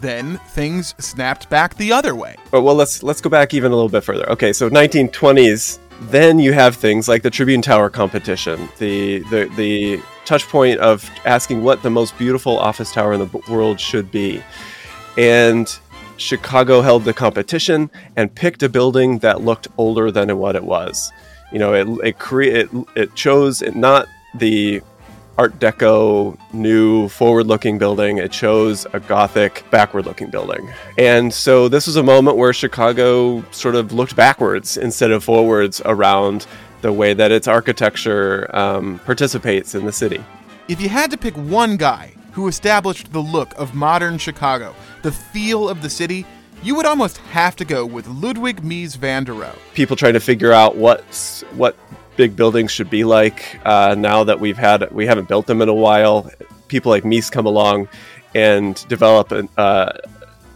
Then 0.00 0.36
things 0.50 0.94
snapped 0.98 1.48
back 1.48 1.76
the 1.76 1.90
other 1.90 2.14
way. 2.14 2.36
But 2.50 2.60
well, 2.60 2.74
let's 2.74 3.02
let's 3.02 3.22
go 3.22 3.30
back 3.30 3.54
even 3.54 3.72
a 3.72 3.74
little 3.74 3.88
bit 3.88 4.04
further. 4.04 4.28
Okay, 4.30 4.52
so 4.52 4.68
1920s. 4.68 5.78
Then 6.10 6.38
you 6.38 6.52
have 6.52 6.76
things 6.76 7.08
like 7.08 7.22
the 7.22 7.30
Tribune 7.30 7.62
Tower 7.62 7.88
competition, 7.88 8.68
the 8.78 9.20
the 9.30 9.50
the 9.56 10.02
touch 10.26 10.46
point 10.48 10.78
of 10.80 11.08
asking 11.24 11.62
what 11.62 11.82
the 11.82 11.90
most 11.90 12.18
beautiful 12.18 12.58
office 12.58 12.92
tower 12.92 13.14
in 13.14 13.20
the 13.20 13.40
world 13.48 13.80
should 13.80 14.10
be, 14.10 14.42
and 15.16 15.78
Chicago 16.18 16.82
held 16.82 17.04
the 17.04 17.14
competition 17.14 17.90
and 18.16 18.34
picked 18.34 18.62
a 18.62 18.68
building 18.68 19.20
that 19.20 19.40
looked 19.40 19.68
older 19.78 20.10
than 20.10 20.36
what 20.36 20.54
it 20.54 20.64
was. 20.64 21.10
You 21.52 21.60
know, 21.60 21.72
it 21.72 21.86
it 22.08 22.18
cre- 22.18 22.56
it, 22.60 22.68
it 22.94 23.14
chose 23.14 23.62
not 23.74 24.06
the 24.34 24.82
Art 25.38 25.58
Deco, 25.58 26.38
new 26.52 27.08
forward-looking 27.08 27.78
building. 27.78 28.18
It 28.18 28.32
chose 28.32 28.86
a 28.92 29.00
Gothic, 29.00 29.64
backward-looking 29.70 30.30
building, 30.30 30.70
and 30.98 31.32
so 31.32 31.68
this 31.68 31.86
was 31.86 31.96
a 31.96 32.02
moment 32.02 32.36
where 32.36 32.52
Chicago 32.52 33.42
sort 33.50 33.74
of 33.74 33.92
looked 33.92 34.14
backwards 34.14 34.76
instead 34.76 35.10
of 35.10 35.24
forwards 35.24 35.80
around 35.84 36.46
the 36.82 36.92
way 36.92 37.14
that 37.14 37.32
its 37.32 37.48
architecture 37.48 38.54
um, 38.54 38.98
participates 39.04 39.74
in 39.74 39.86
the 39.86 39.92
city. 39.92 40.22
If 40.68 40.80
you 40.80 40.88
had 40.88 41.10
to 41.12 41.16
pick 41.16 41.34
one 41.36 41.76
guy 41.76 42.14
who 42.32 42.48
established 42.48 43.12
the 43.12 43.20
look 43.20 43.52
of 43.58 43.74
modern 43.74 44.18
Chicago, 44.18 44.74
the 45.02 45.12
feel 45.12 45.68
of 45.68 45.82
the 45.82 45.90
city, 45.90 46.26
you 46.62 46.74
would 46.76 46.86
almost 46.86 47.18
have 47.18 47.56
to 47.56 47.64
go 47.64 47.84
with 47.84 48.06
Ludwig 48.06 48.62
Mies 48.62 48.96
van 48.96 49.24
der 49.24 49.32
Rohe. 49.32 49.56
People 49.74 49.96
trying 49.96 50.12
to 50.14 50.20
figure 50.20 50.52
out 50.52 50.76
what's 50.76 51.42
what 51.52 51.76
big 52.16 52.36
buildings 52.36 52.70
should 52.70 52.90
be 52.90 53.04
like 53.04 53.58
uh, 53.64 53.94
now 53.96 54.24
that 54.24 54.40
we've 54.40 54.58
had 54.58 54.90
we 54.92 55.06
haven't 55.06 55.28
built 55.28 55.46
them 55.46 55.62
in 55.62 55.68
a 55.68 55.74
while. 55.74 56.30
People 56.68 56.90
like 56.90 57.04
Mies 57.04 57.30
come 57.30 57.46
along 57.46 57.88
and 58.34 58.86
develop 58.88 59.30
an, 59.30 59.48
uh, 59.58 59.92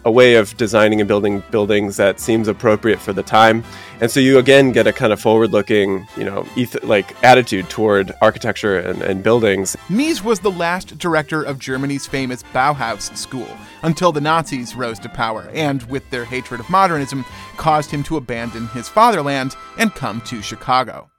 a 0.05 0.11
way 0.11 0.37
of 0.37 0.57
designing 0.57 1.01
and 1.01 1.09
building 1.09 1.43
buildings 1.51 1.97
that 1.97 2.21
seems 2.21 2.47
appropriate 2.47 3.01
for 3.01 3.13
the 3.13 3.25
time. 3.25 3.65
And 4.01 4.09
so 4.09 4.21
you 4.21 4.39
again 4.39 4.71
get 4.71 4.87
a 4.87 4.93
kind 4.93 5.13
of 5.13 5.21
forward-looking, 5.21 6.07
you 6.17 6.25
know, 6.25 6.47
eth- 6.57 6.85
like 6.85 7.23
attitude 7.25 7.69
toward 7.69 8.13
architecture 8.23 8.79
and, 8.79 9.03
and 9.03 9.23
buildings. 9.23 9.77
Mies 9.89 10.23
was 10.23 10.39
the 10.41 10.51
last 10.51 10.97
director 10.97 11.43
of 11.43 11.59
Germany's 11.59 12.07
famous 12.07 12.45
Bauhaus 12.45 13.15
school 13.17 13.49
until 13.83 14.13
the 14.13 14.21
Nazis 14.21 14.77
rose 14.77 15.01
to 15.01 15.09
power 15.09 15.51
and, 15.53 15.83
with 15.85 16.09
their 16.11 16.25
hatred 16.25 16.61
of 16.61 16.71
modernism, 16.71 17.25
caused 17.57 17.91
him 17.91 18.05
to 18.05 18.17
abandon 18.17 18.69
his 18.69 18.89
fatherland 18.89 19.57
and 19.77 19.93
come 19.95 20.21
to 20.21 20.41
Chicago. 20.41 21.11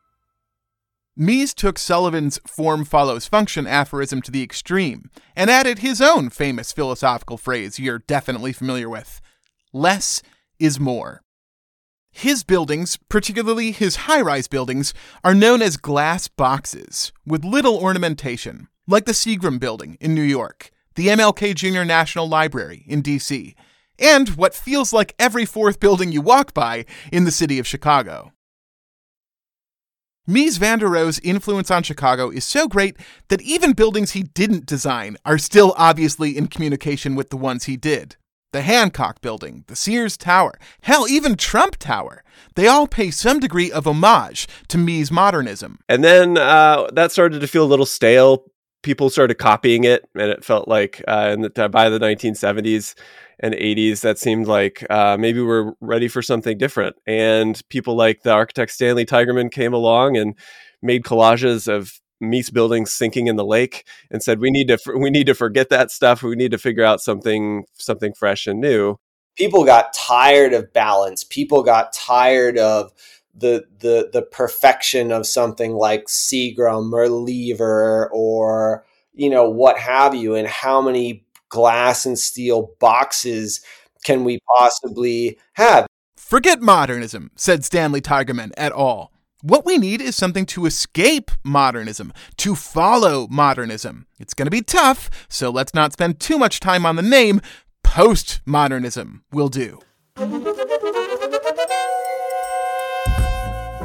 Mies 1.17 1.55
took 1.55 1.79
Sullivan's 1.79 2.39
form 2.45 2.85
follows 2.85 3.27
function 3.27 3.65
aphorism 3.65 4.21
to 4.21 4.29
the 4.29 4.43
extreme 4.43 5.09
and 5.35 5.49
added 5.49 5.79
his 5.79 5.99
own 5.99 6.29
famous 6.29 6.71
philosophical 6.71 7.37
phrase 7.37 7.79
you're 7.79 7.97
definitely 7.97 8.53
familiar 8.53 8.87
with 8.87 9.19
less 9.73 10.21
is 10.59 10.79
more. 10.79 11.23
His 12.11 12.43
buildings, 12.43 12.99
particularly 13.09 13.71
his 13.71 13.95
high 14.07 14.21
rise 14.21 14.47
buildings, 14.47 14.93
are 15.23 15.33
known 15.33 15.63
as 15.63 15.77
glass 15.77 16.27
boxes 16.27 17.11
with 17.25 17.43
little 17.43 17.77
ornamentation, 17.77 18.67
like 18.87 19.05
the 19.05 19.11
Seagram 19.11 19.59
Building 19.59 19.97
in 19.99 20.13
New 20.13 20.21
York, 20.21 20.69
the 20.93 21.07
MLK 21.07 21.55
Jr. 21.55 21.83
National 21.83 22.29
Library 22.29 22.85
in 22.87 23.01
D.C., 23.01 23.55
and 23.97 24.29
what 24.29 24.53
feels 24.53 24.93
like 24.93 25.15
every 25.17 25.45
fourth 25.45 25.79
building 25.79 26.11
you 26.11 26.21
walk 26.21 26.53
by 26.53 26.85
in 27.11 27.25
the 27.25 27.31
city 27.31 27.57
of 27.57 27.65
Chicago. 27.65 28.33
Mies 30.29 30.57
van 30.57 30.79
der 30.79 30.89
Rohe's 30.89 31.19
influence 31.19 31.71
on 31.71 31.83
Chicago 31.83 32.29
is 32.29 32.43
so 32.43 32.67
great 32.67 32.97
that 33.29 33.41
even 33.41 33.71
buildings 33.71 34.11
he 34.11 34.23
didn't 34.23 34.65
design 34.65 35.15
are 35.23 35.37
still 35.37 35.73
obviously 35.77 36.35
in 36.37 36.47
communication 36.47 37.15
with 37.15 37.29
the 37.29 37.37
ones 37.37 37.63
he 37.63 37.77
did. 37.77 38.17
The 38.51 38.61
Hancock 38.61 39.21
Building, 39.21 39.63
the 39.67 39.75
Sears 39.77 40.17
Tower, 40.17 40.59
hell, 40.81 41.07
even 41.07 41.35
Trump 41.35 41.77
Tower. 41.77 42.25
They 42.55 42.67
all 42.67 42.87
pay 42.87 43.09
some 43.09 43.39
degree 43.39 43.71
of 43.71 43.87
homage 43.87 44.49
to 44.67 44.77
Mies 44.77 45.11
modernism. 45.11 45.79
And 45.87 46.03
then 46.03 46.37
uh, 46.37 46.89
that 46.91 47.13
started 47.13 47.39
to 47.39 47.47
feel 47.47 47.63
a 47.63 47.65
little 47.65 47.85
stale. 47.85 48.43
People 48.83 49.09
started 49.09 49.35
copying 49.35 49.85
it, 49.85 50.09
and 50.13 50.29
it 50.29 50.43
felt 50.43 50.67
like 50.67 51.01
uh, 51.07 51.37
the, 51.37 51.69
by 51.69 51.87
the 51.89 51.99
1970s, 51.99 52.95
and 53.39 53.53
80s 53.53 54.01
that 54.01 54.17
seemed 54.17 54.47
like 54.47 54.85
uh, 54.89 55.17
maybe 55.19 55.41
we're 55.41 55.73
ready 55.79 56.07
for 56.07 56.21
something 56.21 56.57
different. 56.57 56.95
And 57.05 57.61
people 57.69 57.95
like 57.95 58.23
the 58.23 58.31
architect 58.31 58.71
stanley 58.71 59.05
tigerman 59.05 59.51
came 59.51 59.73
along 59.73 60.17
and 60.17 60.35
made 60.81 61.03
collages 61.03 61.67
of 61.67 61.99
Mies 62.21 62.51
buildings 62.51 62.91
sinking 62.93 63.27
in 63.27 63.35
the 63.35 63.45
lake 63.45 63.87
and 64.09 64.23
said 64.23 64.39
we 64.39 64.49
need 64.49 64.67
to 64.69 64.79
we 64.97 65.09
need 65.09 65.27
to 65.27 65.35
forget 65.35 65.69
that 65.69 65.91
stuff. 65.91 66.23
We 66.23 66.35
need 66.35 66.51
to 66.51 66.57
figure 66.57 66.83
out 66.83 66.99
something 66.99 67.65
something 67.73 68.13
fresh 68.13 68.47
and 68.47 68.59
new. 68.59 68.97
People 69.35 69.65
got 69.65 69.93
tired 69.93 70.53
of 70.53 70.73
balance. 70.73 71.23
People 71.23 71.61
got 71.61 71.93
tired 71.93 72.57
of 72.57 72.91
the 73.35 73.65
the 73.79 74.09
the 74.11 74.23
perfection 74.23 75.11
of 75.11 75.27
something 75.27 75.73
like 75.73 76.05
Seagram 76.07 76.91
or 76.91 77.07
Lever 77.07 78.09
or 78.11 78.83
you 79.13 79.29
know 79.29 79.47
what 79.49 79.77
have 79.77 80.15
you 80.15 80.33
and 80.33 80.47
how 80.47 80.81
many 80.81 81.25
glass 81.49 82.05
and 82.05 82.17
steel 82.17 82.73
boxes 82.79 83.61
can 84.03 84.23
we 84.23 84.39
possibly 84.57 85.37
have? 85.53 85.85
Forget 86.15 86.61
modernism, 86.61 87.31
said 87.35 87.65
Stanley 87.65 88.01
Tigerman 88.01 88.51
et 88.57 88.71
al. 88.71 89.11
What 89.41 89.65
we 89.65 89.77
need 89.77 90.01
is 90.01 90.15
something 90.15 90.45
to 90.47 90.65
escape 90.65 91.29
modernism, 91.43 92.11
to 92.37 92.55
follow 92.55 93.27
modernism. 93.29 94.07
It's 94.19 94.33
going 94.33 94.47
to 94.47 94.51
be 94.51 94.61
tough, 94.61 95.09
so 95.29 95.49
let's 95.49 95.73
not 95.73 95.93
spend 95.93 96.19
too 96.19 96.37
much 96.37 96.59
time 96.59 96.85
on 96.85 96.95
the 96.95 97.01
name. 97.01 97.39
Postmodernism 97.83 99.21
will 99.31 99.49
do. 99.49 99.79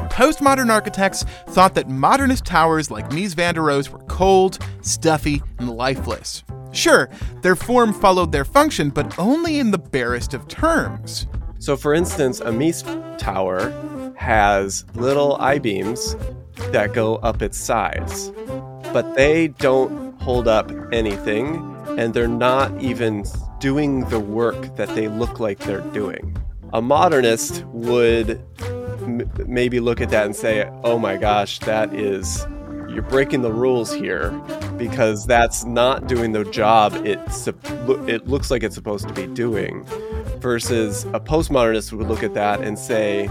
Postmodern 0.09 0.71
architects 0.71 1.23
thought 1.49 1.75
that 1.75 1.89
modernist 1.89 2.45
towers 2.45 2.89
like 2.89 3.09
Mies 3.09 3.35
van 3.35 3.55
der 3.55 3.61
Rohe's 3.61 3.89
were 3.89 3.99
cold, 4.05 4.59
stuffy, 4.81 5.41
and 5.59 5.69
lifeless. 5.69 6.43
Sure, 6.73 7.09
their 7.41 7.55
form 7.55 7.93
followed 7.93 8.31
their 8.31 8.45
function, 8.45 8.89
but 8.89 9.17
only 9.17 9.59
in 9.59 9.71
the 9.71 9.77
barest 9.77 10.33
of 10.33 10.47
terms. 10.47 11.27
So, 11.59 11.77
for 11.77 11.93
instance, 11.93 12.41
a 12.41 12.45
Mies 12.51 12.83
tower 13.17 13.71
has 14.17 14.83
little 14.95 15.37
I 15.39 15.59
beams 15.59 16.15
that 16.71 16.93
go 16.93 17.17
up 17.17 17.41
its 17.41 17.57
sides, 17.57 18.31
but 18.91 19.15
they 19.15 19.49
don't 19.49 20.19
hold 20.19 20.47
up 20.47 20.71
anything, 20.91 21.75
and 21.97 22.13
they're 22.13 22.27
not 22.27 22.81
even 22.81 23.23
doing 23.59 24.01
the 24.09 24.19
work 24.19 24.75
that 24.75 24.89
they 24.89 25.07
look 25.07 25.39
like 25.39 25.59
they're 25.59 25.81
doing. 25.91 26.35
A 26.73 26.81
modernist 26.81 27.63
would 27.67 28.41
m- 29.03 29.29
maybe 29.45 29.79
look 29.79 30.01
at 30.01 30.09
that 30.09 30.25
and 30.25 30.35
say, 30.35 30.69
oh 30.83 30.97
my 30.97 31.17
gosh, 31.17 31.59
that 31.59 31.93
is 31.93 32.45
you're 32.93 33.03
breaking 33.03 33.41
the 33.41 33.51
rules 33.51 33.93
here 33.93 34.29
because 34.77 35.25
that's 35.25 35.65
not 35.65 36.07
doing 36.07 36.31
the 36.31 36.43
job 36.45 36.93
it, 37.05 37.19
it 38.07 38.27
looks 38.27 38.51
like 38.51 38.63
it's 38.63 38.75
supposed 38.75 39.07
to 39.07 39.13
be 39.13 39.27
doing. 39.27 39.83
Versus 40.39 41.05
a 41.05 41.19
postmodernist 41.19 41.93
would 41.93 42.07
look 42.07 42.21
at 42.21 42.33
that 42.33 42.61
and 42.61 42.77
say, 42.77 43.29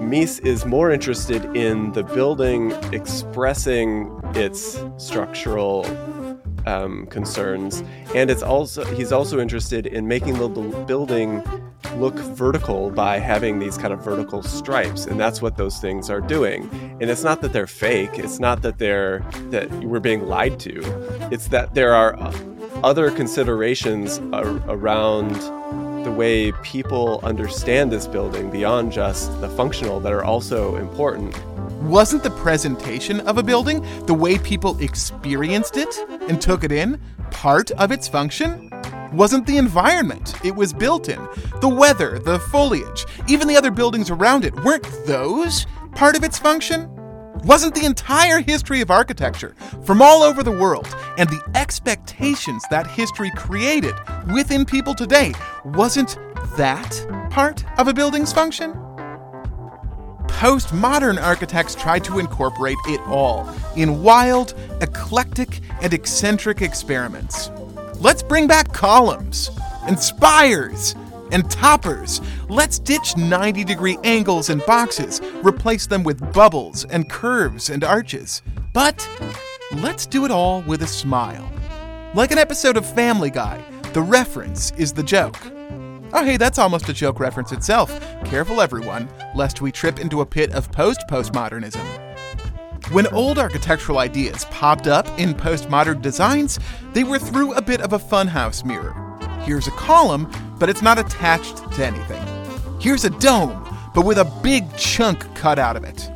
Mies 0.00 0.44
is 0.44 0.64
more 0.66 0.90
interested 0.90 1.44
in 1.56 1.92
the 1.92 2.02
building 2.02 2.72
expressing 2.92 4.20
its 4.34 4.82
structural 4.98 5.84
um, 6.66 7.06
concerns, 7.06 7.82
and 8.14 8.30
it's 8.30 8.42
also 8.42 8.84
he's 8.94 9.12
also 9.12 9.40
interested 9.40 9.86
in 9.86 10.06
making 10.06 10.34
the 10.34 10.48
building 10.86 11.42
look 11.96 12.14
vertical 12.14 12.90
by 12.90 13.18
having 13.18 13.58
these 13.58 13.76
kind 13.76 13.92
of 13.92 14.02
vertical 14.04 14.42
stripes 14.42 15.06
and 15.06 15.18
that's 15.18 15.42
what 15.42 15.56
those 15.56 15.78
things 15.78 16.08
are 16.08 16.20
doing. 16.20 16.68
And 17.00 17.10
it's 17.10 17.24
not 17.24 17.40
that 17.42 17.52
they're 17.52 17.66
fake 17.66 18.18
it's 18.18 18.38
not 18.38 18.62
that 18.62 18.78
they're 18.78 19.20
that 19.50 19.70
we're 19.84 20.00
being 20.00 20.26
lied 20.26 20.60
to. 20.60 20.80
It's 21.32 21.48
that 21.48 21.74
there 21.74 21.94
are 21.94 22.16
other 22.82 23.10
considerations 23.10 24.18
ar- 24.32 24.62
around 24.68 25.34
the 26.04 26.10
way 26.10 26.52
people 26.62 27.20
understand 27.22 27.92
this 27.92 28.06
building 28.06 28.50
beyond 28.50 28.92
just 28.92 29.38
the 29.40 29.48
functional 29.50 30.00
that 30.00 30.12
are 30.12 30.24
also 30.24 30.76
important. 30.76 31.36
Wasn't 31.82 32.22
the 32.22 32.30
presentation 32.30 33.20
of 33.20 33.38
a 33.38 33.42
building 33.42 33.84
the 34.06 34.14
way 34.14 34.38
people 34.38 34.78
experienced 34.80 35.76
it 35.76 35.94
and 36.30 36.40
took 36.40 36.64
it 36.64 36.72
in 36.72 36.98
part 37.30 37.70
of 37.72 37.92
its 37.92 38.08
function 38.08 38.70
wasn't 39.12 39.46
the 39.46 39.58
environment 39.58 40.34
it 40.44 40.54
was 40.54 40.72
built 40.72 41.08
in. 41.08 41.20
The 41.60 41.68
weather, 41.68 42.18
the 42.20 42.38
foliage, 42.38 43.04
even 43.28 43.48
the 43.48 43.56
other 43.56 43.72
buildings 43.72 44.08
around 44.08 44.44
it, 44.44 44.54
weren't 44.64 44.86
those 45.04 45.66
part 45.94 46.16
of 46.16 46.22
its 46.22 46.38
function? 46.38 46.88
Wasn't 47.44 47.74
the 47.74 47.84
entire 47.84 48.40
history 48.40 48.80
of 48.80 48.90
architecture 48.90 49.56
from 49.84 50.00
all 50.00 50.22
over 50.22 50.42
the 50.42 50.52
world 50.52 50.86
and 51.18 51.28
the 51.28 51.42
expectations 51.54 52.64
that 52.70 52.86
history 52.86 53.30
created 53.36 53.94
within 54.32 54.64
people 54.64 54.94
today, 54.94 55.32
wasn't 55.64 56.16
that 56.56 57.28
part 57.30 57.64
of 57.78 57.88
a 57.88 57.94
building's 57.94 58.32
function? 58.32 58.72
Postmodern 60.38 61.22
architects 61.22 61.74
tried 61.74 62.04
to 62.04 62.18
incorporate 62.18 62.78
it 62.86 63.00
all 63.02 63.48
in 63.76 64.02
wild, 64.02 64.54
eclectic, 64.80 65.60
and 65.82 65.92
eccentric 65.92 66.62
experiments. 66.62 67.50
Let's 67.96 68.22
bring 68.22 68.46
back 68.46 68.72
columns 68.72 69.50
and 69.82 69.98
spires 69.98 70.94
and 71.32 71.50
toppers. 71.50 72.20
Let's 72.48 72.78
ditch 72.78 73.16
90 73.16 73.64
degree 73.64 73.98
angles 74.04 74.48
and 74.50 74.64
boxes, 74.66 75.20
replace 75.42 75.86
them 75.86 76.02
with 76.02 76.32
bubbles 76.32 76.84
and 76.86 77.08
curves 77.08 77.70
and 77.70 77.84
arches. 77.84 78.42
But 78.72 79.06
let's 79.76 80.06
do 80.06 80.24
it 80.24 80.30
all 80.30 80.62
with 80.62 80.82
a 80.82 80.86
smile. 80.86 81.50
Like 82.14 82.32
an 82.32 82.38
episode 82.38 82.76
of 82.76 82.86
Family 82.94 83.30
Guy, 83.30 83.62
the 83.92 84.02
reference 84.02 84.72
is 84.72 84.92
the 84.92 85.02
joke. 85.02 85.36
Oh, 86.20 86.22
hey, 86.22 86.36
that's 86.36 86.58
almost 86.58 86.86
a 86.90 86.92
joke 86.92 87.18
reference 87.18 87.50
itself. 87.50 87.98
Careful, 88.26 88.60
everyone, 88.60 89.08
lest 89.34 89.62
we 89.62 89.72
trip 89.72 89.98
into 89.98 90.20
a 90.20 90.26
pit 90.26 90.52
of 90.52 90.70
post 90.70 91.00
postmodernism. 91.08 91.82
When 92.92 93.06
old 93.06 93.38
architectural 93.38 93.96
ideas 93.96 94.44
popped 94.50 94.86
up 94.86 95.06
in 95.18 95.32
postmodern 95.32 96.02
designs, 96.02 96.60
they 96.92 97.04
were 97.04 97.18
through 97.18 97.54
a 97.54 97.62
bit 97.62 97.80
of 97.80 97.94
a 97.94 97.98
funhouse 97.98 98.66
mirror. 98.66 98.94
Here's 99.44 99.66
a 99.66 99.70
column, 99.70 100.30
but 100.58 100.68
it's 100.68 100.82
not 100.82 100.98
attached 100.98 101.56
to 101.72 101.86
anything. 101.86 102.22
Here's 102.78 103.06
a 103.06 103.18
dome, 103.18 103.66
but 103.94 104.04
with 104.04 104.18
a 104.18 104.30
big 104.42 104.76
chunk 104.76 105.20
cut 105.34 105.58
out 105.58 105.74
of 105.74 105.84
it. 105.84 106.10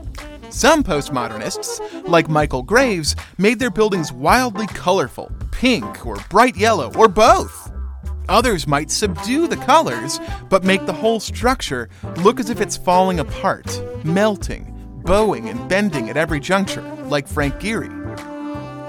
Some 0.50 0.84
postmodernists, 0.84 1.80
like 2.06 2.28
Michael 2.28 2.62
Graves, 2.62 3.16
made 3.38 3.58
their 3.58 3.70
buildings 3.70 4.12
wildly 4.12 4.66
colorful, 4.66 5.32
pink 5.50 6.04
or 6.04 6.16
bright 6.28 6.58
yellow, 6.58 6.92
or 6.94 7.08
both. 7.08 7.73
Others 8.28 8.66
might 8.66 8.90
subdue 8.90 9.46
the 9.46 9.56
colors, 9.56 10.18
but 10.48 10.64
make 10.64 10.86
the 10.86 10.92
whole 10.92 11.20
structure 11.20 11.88
look 12.18 12.40
as 12.40 12.50
if 12.50 12.60
it's 12.60 12.76
falling 12.76 13.20
apart, 13.20 13.82
melting, 14.04 14.70
bowing 15.04 15.48
and 15.48 15.68
bending 15.68 16.08
at 16.08 16.16
every 16.16 16.40
juncture, 16.40 16.82
like 17.04 17.28
Frank 17.28 17.54
Gehry. 17.56 17.90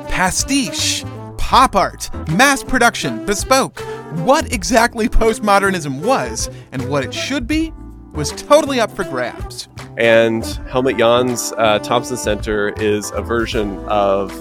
Pastiche, 0.09 1.03
pop 1.37 1.75
art, 1.75 2.09
mass 2.31 2.63
production, 2.63 3.25
bespoke. 3.25 3.79
What 4.23 4.51
exactly 4.53 5.09
postmodernism 5.09 6.01
was 6.01 6.49
and 6.71 6.89
what 6.89 7.03
it 7.03 7.13
should 7.13 7.47
be 7.47 7.73
was 8.13 8.31
totally 8.31 8.79
up 8.79 8.91
for 8.91 9.03
grabs. 9.03 9.67
And 9.97 10.45
Helmut 10.69 10.97
Jahn's 10.97 11.51
uh, 11.57 11.79
Thompson 11.79 12.15
Center 12.15 12.69
is 12.81 13.11
a 13.11 13.21
version 13.21 13.77
of 13.87 14.31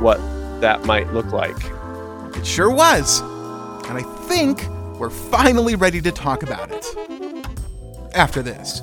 what 0.00 0.18
that 0.62 0.84
might 0.86 1.12
look 1.12 1.30
like. 1.32 1.56
It 2.36 2.46
sure 2.46 2.70
was. 2.70 3.22
And 3.90 3.98
I 3.98 4.02
think 4.28 4.68
we're 5.00 5.10
finally 5.10 5.74
ready 5.74 6.00
to 6.02 6.12
talk 6.12 6.44
about 6.44 6.70
it. 6.70 6.86
After 8.14 8.40
this. 8.40 8.82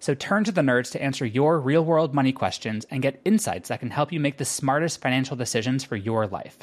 So 0.00 0.14
turn 0.14 0.44
to 0.44 0.52
the 0.52 0.60
nerds 0.60 0.90
to 0.92 1.02
answer 1.02 1.26
your 1.26 1.58
real 1.60 1.84
world 1.84 2.14
money 2.14 2.32
questions 2.32 2.86
and 2.90 3.02
get 3.02 3.20
insights 3.24 3.68
that 3.68 3.80
can 3.80 3.90
help 3.90 4.12
you 4.12 4.20
make 4.20 4.38
the 4.38 4.44
smartest 4.44 5.00
financial 5.00 5.36
decisions 5.36 5.84
for 5.84 5.96
your 5.96 6.26
life. 6.26 6.58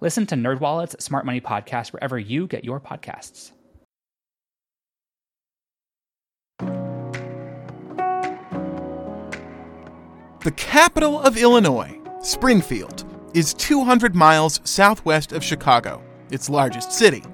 Listen 0.00 0.26
to 0.26 0.36
NerdWallet's 0.36 1.02
Smart 1.02 1.26
Money 1.26 1.40
Podcast 1.40 1.92
wherever 1.92 2.18
you 2.18 2.46
get 2.46 2.64
your 2.64 2.80
podcasts. 2.80 3.52
The 10.44 10.52
capital 10.52 11.20
of 11.20 11.36
Illinois, 11.36 11.98
Springfield, 12.22 13.04
is 13.34 13.54
200 13.54 14.14
miles 14.14 14.60
southwest 14.62 15.32
of 15.32 15.42
Chicago, 15.42 16.02
its 16.30 16.48
largest 16.48 16.92
city. 16.92 17.24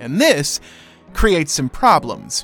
And 0.00 0.20
this 0.20 0.60
creates 1.14 1.52
some 1.52 1.68
problems. 1.68 2.42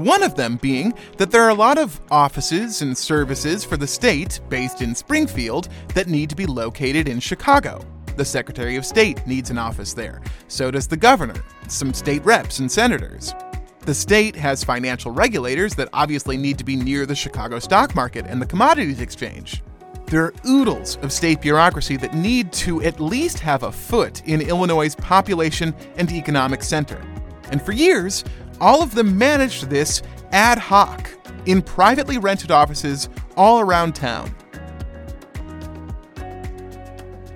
One 0.00 0.22
of 0.22 0.34
them 0.34 0.56
being 0.56 0.94
that 1.18 1.30
there 1.30 1.42
are 1.42 1.50
a 1.50 1.54
lot 1.54 1.76
of 1.76 2.00
offices 2.10 2.80
and 2.80 2.96
services 2.96 3.64
for 3.64 3.76
the 3.76 3.86
state 3.86 4.40
based 4.48 4.80
in 4.80 4.94
Springfield 4.94 5.68
that 5.92 6.08
need 6.08 6.30
to 6.30 6.36
be 6.36 6.46
located 6.46 7.06
in 7.06 7.20
Chicago. 7.20 7.84
The 8.16 8.24
Secretary 8.24 8.76
of 8.76 8.86
State 8.86 9.26
needs 9.26 9.50
an 9.50 9.58
office 9.58 9.92
there. 9.92 10.22
So 10.48 10.70
does 10.70 10.86
the 10.86 10.96
governor, 10.96 11.44
some 11.68 11.92
state 11.92 12.24
reps 12.24 12.60
and 12.60 12.72
senators. 12.72 13.34
The 13.80 13.92
state 13.92 14.34
has 14.36 14.64
financial 14.64 15.12
regulators 15.12 15.74
that 15.74 15.90
obviously 15.92 16.38
need 16.38 16.56
to 16.56 16.64
be 16.64 16.76
near 16.76 17.04
the 17.04 17.14
Chicago 17.14 17.58
stock 17.58 17.94
market 17.94 18.24
and 18.26 18.40
the 18.40 18.46
commodities 18.46 19.02
exchange. 19.02 19.62
There 20.06 20.24
are 20.24 20.34
oodles 20.48 20.96
of 21.02 21.12
state 21.12 21.42
bureaucracy 21.42 21.98
that 21.98 22.14
need 22.14 22.54
to 22.54 22.82
at 22.84 23.00
least 23.00 23.38
have 23.40 23.64
a 23.64 23.72
foot 23.72 24.22
in 24.24 24.40
Illinois' 24.40 24.94
population 24.94 25.74
and 25.98 26.10
economic 26.10 26.62
center. 26.62 27.02
And 27.50 27.60
for 27.60 27.72
years, 27.72 28.24
all 28.60 28.82
of 28.82 28.94
them 28.94 29.16
managed 29.16 29.70
this 29.70 30.02
ad 30.32 30.58
hoc 30.58 31.10
in 31.46 31.62
privately 31.62 32.18
rented 32.18 32.50
offices 32.50 33.08
all 33.36 33.60
around 33.60 33.94
town. 33.94 34.34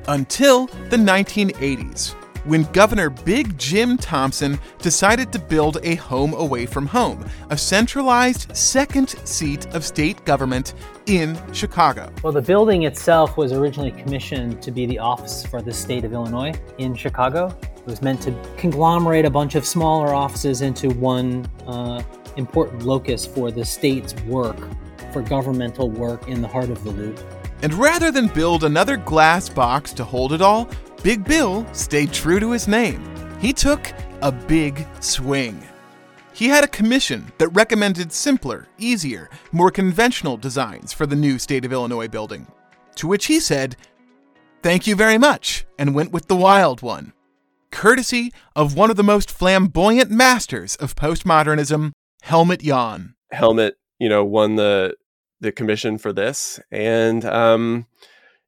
Until 0.07 0.67
the 0.67 0.99
1980s, 0.99 2.15
when 2.45 2.65
Governor 2.73 3.09
Big 3.09 3.57
Jim 3.57 3.97
Thompson 3.97 4.59
decided 4.79 5.33
to 5.33 5.39
build 5.39 5.79
a 5.83 5.95
home 5.95 6.35
away 6.35 6.67
from 6.67 6.87
home, 6.87 7.25
a 7.49 7.57
centralized 7.57 8.55
second 8.55 9.09
seat 9.27 9.67
of 9.75 9.83
state 9.83 10.23
government 10.27 10.75
in 11.07 11.41
Chicago. 11.55 12.13
Well, 12.23 12.35
the 12.35 12.43
building 12.43 12.83
itself 12.83 13.39
was 13.39 13.53
originally 13.53 13.93
commissioned 13.93 14.61
to 14.63 14.71
be 14.71 14.85
the 14.85 14.99
office 14.99 15.47
for 15.47 15.63
the 15.63 15.73
state 15.73 16.05
of 16.05 16.13
Illinois 16.13 16.53
in 16.77 16.95
Chicago. 16.95 17.57
It 17.85 17.91
was 17.91 18.01
meant 18.01 18.23
to 18.23 18.33
conglomerate 18.57 19.27
a 19.27 19.31
bunch 19.31 19.57
of 19.57 19.67
smaller 19.67 20.15
offices 20.15 20.63
into 20.63 20.89
one 20.89 21.47
uh, 21.67 22.03
important 22.39 22.83
locus 22.83 23.27
for 23.27 23.51
the 23.51 23.63
state's 23.63 24.15
work, 24.23 24.57
for 25.13 25.21
governmental 25.21 25.91
work 25.91 26.27
in 26.27 26.41
the 26.41 26.49
heart 26.49 26.71
of 26.71 26.83
the 26.83 26.91
loop. 26.91 27.21
And 27.61 27.75
rather 27.75 28.11
than 28.11 28.29
build 28.29 28.65
another 28.65 28.97
glass 28.97 29.51
box 29.51 29.93
to 29.95 30.05
hold 30.05 30.33
it 30.33 30.41
all, 30.41 30.67
Big 31.03 31.25
Bill 31.25 31.67
stayed 31.75 32.11
true 32.11 32.41
to 32.41 32.53
his 32.53 32.67
name. 32.67 33.05
He 33.39 33.53
took 33.53 33.93
a 34.23 34.33
big 34.33 34.87
swing. 35.01 35.63
He 36.33 36.47
had 36.49 36.65
a 36.65 36.69
commission 36.69 37.33
that 37.37 37.49
recommended 37.49 38.13
simpler, 38.13 38.67
easier, 38.79 39.29
more 39.53 39.71
conventional 39.71 40.39
designs 40.39 40.95
for 40.95 41.05
the 41.05 41.17
new 41.17 41.39
State 41.39 41.67
of 41.67 41.73
Illinois 41.73 42.09
building. 42.09 42.47
To 42.97 43.07
which 43.07 43.27
he 43.27 43.41
said, 43.41 43.77
Thank 44.63 44.87
you 44.87 44.97
very 44.97 45.19
much, 45.19 45.67
and 45.79 45.95
went 45.95 46.13
with 46.13 46.29
the 46.29 46.37
wild 46.37 46.81
one. 46.81 47.14
Courtesy 47.75 48.33
of 48.55 48.77
one 48.77 48.89
of 48.89 48.97
the 48.97 49.03
most 49.03 49.29
flamboyant 49.33 50.09
masters 50.09 50.77
of 50.77 50.95
postmodernism, 50.95 51.91
Helmut 52.23 52.61
Jahn. 52.61 53.17
Helmut, 53.33 53.75
you 53.99 54.09
know, 54.09 54.25
won 54.25 54.55
the 54.55 54.95
the 55.41 55.51
commission 55.51 55.99
for 55.99 56.13
this, 56.13 56.61
and 56.71 57.25
um, 57.25 57.87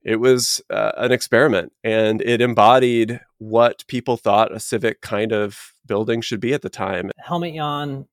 it 0.05 0.21
was 0.21 0.63
uh, 0.71 0.93
an 0.97 1.11
experiment, 1.11 1.73
and 1.83 2.23
it 2.23 2.41
embodied 2.41 3.21
what 3.39 3.85
people 3.89 4.17
thought 4.17 4.55
a 4.55 4.61
civic 4.61 5.01
kind 5.01 5.33
of 5.33 5.75
building 5.85 6.21
should 6.21 6.41
be 6.41 6.55
at 6.55 6.63
the 6.63 6.71
time. 6.71 7.11
Helmut 7.19 7.53
Jahn 7.53 8.07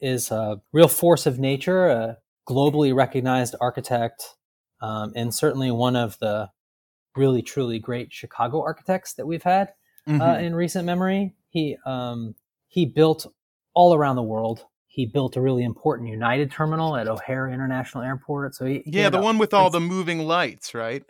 is 0.00 0.30
a 0.30 0.62
real 0.72 0.88
force 0.88 1.26
of 1.26 1.40
nature, 1.40 1.88
a 1.88 2.18
globally 2.48 2.94
recognized 2.94 3.56
architect, 3.60 4.36
um, 4.80 5.12
and 5.16 5.34
certainly 5.34 5.72
one 5.72 5.96
of 5.96 6.20
the 6.20 6.50
really 7.16 7.42
truly 7.42 7.80
great 7.80 8.12
Chicago 8.12 8.62
architects 8.62 9.14
that 9.14 9.26
we've 9.26 9.42
had 9.42 9.72
Mm-hmm. 10.08 10.20
uh, 10.20 10.34
in 10.38 10.54
recent 10.54 10.84
memory. 10.84 11.34
He 11.50 11.76
um, 11.86 12.34
he 12.66 12.86
built 12.86 13.26
all 13.74 13.94
around 13.94 14.16
the 14.16 14.22
world. 14.22 14.64
He 14.86 15.06
built 15.06 15.36
a 15.36 15.40
really 15.40 15.62
important 15.62 16.08
United 16.10 16.50
terminal 16.50 16.96
at 16.96 17.08
O'Hare 17.08 17.48
International 17.48 18.02
Airport. 18.02 18.54
So 18.54 18.66
he, 18.66 18.82
he 18.84 18.98
Yeah, 18.98 19.10
the 19.10 19.20
one 19.20 19.38
with 19.38 19.54
all 19.54 19.70
the 19.70 19.80
moving 19.80 20.18
lights, 20.18 20.74
right? 20.74 21.04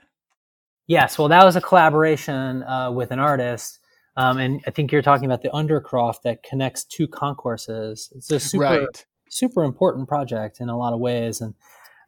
Yes, 0.86 1.18
well, 1.18 1.28
that 1.28 1.44
was 1.44 1.56
a 1.56 1.60
collaboration 1.60 2.62
uh, 2.64 2.90
with 2.92 3.12
an 3.12 3.18
artist, 3.18 3.78
um, 4.16 4.38
and 4.38 4.60
I 4.66 4.70
think 4.72 4.92
you're 4.92 5.00
talking 5.00 5.24
about 5.24 5.40
the 5.40 5.48
Undercroft 5.50 6.22
that 6.24 6.42
connects 6.42 6.84
two 6.84 7.08
concourses. 7.08 8.12
It's 8.14 8.30
a 8.30 8.40
super, 8.40 8.64
Right. 8.64 9.06
super 9.30 9.64
important 9.64 10.06
project 10.08 10.60
in 10.60 10.68
a 10.68 10.76
lot 10.76 10.92
of 10.92 11.00
ways, 11.00 11.40
and 11.40 11.54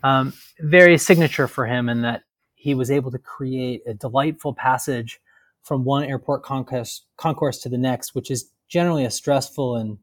um, 0.03 0.35
very 0.61 0.99
signature 0.99 1.49
for 1.49 1.67
him 1.67 1.89
in 1.89 2.03
that 2.03 2.25
he 2.55 2.75
was 2.75 2.91
able 2.91 3.11
to 3.13 3.19
create 3.19 3.83
a 3.87 3.95
delightful 3.95 4.53
passage 4.53 5.21
from 5.65 5.85
one 5.85 6.05
airport 6.05 6.43
concourse 6.43 7.05
concourse 7.17 7.59
to 7.59 7.69
the 7.69 7.79
next, 7.79 8.15
which 8.15 8.31
is 8.31 8.51
generally 8.69 9.05
a 9.05 9.11
stressful 9.11 9.77
and 9.77 9.99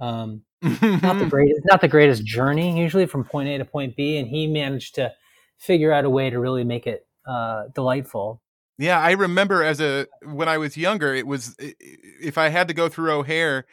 um, 0.00 0.42
not 0.62 1.18
the 1.18 1.26
greatest 1.30 1.62
not 1.64 1.80
the 1.80 1.88
greatest 1.88 2.24
journey 2.24 2.78
usually 2.78 3.06
from 3.06 3.24
point 3.24 3.48
A 3.48 3.58
to 3.58 3.64
point 3.64 3.96
B, 3.96 4.18
and 4.18 4.28
he 4.28 4.46
managed 4.46 4.94
to 4.96 5.12
figure 5.58 5.92
out 5.92 6.04
a 6.04 6.10
way 6.10 6.30
to 6.30 6.38
really 6.38 6.64
make 6.64 6.86
it 6.86 7.06
uh, 7.26 7.64
delightful. 7.74 8.40
Yeah, 8.78 9.00
I 9.00 9.12
remember 9.12 9.62
as 9.62 9.80
a 9.80 10.06
when 10.22 10.48
I 10.48 10.58
was 10.58 10.76
younger, 10.76 11.14
it 11.14 11.26
was 11.26 11.56
if 11.58 12.38
I 12.38 12.48
had 12.48 12.68
to 12.68 12.74
go 12.74 12.88
through 12.88 13.12
O'Hare 13.12 13.66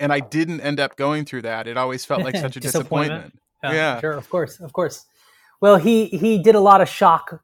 and 0.00 0.12
I 0.12 0.20
didn't 0.20 0.60
end 0.60 0.80
up 0.80 0.96
going 0.96 1.24
through 1.24 1.42
that, 1.42 1.66
it 1.66 1.76
always 1.76 2.04
felt 2.04 2.22
like 2.22 2.36
such 2.46 2.56
a 2.56 2.60
disappointment. 2.60 3.38
Yeah, 3.62 3.72
Yeah. 3.72 4.00
sure, 4.00 4.12
of 4.12 4.28
course, 4.30 4.60
of 4.60 4.72
course. 4.72 5.06
Well, 5.60 5.76
he 5.76 6.06
he 6.06 6.42
did 6.42 6.54
a 6.54 6.60
lot 6.60 6.80
of 6.80 6.88
shock 6.88 7.42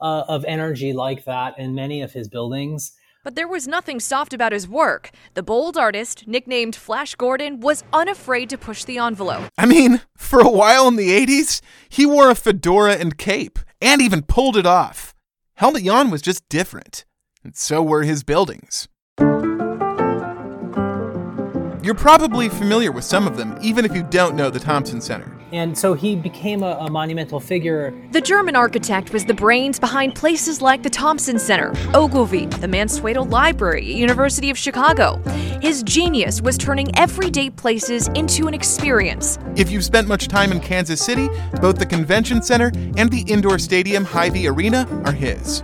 uh, 0.00 0.24
of 0.28 0.44
energy 0.44 0.92
like 0.92 1.24
that 1.24 1.58
in 1.58 1.74
many 1.74 2.02
of 2.02 2.12
his 2.12 2.28
buildings. 2.28 2.92
But 3.24 3.36
there 3.36 3.48
was 3.48 3.66
nothing 3.66 4.00
soft 4.00 4.34
about 4.34 4.52
his 4.52 4.68
work. 4.68 5.10
The 5.32 5.42
bold 5.42 5.78
artist, 5.78 6.28
nicknamed 6.28 6.76
Flash 6.76 7.14
Gordon, 7.14 7.60
was 7.60 7.82
unafraid 7.90 8.50
to 8.50 8.58
push 8.58 8.84
the 8.84 8.98
envelope. 8.98 9.44
I 9.56 9.64
mean, 9.64 10.02
for 10.14 10.40
a 10.40 10.50
while 10.50 10.86
in 10.88 10.96
the 10.96 11.08
80s, 11.08 11.62
he 11.88 12.04
wore 12.04 12.28
a 12.28 12.34
fedora 12.34 12.96
and 12.96 13.16
cape 13.16 13.58
and 13.80 14.02
even 14.02 14.22
pulled 14.22 14.58
it 14.58 14.66
off. 14.66 15.14
Helmut 15.54 15.84
Jahn 15.84 16.10
was 16.10 16.20
just 16.20 16.46
different, 16.50 17.06
and 17.42 17.56
so 17.56 17.82
were 17.82 18.02
his 18.02 18.22
buildings. 18.22 18.88
You're 21.82 21.94
probably 21.94 22.48
familiar 22.48 22.92
with 22.92 23.04
some 23.04 23.26
of 23.26 23.36
them, 23.36 23.58
even 23.62 23.84
if 23.84 23.94
you 23.94 24.02
don't 24.02 24.36
know 24.36 24.50
the 24.50 24.58
Thompson 24.58 25.00
Center. 25.00 25.38
And 25.54 25.78
so 25.78 25.94
he 25.94 26.16
became 26.16 26.64
a, 26.64 26.76
a 26.80 26.90
monumental 26.90 27.38
figure. 27.38 27.94
The 28.10 28.20
German 28.20 28.56
architect 28.56 29.12
was 29.12 29.24
the 29.24 29.34
brains 29.34 29.78
behind 29.78 30.16
places 30.16 30.60
like 30.60 30.82
the 30.82 30.90
Thompson 30.90 31.38
Center, 31.38 31.72
Ogilvie, 31.94 32.46
the 32.46 32.66
Mansueto 32.66 33.30
Library, 33.30 33.84
University 33.84 34.50
of 34.50 34.58
Chicago. 34.58 35.22
His 35.62 35.84
genius 35.84 36.42
was 36.42 36.58
turning 36.58 36.90
everyday 36.98 37.50
places 37.50 38.08
into 38.16 38.48
an 38.48 38.54
experience. 38.54 39.38
If 39.54 39.70
you've 39.70 39.84
spent 39.84 40.08
much 40.08 40.26
time 40.26 40.50
in 40.50 40.58
Kansas 40.58 41.00
City, 41.00 41.28
both 41.60 41.78
the 41.78 41.86
Convention 41.86 42.42
Center 42.42 42.72
and 42.96 43.08
the 43.08 43.22
indoor 43.28 43.60
stadium 43.60 44.04
Hy-Vee 44.04 44.48
Arena 44.48 44.88
are 45.04 45.12
his. 45.12 45.62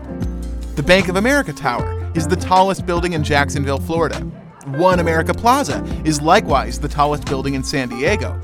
The 0.76 0.84
Bank 0.84 1.08
of 1.08 1.16
America 1.16 1.52
Tower 1.52 2.12
is 2.14 2.28
the 2.28 2.36
tallest 2.36 2.86
building 2.86 3.14
in 3.14 3.24
Jacksonville, 3.24 3.80
Florida. 3.80 4.24
One 4.66 5.00
America 5.00 5.32
Plaza 5.32 5.82
is 6.04 6.20
likewise 6.20 6.78
the 6.78 6.88
tallest 6.88 7.24
building 7.26 7.54
in 7.54 7.64
San 7.64 7.88
Diego. 7.88 8.38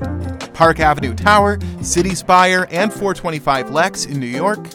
Park 0.53 0.79
Avenue 0.79 1.13
Tower, 1.13 1.59
City 1.81 2.15
Spire, 2.15 2.67
and 2.71 2.91
425 2.91 3.69
Lex 3.69 4.05
in 4.05 4.19
New 4.19 4.25
York. 4.25 4.67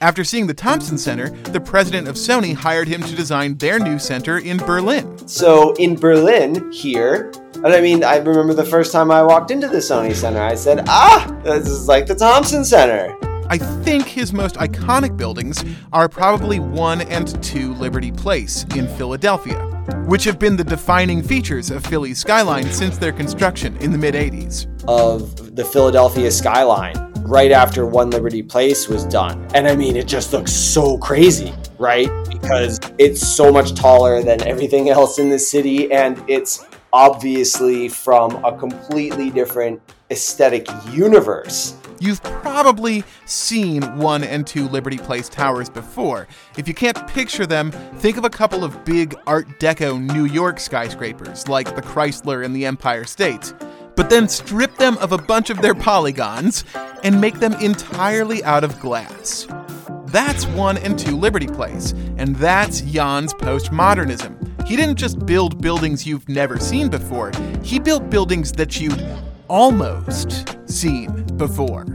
After 0.00 0.22
seeing 0.22 0.46
the 0.46 0.54
Thompson 0.54 0.96
Center, 0.96 1.30
the 1.30 1.60
president 1.60 2.06
of 2.06 2.14
Sony 2.14 2.54
hired 2.54 2.86
him 2.86 3.02
to 3.02 3.16
design 3.16 3.56
their 3.56 3.78
new 3.78 3.98
center 3.98 4.38
in 4.38 4.58
Berlin. 4.58 5.26
So 5.26 5.72
in 5.74 5.96
Berlin, 5.96 6.70
here, 6.70 7.32
and 7.54 7.68
I 7.68 7.80
mean, 7.80 8.04
I 8.04 8.18
remember 8.18 8.54
the 8.54 8.64
first 8.64 8.92
time 8.92 9.10
I 9.10 9.22
walked 9.22 9.50
into 9.50 9.66
the 9.66 9.78
Sony 9.78 10.14
Center, 10.14 10.40
I 10.40 10.54
said, 10.54 10.84
ah, 10.88 11.36
this 11.42 11.66
is 11.66 11.88
like 11.88 12.06
the 12.06 12.14
Thompson 12.14 12.64
Center. 12.64 13.16
I 13.48 13.58
think 13.58 14.06
his 14.06 14.32
most 14.32 14.56
iconic 14.56 15.16
buildings 15.16 15.64
are 15.92 16.08
probably 16.08 16.58
1 16.58 17.02
and 17.02 17.42
2 17.42 17.74
Liberty 17.74 18.10
Place 18.10 18.64
in 18.74 18.88
Philadelphia, 18.96 19.58
which 20.06 20.24
have 20.24 20.38
been 20.38 20.56
the 20.56 20.64
defining 20.64 21.22
features 21.22 21.70
of 21.70 21.84
Philly's 21.84 22.18
skyline 22.18 22.70
since 22.72 22.96
their 22.96 23.12
construction 23.12 23.76
in 23.78 23.92
the 23.92 23.98
mid 23.98 24.14
80s. 24.14 24.66
Of 24.88 25.56
the 25.56 25.64
Philadelphia 25.64 26.30
skyline 26.30 27.12
right 27.24 27.52
after 27.52 27.86
One 27.86 28.10
Liberty 28.10 28.42
Place 28.42 28.88
was 28.88 29.04
done. 29.04 29.46
And 29.54 29.66
I 29.66 29.76
mean, 29.76 29.96
it 29.96 30.06
just 30.06 30.32
looks 30.32 30.52
so 30.52 30.98
crazy, 30.98 31.52
right? 31.78 32.08
Because 32.28 32.80
it's 32.98 33.26
so 33.26 33.52
much 33.52 33.74
taller 33.74 34.22
than 34.22 34.42
everything 34.46 34.90
else 34.90 35.18
in 35.18 35.28
the 35.28 35.38
city, 35.38 35.90
and 35.92 36.22
it's 36.28 36.66
obviously 36.92 37.88
from 37.88 38.42
a 38.44 38.56
completely 38.56 39.30
different 39.30 39.80
aesthetic 40.14 40.68
universe. 40.92 41.74
You've 41.98 42.22
probably 42.22 43.02
seen 43.24 43.82
one 43.96 44.22
and 44.22 44.46
two 44.46 44.68
Liberty 44.68 44.96
Place 44.96 45.28
towers 45.28 45.68
before. 45.68 46.28
If 46.56 46.68
you 46.68 46.74
can't 46.74 47.04
picture 47.08 47.46
them, 47.46 47.72
think 47.72 48.16
of 48.16 48.24
a 48.24 48.30
couple 48.30 48.62
of 48.62 48.84
big 48.84 49.16
Art 49.26 49.48
Deco 49.58 50.00
New 50.00 50.26
York 50.26 50.60
skyscrapers, 50.60 51.48
like 51.48 51.74
the 51.74 51.82
Chrysler 51.82 52.44
and 52.44 52.54
the 52.54 52.64
Empire 52.64 53.02
State. 53.02 53.52
But 53.96 54.08
then 54.08 54.28
strip 54.28 54.76
them 54.76 54.98
of 54.98 55.10
a 55.10 55.18
bunch 55.18 55.50
of 55.50 55.60
their 55.60 55.74
polygons 55.74 56.62
and 57.02 57.20
make 57.20 57.40
them 57.40 57.54
entirely 57.54 58.44
out 58.44 58.62
of 58.62 58.78
glass. 58.78 59.48
That's 60.06 60.46
one 60.46 60.78
and 60.78 60.96
two 60.96 61.16
Liberty 61.16 61.48
Place, 61.48 61.90
and 62.18 62.36
that's 62.36 62.82
Jahn's 62.82 63.34
postmodernism. 63.34 64.64
He 64.64 64.76
didn't 64.76 64.96
just 64.96 65.26
build 65.26 65.60
buildings 65.60 66.06
you've 66.06 66.28
never 66.28 66.60
seen 66.60 66.88
before, 66.88 67.32
he 67.64 67.80
built 67.80 68.10
buildings 68.10 68.52
that 68.52 68.80
you'd 68.80 69.00
almost 69.48 70.56
seen 70.68 71.24
before. 71.36 71.86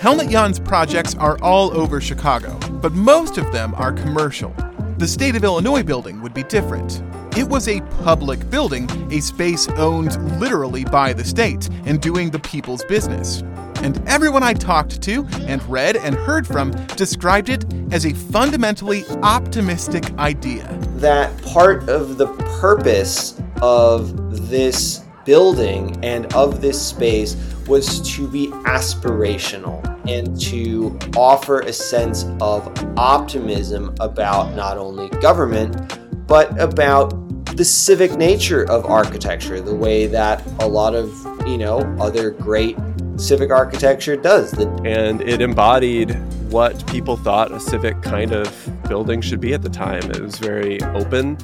Helmut 0.00 0.28
Jahn's 0.28 0.60
projects 0.60 1.14
are 1.16 1.38
all 1.42 1.76
over 1.76 2.00
Chicago, 2.00 2.56
but 2.80 2.92
most 2.92 3.38
of 3.38 3.52
them 3.52 3.74
are 3.74 3.92
commercial. 3.92 4.54
The 4.98 5.08
State 5.08 5.36
of 5.36 5.44
Illinois 5.44 5.82
building 5.82 6.22
would 6.22 6.34
be 6.34 6.42
different. 6.44 7.02
It 7.36 7.48
was 7.48 7.68
a 7.68 7.80
public 8.02 8.50
building, 8.50 8.88
a 9.12 9.20
space 9.20 9.68
owned 9.70 10.40
literally 10.40 10.84
by 10.84 11.12
the 11.12 11.24
state 11.24 11.68
and 11.84 12.00
doing 12.00 12.30
the 12.30 12.38
people's 12.40 12.84
business. 12.84 13.42
And 13.82 14.02
everyone 14.08 14.42
I 14.42 14.54
talked 14.54 15.00
to 15.02 15.24
and 15.46 15.62
read 15.68 15.96
and 15.96 16.16
heard 16.16 16.46
from 16.46 16.72
described 16.96 17.48
it 17.48 17.64
as 17.92 18.06
a 18.06 18.12
fundamentally 18.12 19.04
optimistic 19.22 20.10
idea. 20.18 20.66
That 20.96 21.40
part 21.42 21.88
of 21.88 22.18
the 22.18 22.26
purpose 22.60 23.40
of 23.62 24.48
this 24.48 25.04
building 25.28 26.02
and 26.02 26.24
of 26.32 26.62
this 26.62 26.80
space 26.80 27.36
was 27.66 28.00
to 28.00 28.26
be 28.26 28.46
aspirational 28.64 29.84
and 30.08 30.40
to 30.40 30.98
offer 31.18 31.60
a 31.60 31.72
sense 31.72 32.24
of 32.40 32.66
optimism 32.96 33.94
about 34.00 34.54
not 34.54 34.78
only 34.78 35.10
government, 35.20 35.98
but 36.26 36.58
about 36.58 37.10
the 37.58 37.64
civic 37.64 38.12
nature 38.12 38.66
of 38.70 38.86
architecture, 38.86 39.60
the 39.60 39.74
way 39.74 40.06
that 40.06 40.42
a 40.60 40.66
lot 40.66 40.94
of, 40.94 41.12
you 41.46 41.58
know, 41.58 41.80
other 42.00 42.30
great 42.30 42.78
civic 43.18 43.50
architecture 43.50 44.16
does. 44.16 44.54
And 44.86 45.20
it 45.20 45.42
embodied 45.42 46.14
what 46.50 46.86
people 46.86 47.18
thought 47.18 47.52
a 47.52 47.60
civic 47.60 48.00
kind 48.00 48.32
of 48.32 48.70
building 48.88 49.20
should 49.20 49.40
be 49.40 49.52
at 49.52 49.60
the 49.60 49.68
time. 49.68 50.10
It 50.10 50.20
was 50.20 50.38
very 50.38 50.82
open 50.84 51.36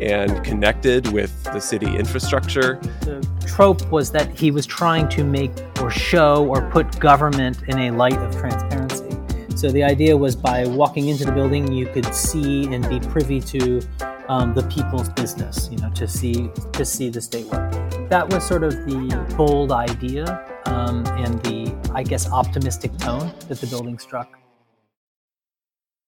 and 0.00 0.44
connected 0.44 1.10
with 1.12 1.42
the 1.44 1.60
city 1.60 1.96
infrastructure. 1.96 2.78
The 3.00 3.26
trope 3.46 3.90
was 3.90 4.10
that 4.12 4.30
he 4.38 4.50
was 4.50 4.66
trying 4.66 5.08
to 5.10 5.24
make 5.24 5.50
or 5.80 5.90
show 5.90 6.46
or 6.46 6.70
put 6.70 6.98
government 7.00 7.62
in 7.68 7.78
a 7.78 7.90
light 7.90 8.18
of 8.18 8.36
transparency. 8.36 9.16
So 9.56 9.70
the 9.70 9.82
idea 9.82 10.16
was 10.16 10.36
by 10.36 10.66
walking 10.66 11.08
into 11.08 11.24
the 11.24 11.32
building, 11.32 11.72
you 11.72 11.86
could 11.86 12.14
see 12.14 12.72
and 12.72 12.88
be 12.88 13.00
privy 13.00 13.40
to 13.40 13.80
um, 14.28 14.54
the 14.54 14.62
people's 14.64 15.08
business, 15.08 15.68
you 15.72 15.78
know, 15.78 15.90
to 15.94 16.06
see 16.06 16.48
to 16.74 16.84
see 16.84 17.08
the 17.08 17.20
state 17.20 17.46
work. 17.46 17.72
That 18.08 18.28
was 18.30 18.46
sort 18.46 18.62
of 18.62 18.72
the 18.86 19.34
bold 19.36 19.72
idea 19.72 20.44
um, 20.66 21.04
and 21.08 21.42
the, 21.42 21.74
I 21.92 22.02
guess, 22.02 22.30
optimistic 22.30 22.96
tone 22.98 23.32
that 23.48 23.60
the 23.60 23.66
building 23.66 23.98
struck. 23.98 24.38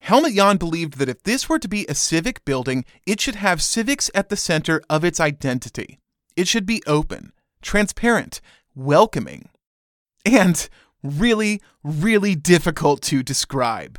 Helmut 0.01 0.33
Jahn 0.33 0.57
believed 0.57 0.95
that 0.99 1.09
if 1.09 1.23
this 1.23 1.49
were 1.49 1.59
to 1.59 1.69
be 1.69 1.87
a 1.87 1.95
civic 1.95 2.45
building, 2.45 2.85
it 3.07 3.21
should 3.21 3.37
have 3.37 3.63
civics 3.63 4.11
at 4.15 4.29
the 4.29 4.37
center 4.37 4.83
of 4.89 5.05
its 5.05 5.21
identity. 5.21 5.99
It 6.37 6.49
should 6.49 6.67
be 6.67 6.83
open, 6.87 7.33
transparent, 7.61 8.41
welcoming, 8.75 9.51
and 10.25 10.69
really, 11.03 11.61
really 11.85 12.35
difficult 12.35 13.03
to 13.03 13.23
describe. 13.23 13.99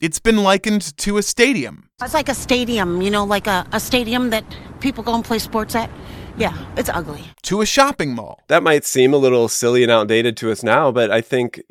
It's 0.00 0.20
been 0.20 0.38
likened 0.38 0.96
to 0.98 1.18
a 1.18 1.22
stadium. 1.22 1.88
It's 2.00 2.14
like 2.14 2.28
a 2.28 2.34
stadium, 2.34 3.02
you 3.02 3.10
know, 3.10 3.24
like 3.24 3.46
a, 3.46 3.66
a 3.72 3.80
stadium 3.80 4.30
that 4.30 4.44
people 4.80 5.02
go 5.02 5.14
and 5.14 5.24
play 5.24 5.38
sports 5.38 5.74
at. 5.74 5.90
Yeah, 6.36 6.56
it's 6.76 6.88
ugly. 6.88 7.22
To 7.42 7.60
a 7.60 7.66
shopping 7.66 8.14
mall. 8.14 8.40
That 8.48 8.64
might 8.64 8.84
seem 8.84 9.14
a 9.14 9.18
little 9.18 9.48
silly 9.48 9.84
and 9.84 9.92
outdated 9.92 10.36
to 10.38 10.50
us 10.50 10.64
now, 10.64 10.90
but 10.90 11.10
I 11.10 11.20
think 11.20 11.62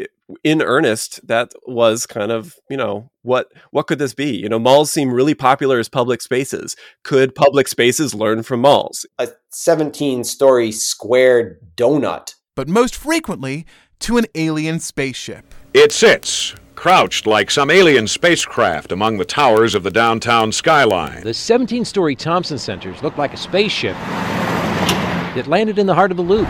in 0.43 0.61
earnest 0.61 1.25
that 1.27 1.51
was 1.65 2.05
kind 2.05 2.31
of, 2.31 2.55
you 2.69 2.77
know, 2.77 3.09
what 3.23 3.51
what 3.71 3.87
could 3.87 3.99
this 3.99 4.13
be? 4.13 4.37
You 4.37 4.47
know, 4.47 4.59
malls 4.59 4.89
seem 4.89 5.11
really 5.11 5.33
popular 5.33 5.79
as 5.79 5.89
public 5.89 6.21
spaces. 6.21 6.77
Could 7.03 7.35
public 7.35 7.67
spaces 7.67 8.15
learn 8.15 8.43
from 8.43 8.61
malls? 8.61 9.05
A 9.19 9.29
17-story 9.51 10.71
square 10.71 11.59
donut. 11.75 12.35
But 12.55 12.69
most 12.69 12.95
frequently 12.95 13.65
to 13.99 14.17
an 14.17 14.27
alien 14.33 14.79
spaceship. 14.79 15.53
It 15.73 15.91
sits 15.91 16.55
crouched 16.83 17.25
like 17.25 17.49
some 17.49 17.71
alien 17.71 18.05
spacecraft 18.05 18.91
among 18.91 19.17
the 19.17 19.23
towers 19.23 19.73
of 19.73 19.83
the 19.83 19.89
downtown 19.89 20.51
skyline. 20.51 21.23
The 21.23 21.33
17 21.33 21.85
story 21.85 22.13
Thompson 22.13 22.57
Centers 22.57 23.01
look 23.01 23.17
like 23.17 23.33
a 23.33 23.37
spaceship 23.37 23.95
that 23.95 25.47
landed 25.47 25.79
in 25.79 25.85
the 25.87 25.95
heart 25.95 26.11
of 26.11 26.17
the 26.17 26.23
loop. 26.23 26.45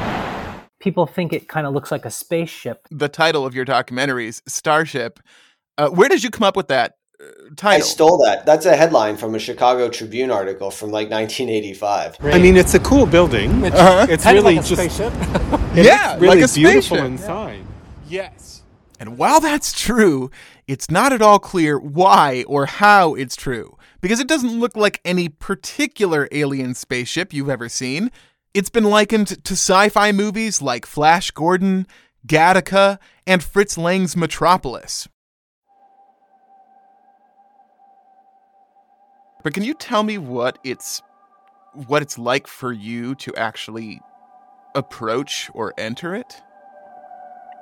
People 0.80 1.06
think 1.06 1.34
it 1.34 1.48
kind 1.48 1.68
of 1.68 1.74
looks 1.76 1.92
like 1.92 2.04
a 2.04 2.10
spaceship. 2.10 2.88
The 2.90 3.10
title 3.10 3.46
of 3.46 3.54
your 3.54 3.64
documentary 3.64 4.26
is 4.26 4.42
Starship. 4.48 5.20
Uh, 5.78 5.90
where 5.90 6.10
did 6.10 6.24
you 6.24 6.32
come 6.32 6.42
up 6.48 6.56
with 6.58 6.70
that 6.70 6.96
uh, 7.22 7.26
title? 7.56 7.86
I 7.86 7.88
stole 7.88 8.18
that. 8.26 8.44
That's 8.44 8.66
a 8.66 8.76
headline 8.76 9.18
from 9.18 9.36
a 9.36 9.40
Chicago 9.40 9.88
Tribune 9.88 10.32
article 10.32 10.72
from 10.72 10.90
like 10.90 11.12
1985. 11.12 12.18
I 12.24 12.40
mean, 12.40 12.58
it's 12.58 12.74
a 12.74 12.80
cool 12.80 13.06
building. 13.06 13.66
It's, 13.66 13.76
Uh-huh. 13.76 14.08
it's 14.10 14.26
really 14.26 14.56
like 14.56 14.66
a 14.66 14.68
just 14.68 14.82
spaceship. 14.82 15.14
it 15.78 15.86
Yeah, 15.86 16.16
really 16.16 16.42
like 16.42 16.50
a 16.50 16.52
beautiful 16.52 16.98
spaceship. 16.98 17.06
inside. 17.06 17.64
Yes. 18.10 18.53
And 19.04 19.18
while 19.18 19.42
that's 19.42 19.74
true, 19.74 20.32
it's 20.66 20.90
not 20.90 21.12
at 21.12 21.22
all 21.22 21.38
clear 21.38 21.78
why 21.78 22.46
or 22.48 22.68
how 22.68 23.16
it's 23.16 23.36
true, 23.36 23.78
because 24.00 24.22
it 24.22 24.30
doesn't 24.30 24.62
look 24.62 24.78
like 24.78 25.02
any 25.04 25.28
particular 25.28 26.30
alien 26.32 26.74
spaceship 26.74 27.34
you've 27.34 27.50
ever 27.50 27.68
seen. 27.68 28.12
It's 28.54 28.70
been 28.70 28.86
likened 28.86 29.44
to 29.44 29.54
sci 29.56 29.90
fi 29.90 30.14
movies 30.14 30.62
like 30.62 30.86
Flash 30.86 31.32
Gordon, 31.32 31.86
Gattaca, 32.26 32.98
and 33.28 33.44
Fritz 33.44 33.78
Lang's 33.78 34.16
Metropolis. 34.16 35.10
But 39.44 39.54
can 39.54 39.64
you 39.64 39.74
tell 39.74 40.04
me 40.04 40.18
what 40.18 40.60
it's 40.64 41.02
what 41.74 42.02
it's 42.02 42.18
like 42.18 42.48
for 42.48 42.72
you 42.72 43.16
to 43.16 43.36
actually 43.36 44.00
approach 44.76 45.52
or 45.54 45.74
enter 45.78 46.16
it? 46.16 46.42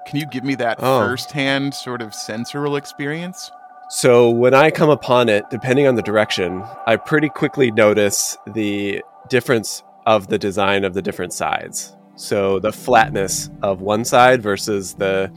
Can 0.07 0.19
you 0.19 0.25
give 0.25 0.43
me 0.43 0.55
that 0.55 0.77
Oh. 0.81 0.99
firsthand 0.99 1.73
sort 1.73 2.01
of 2.01 2.13
sensorial 2.13 2.75
experience? 2.75 3.51
So 3.89 4.29
when 4.29 4.53
I 4.53 4.71
come 4.71 4.89
upon 4.89 5.27
it, 5.29 5.49
depending 5.49 5.85
on 5.87 5.95
the 5.95 6.01
direction, 6.01 6.63
I 6.87 6.95
pretty 6.95 7.29
quickly 7.29 7.71
notice 7.71 8.37
the 8.47 9.03
difference 9.29 9.83
of 10.05 10.27
the 10.27 10.37
design 10.37 10.83
of 10.85 10.93
the 10.93 11.01
different 11.01 11.33
sides. 11.33 11.95
So 12.15 12.59
the 12.59 12.71
flatness 12.71 13.49
of 13.61 13.81
one 13.81 14.05
side 14.05 14.41
versus 14.41 14.93
the 14.93 15.31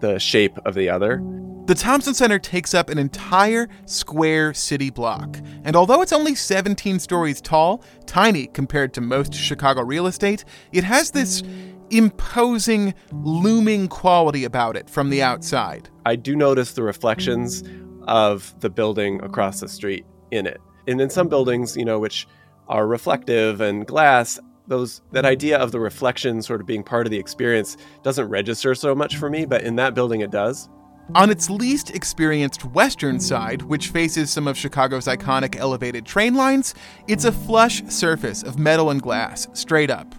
the 0.00 0.18
shape 0.18 0.58
of 0.64 0.74
the 0.74 0.88
other. 0.90 1.22
The 1.66 1.76
Thompson 1.76 2.12
Center 2.12 2.40
takes 2.40 2.74
up 2.74 2.90
an 2.90 2.98
entire 2.98 3.68
square 3.86 4.52
city 4.52 4.90
block, 4.90 5.38
and 5.62 5.76
although 5.76 6.02
it's 6.02 6.12
only 6.12 6.34
17 6.34 6.98
stories 6.98 7.40
tall, 7.40 7.84
tiny 8.04 8.48
compared 8.48 8.92
to 8.94 9.00
most 9.00 9.32
Chicago 9.32 9.82
real 9.82 10.08
estate, 10.08 10.44
it 10.72 10.82
has 10.82 11.12
this 11.12 11.44
imposing, 11.92 12.94
looming 13.12 13.88
quality 13.88 14.44
about 14.44 14.76
it 14.76 14.88
from 14.88 15.10
the 15.10 15.22
outside. 15.22 15.88
I 16.06 16.16
do 16.16 16.34
notice 16.34 16.72
the 16.72 16.82
reflections 16.82 17.62
of 18.08 18.54
the 18.60 18.70
building 18.70 19.22
across 19.22 19.60
the 19.60 19.68
street 19.68 20.04
in 20.30 20.46
it. 20.46 20.60
And 20.88 21.00
in 21.00 21.10
some 21.10 21.28
buildings, 21.28 21.76
you 21.76 21.84
know, 21.84 21.98
which 21.98 22.26
are 22.68 22.86
reflective 22.86 23.60
and 23.60 23.86
glass, 23.86 24.40
those 24.66 25.02
that 25.12 25.24
idea 25.24 25.58
of 25.58 25.72
the 25.72 25.80
reflection 25.80 26.40
sort 26.42 26.60
of 26.60 26.66
being 26.66 26.82
part 26.82 27.06
of 27.06 27.10
the 27.10 27.18
experience 27.18 27.76
doesn't 28.02 28.28
register 28.28 28.74
so 28.74 28.94
much 28.94 29.16
for 29.16 29.28
me, 29.28 29.44
but 29.44 29.62
in 29.62 29.76
that 29.76 29.94
building 29.94 30.20
it 30.20 30.30
does. 30.30 30.68
On 31.14 31.30
its 31.30 31.50
least 31.50 31.90
experienced 31.90 32.64
western 32.64 33.20
side, 33.20 33.62
which 33.62 33.88
faces 33.88 34.30
some 34.30 34.46
of 34.46 34.56
Chicago's 34.56 35.06
iconic 35.06 35.56
elevated 35.56 36.06
train 36.06 36.34
lines, 36.34 36.74
it's 37.08 37.24
a 37.24 37.32
flush 37.32 37.82
surface 37.88 38.42
of 38.42 38.58
metal 38.58 38.90
and 38.90 39.02
glass, 39.02 39.48
straight 39.52 39.90
up. 39.90 40.14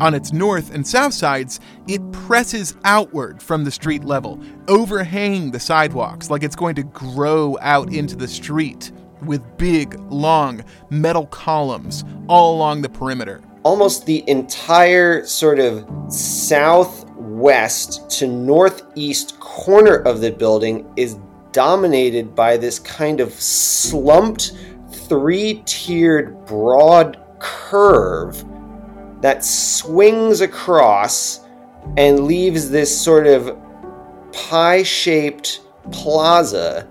On 0.00 0.14
its 0.14 0.32
north 0.32 0.74
and 0.74 0.86
south 0.86 1.14
sides, 1.14 1.60
it 1.88 2.12
presses 2.12 2.76
outward 2.84 3.42
from 3.42 3.64
the 3.64 3.70
street 3.70 4.04
level, 4.04 4.38
overhanging 4.68 5.50
the 5.50 5.60
sidewalks 5.60 6.28
like 6.28 6.42
it's 6.42 6.56
going 6.56 6.74
to 6.74 6.82
grow 6.82 7.56
out 7.60 7.92
into 7.92 8.14
the 8.16 8.28
street, 8.28 8.92
with 9.22 9.42
big, 9.56 9.98
long 10.10 10.62
metal 10.90 11.26
columns 11.26 12.04
all 12.28 12.54
along 12.56 12.82
the 12.82 12.88
perimeter. 12.88 13.40
Almost 13.62 14.04
the 14.06 14.22
entire 14.28 15.24
sort 15.24 15.58
of 15.58 15.86
southwest 16.12 18.10
to 18.10 18.26
northeast 18.26 19.40
corner 19.40 19.96
of 19.96 20.20
the 20.20 20.30
building 20.30 20.86
is 20.96 21.18
dominated 21.52 22.34
by 22.34 22.58
this 22.58 22.78
kind 22.78 23.20
of 23.20 23.32
slumped, 23.32 24.52
three 24.90 25.62
tiered 25.64 26.44
broad 26.44 27.18
curve 27.38 28.44
that 29.20 29.44
swings 29.44 30.40
across 30.40 31.40
and 31.96 32.20
leaves 32.24 32.70
this 32.70 33.00
sort 33.00 33.26
of 33.26 33.56
pie 34.32 34.82
shaped 34.82 35.60
plaza 35.92 36.88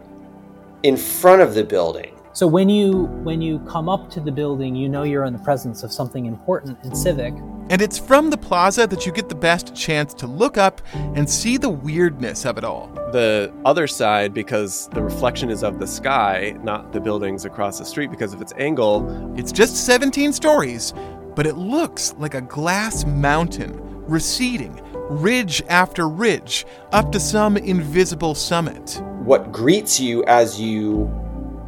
in 0.83 0.97
front 0.97 1.41
of 1.41 1.53
the 1.53 1.63
building. 1.63 2.11
So 2.33 2.45
when 2.47 2.67
you 2.67 3.03
when 3.23 3.41
you 3.41 3.59
come 3.59 3.87
up 3.87 4.09
to 4.09 4.19
the 4.19 4.31
building, 4.31 4.75
you 4.75 4.89
know 4.89 5.03
you're 5.03 5.23
in 5.23 5.31
the 5.31 5.39
presence 5.39 5.83
of 5.83 5.93
something 5.93 6.25
important 6.25 6.77
and 6.83 6.97
civic. 6.97 7.33
And 7.69 7.81
it's 7.81 7.97
from 7.97 8.29
the 8.29 8.37
plaza 8.37 8.85
that 8.87 9.05
you 9.05 9.13
get 9.13 9.29
the 9.29 9.35
best 9.35 9.73
chance 9.73 10.13
to 10.15 10.27
look 10.27 10.57
up 10.57 10.81
and 10.93 11.29
see 11.29 11.55
the 11.55 11.69
weirdness 11.69 12.45
of 12.45 12.57
it 12.57 12.65
all. 12.65 12.87
The 13.11 13.53
other 13.63 13.87
side, 13.87 14.33
because 14.33 14.89
the 14.89 15.01
reflection 15.01 15.49
is 15.49 15.63
of 15.63 15.79
the 15.79 15.87
sky, 15.87 16.57
not 16.61 16.91
the 16.91 16.99
buildings 16.99 17.45
across 17.45 17.79
the 17.79 17.85
street, 17.85 18.11
because 18.11 18.33
of 18.33 18.41
its 18.41 18.53
angle. 18.57 19.33
It's 19.37 19.53
just 19.53 19.85
17 19.85 20.33
stories, 20.33 20.93
but 21.35 21.45
it 21.45 21.57
looks 21.57 22.13
like 22.17 22.33
a 22.33 22.41
glass 22.41 23.05
mountain 23.05 23.79
receding, 24.07 24.81
ridge 25.09 25.61
after 25.67 26.07
ridge, 26.07 26.65
up 26.91 27.11
to 27.11 27.19
some 27.19 27.57
invisible 27.57 28.35
summit. 28.35 29.01
What 29.23 29.51
greets 29.51 29.99
you 29.99 30.23
as 30.25 30.59
you 30.59 31.09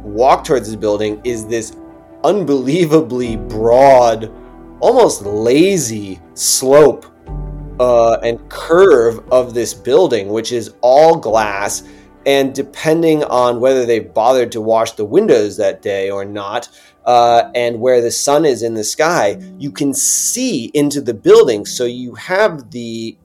walk 0.02 0.44
towards 0.44 0.70
the 0.70 0.76
building 0.76 1.20
is 1.24 1.46
this 1.46 1.76
unbelievably 2.24 3.36
broad, 3.36 4.32
almost 4.80 5.22
lazy 5.22 6.20
slope 6.34 7.06
uh, 7.80 8.18
and 8.22 8.48
curve 8.48 9.20
of 9.30 9.54
this 9.54 9.74
building, 9.74 10.28
which 10.28 10.52
is 10.52 10.74
all 10.80 11.16
glass. 11.16 11.82
And 12.26 12.54
depending 12.54 13.24
on 13.24 13.60
whether 13.60 13.86
they 13.86 14.00
bothered 14.00 14.52
to 14.52 14.60
wash 14.60 14.92
the 14.92 15.04
windows 15.04 15.56
that 15.56 15.82
day 15.82 16.10
or 16.10 16.24
not, 16.24 16.68
uh, 17.08 17.50
and 17.54 17.80
where 17.80 18.02
the 18.02 18.10
sun 18.10 18.44
is 18.44 18.62
in 18.62 18.74
the 18.74 18.84
sky, 18.84 19.40
you 19.58 19.72
can 19.72 19.94
see 19.94 20.66
into 20.74 21.00
the 21.00 21.14
building. 21.14 21.64
So 21.64 21.86
you 21.86 22.14
have 22.16 22.70
the 22.70 23.16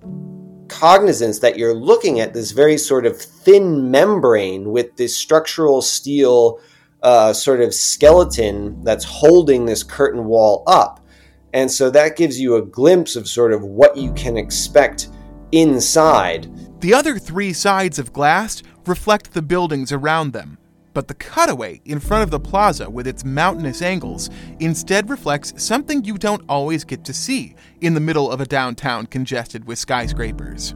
cognizance 0.70 1.40
that 1.40 1.58
you're 1.58 1.76
looking 1.76 2.22
at 2.22 2.34
this 2.34 2.52
very 2.52 2.78
sort 2.78 3.06
of 3.06 3.22
thin 3.22 3.92
membrane 3.92 4.72
with 4.72 4.96
this 4.96 5.18
structural 5.18 5.82
steel 5.82 6.62
uh, 7.02 7.34
sort 7.34 7.60
of 7.60 7.74
skeleton 7.74 8.82
that's 8.86 9.04
holding 9.04 9.66
this 9.66 9.84
curtain 9.84 10.24
wall 10.24 10.64
up. 10.66 11.06
And 11.54 11.70
so 11.70 11.90
that 11.90 12.16
gives 12.16 12.40
you 12.40 12.56
a 12.56 12.62
glimpse 12.62 13.18
of 13.18 13.28
sort 13.28 13.52
of 13.52 13.64
what 13.64 13.98
you 13.98 14.14
can 14.14 14.38
expect 14.38 15.10
inside. 15.52 16.50
The 16.80 16.94
other 16.94 17.20
three 17.20 17.52
sides 17.52 18.00
of 18.00 18.14
glass 18.14 18.64
reflect 18.86 19.34
the 19.34 19.42
buildings 19.42 19.92
around 19.92 20.32
them, 20.32 20.58
but 20.94 21.08
the 21.08 21.14
cutaway 21.14 21.82
in 21.86 22.00
front 22.00 22.24
of 22.24 22.32
the 22.32 22.40
plaza 22.40 22.90
with 22.90 23.08
its 23.08 23.26
mountainous 23.26 23.82
angles 23.82 24.30
instead 24.60 25.10
reflects 25.10 25.54
something 25.62 26.04
you 26.04 26.18
don't 26.18 26.44
always 26.48 26.84
get 26.84 27.04
to 27.06 27.14
see 27.14 27.56
in 27.82 27.94
the 27.94 28.00
middle 28.00 28.32
of 28.32 28.42
a 28.42 28.46
downtown 28.46 29.06
congested 29.06 29.66
with 29.66 29.80
skyscrapers 29.80 30.76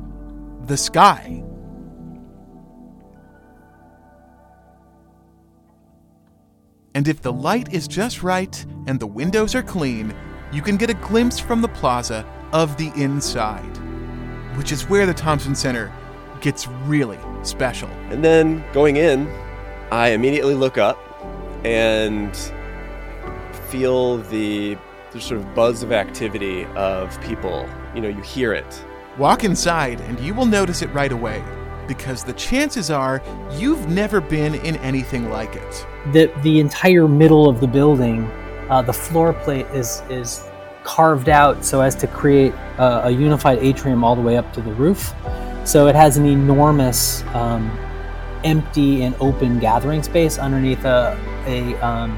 the 0.68 0.78
sky. 0.78 1.44
And 6.94 7.08
if 7.08 7.22
the 7.22 7.32
light 7.32 7.74
is 7.74 7.88
just 7.88 8.24
right 8.24 8.66
and 8.88 9.00
the 9.00 9.08
windows 9.08 9.56
are 9.56 9.64
clean, 9.64 10.14
you 10.52 10.62
can 10.62 10.78
get 10.78 10.90
a 10.90 10.96
glimpse 10.96 11.40
from 11.40 11.62
the 11.62 11.68
plaza 11.68 12.26
of 12.52 12.76
the 12.78 12.92
inside, 12.96 13.78
which 14.58 14.72
is 14.72 14.90
where 14.90 15.06
the 15.06 15.14
Thompson 15.14 15.56
Center 15.56 15.94
gets 16.42 16.68
really 16.68 17.20
special. 17.44 17.90
And 18.10 18.24
then 18.24 18.66
going 18.74 18.98
in, 18.98 19.28
I 19.92 20.10
immediately 20.10 20.54
look 20.54 20.78
up 20.78 21.00
and 21.64 22.36
feel 23.70 24.18
the, 24.18 24.78
the 25.12 25.22
sort 25.22 25.40
of 25.40 25.56
buzz 25.56 25.84
of 25.84 25.92
activity 25.92 26.66
of 26.76 27.20
people. 27.22 27.68
You 27.96 28.02
know, 28.02 28.10
you 28.10 28.22
hear 28.22 28.54
it. 28.54 28.86
Walk 29.18 29.44
inside 29.44 30.02
and 30.02 30.20
you 30.20 30.34
will 30.34 30.46
notice 30.46 30.82
it 30.82 30.88
right 30.94 31.12
away 31.12 31.44
because 31.88 32.24
the 32.24 32.34
chances 32.34 32.92
are 32.92 33.22
you've 33.54 33.88
never 33.88 34.20
been 34.20 34.56
in 34.56 34.76
anything 34.78 35.30
like 35.30 35.56
it. 35.56 35.88
The 36.12 36.32
the 36.44 36.60
entire 36.60 37.08
middle 37.08 37.50
of 37.50 37.62
the 37.62 37.68
building, 37.68 38.26
uh, 38.70 38.82
the 38.82 38.94
floor 38.94 39.34
plate 39.34 39.66
is 39.68 40.04
is 40.10 40.44
carved 40.84 41.30
out 41.30 41.66
so 41.66 41.82
as 41.82 41.96
to 41.96 42.08
create 42.08 42.54
a, 42.78 43.08
a, 43.08 43.10
unified 43.10 43.60
atrium 43.60 44.06
all 44.06 44.16
the 44.16 44.22
way 44.22 44.38
up 44.38 44.54
to 44.54 44.62
the 44.62 44.72
roof. 44.74 45.14
So 45.66 45.88
it 45.88 45.96
has 45.96 46.16
an 46.16 46.26
enormous 46.26 47.24
um, 47.34 47.70
empty 48.48 49.04
and 49.04 49.14
open 49.20 49.60
gathering 49.60 50.02
space 50.02 50.38
underneath 50.38 50.86
a, 50.86 51.20
a 51.46 51.76
um, 51.86 52.12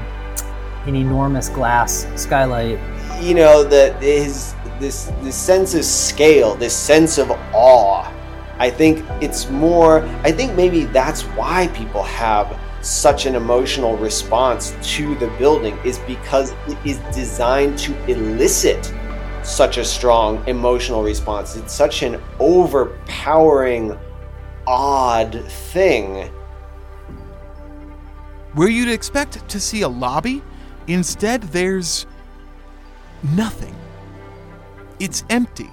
an 0.86 0.94
enormous 0.94 1.48
glass 1.48 2.06
skylight. 2.16 2.78
You 3.20 3.34
know 3.34 3.64
that 3.64 4.02
is 4.02 4.54
this 4.78 5.12
this 5.20 5.36
sense 5.36 5.74
of 5.74 5.84
scale, 5.84 6.54
this 6.54 6.74
sense 6.74 7.18
of 7.18 7.30
awe. 7.52 8.10
I 8.58 8.70
think 8.70 9.04
it's 9.20 9.50
more. 9.50 10.02
I 10.22 10.32
think 10.32 10.54
maybe 10.54 10.84
that's 10.84 11.22
why 11.36 11.68
people 11.68 12.02
have 12.04 12.58
such 12.82 13.26
an 13.26 13.34
emotional 13.34 13.96
response 13.98 14.74
to 14.96 15.14
the 15.16 15.26
building 15.38 15.78
is 15.84 15.98
because 16.00 16.52
it 16.66 16.78
is 16.84 16.98
designed 17.14 17.78
to 17.78 17.94
elicit 18.10 18.92
such 19.42 19.76
a 19.78 19.84
strong 19.84 20.46
emotional 20.46 21.02
response. 21.02 21.56
It's 21.56 21.72
such 21.72 22.02
an 22.02 22.20
overpowering, 22.38 23.98
odd 24.66 25.44
thing. 25.48 26.30
Where 28.54 28.68
you'd 28.68 28.88
expect 28.88 29.48
to 29.48 29.60
see 29.60 29.82
a 29.82 29.88
lobby, 29.88 30.42
instead 30.86 31.42
there's 31.44 32.06
nothing. 33.34 33.74
It's 34.98 35.24
empty. 35.30 35.70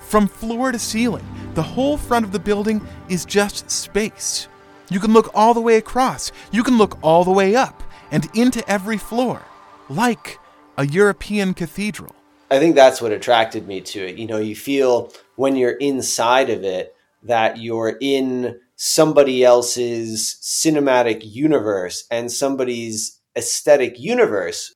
From 0.00 0.28
floor 0.28 0.72
to 0.72 0.78
ceiling, 0.78 1.26
the 1.54 1.62
whole 1.62 1.96
front 1.96 2.24
of 2.24 2.32
the 2.32 2.38
building 2.38 2.86
is 3.08 3.24
just 3.24 3.70
space. 3.70 4.46
You 4.90 5.00
can 5.00 5.12
look 5.12 5.30
all 5.34 5.54
the 5.54 5.60
way 5.60 5.76
across, 5.76 6.32
you 6.50 6.62
can 6.62 6.76
look 6.76 6.98
all 7.02 7.24
the 7.24 7.30
way 7.30 7.56
up, 7.56 7.82
and 8.10 8.28
into 8.34 8.68
every 8.70 8.98
floor, 8.98 9.42
like 9.88 10.38
a 10.76 10.86
European 10.86 11.54
cathedral. 11.54 12.14
I 12.50 12.58
think 12.58 12.74
that's 12.74 13.00
what 13.00 13.12
attracted 13.12 13.66
me 13.66 13.80
to 13.80 14.06
it. 14.06 14.18
You 14.18 14.26
know, 14.26 14.36
you 14.36 14.54
feel 14.54 15.10
when 15.36 15.56
you're 15.56 15.72
inside 15.72 16.50
of 16.50 16.62
it 16.62 16.94
that 17.22 17.58
you're 17.58 17.96
in 18.00 18.58
somebody 18.76 19.44
else's 19.44 20.38
cinematic 20.42 21.20
universe 21.22 22.04
and 22.10 22.32
somebody's 22.32 23.20
aesthetic 23.36 23.98
universe. 23.98 24.74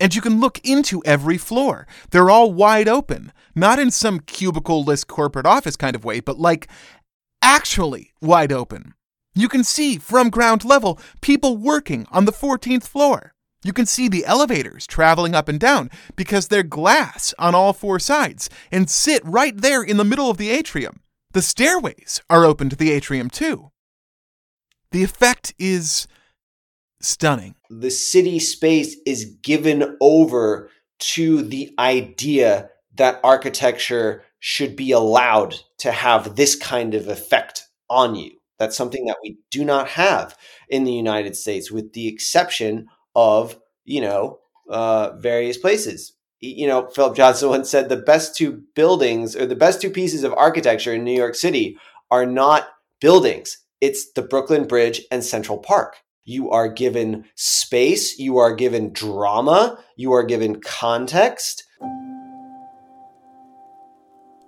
And 0.00 0.14
you 0.14 0.22
can 0.22 0.40
look 0.40 0.58
into 0.64 1.02
every 1.04 1.36
floor. 1.36 1.86
They're 2.10 2.30
all 2.30 2.52
wide 2.52 2.88
open, 2.88 3.32
not 3.54 3.78
in 3.78 3.90
some 3.90 4.20
cubicle 4.20 4.82
list 4.82 5.06
corporate 5.06 5.44
office 5.44 5.76
kind 5.76 5.94
of 5.94 6.04
way, 6.04 6.20
but 6.20 6.38
like 6.38 6.68
actually 7.42 8.12
wide 8.22 8.52
open. 8.52 8.94
You 9.34 9.48
can 9.48 9.62
see 9.62 9.98
from 9.98 10.30
ground 10.30 10.64
level 10.64 10.98
people 11.20 11.56
working 11.58 12.06
on 12.10 12.24
the 12.24 12.32
14th 12.32 12.84
floor. 12.84 13.34
You 13.62 13.74
can 13.74 13.84
see 13.84 14.08
the 14.08 14.24
elevators 14.24 14.86
traveling 14.86 15.34
up 15.34 15.46
and 15.46 15.60
down 15.60 15.90
because 16.16 16.48
they're 16.48 16.62
glass 16.62 17.34
on 17.38 17.54
all 17.54 17.74
four 17.74 17.98
sides 17.98 18.48
and 18.72 18.88
sit 18.88 19.22
right 19.24 19.54
there 19.54 19.82
in 19.82 19.98
the 19.98 20.04
middle 20.04 20.30
of 20.30 20.38
the 20.38 20.50
atrium. 20.50 21.00
The 21.32 21.42
stairways 21.42 22.20
are 22.28 22.44
open 22.44 22.68
to 22.70 22.76
the 22.76 22.90
atrium 22.90 23.30
too. 23.30 23.70
The 24.90 25.04
effect 25.04 25.54
is 25.58 26.08
stunning. 27.00 27.54
The 27.68 27.90
city 27.90 28.40
space 28.40 28.96
is 29.06 29.36
given 29.42 29.96
over 30.00 30.70
to 30.98 31.42
the 31.42 31.72
idea 31.78 32.70
that 32.96 33.20
architecture 33.22 34.24
should 34.40 34.74
be 34.74 34.90
allowed 34.90 35.54
to 35.78 35.92
have 35.92 36.34
this 36.34 36.56
kind 36.56 36.94
of 36.94 37.06
effect 37.08 37.68
on 37.88 38.16
you. 38.16 38.32
That's 38.58 38.76
something 38.76 39.06
that 39.06 39.18
we 39.22 39.38
do 39.50 39.64
not 39.64 39.88
have 39.88 40.36
in 40.68 40.84
the 40.84 40.92
United 40.92 41.36
States, 41.36 41.70
with 41.70 41.92
the 41.92 42.08
exception 42.08 42.88
of, 43.14 43.58
you 43.84 44.00
know, 44.00 44.38
uh, 44.68 45.16
various 45.16 45.56
places. 45.56 46.12
You 46.40 46.66
know, 46.66 46.88
Philip 46.88 47.16
Johnson 47.16 47.50
once 47.50 47.68
said 47.68 47.88
the 47.88 47.96
best 47.96 48.34
two 48.34 48.62
buildings 48.74 49.36
or 49.36 49.44
the 49.44 49.54
best 49.54 49.80
two 49.80 49.90
pieces 49.90 50.24
of 50.24 50.32
architecture 50.32 50.94
in 50.94 51.04
New 51.04 51.16
York 51.16 51.34
City 51.34 51.76
are 52.10 52.24
not 52.24 52.68
buildings, 53.00 53.58
it's 53.80 54.12
the 54.12 54.22
Brooklyn 54.22 54.66
Bridge 54.66 55.02
and 55.10 55.24
Central 55.24 55.58
Park. 55.58 55.96
You 56.24 56.50
are 56.50 56.68
given 56.68 57.24
space, 57.34 58.18
you 58.18 58.38
are 58.38 58.54
given 58.54 58.92
drama, 58.92 59.78
you 59.96 60.12
are 60.12 60.22
given 60.22 60.60
context. 60.60 61.64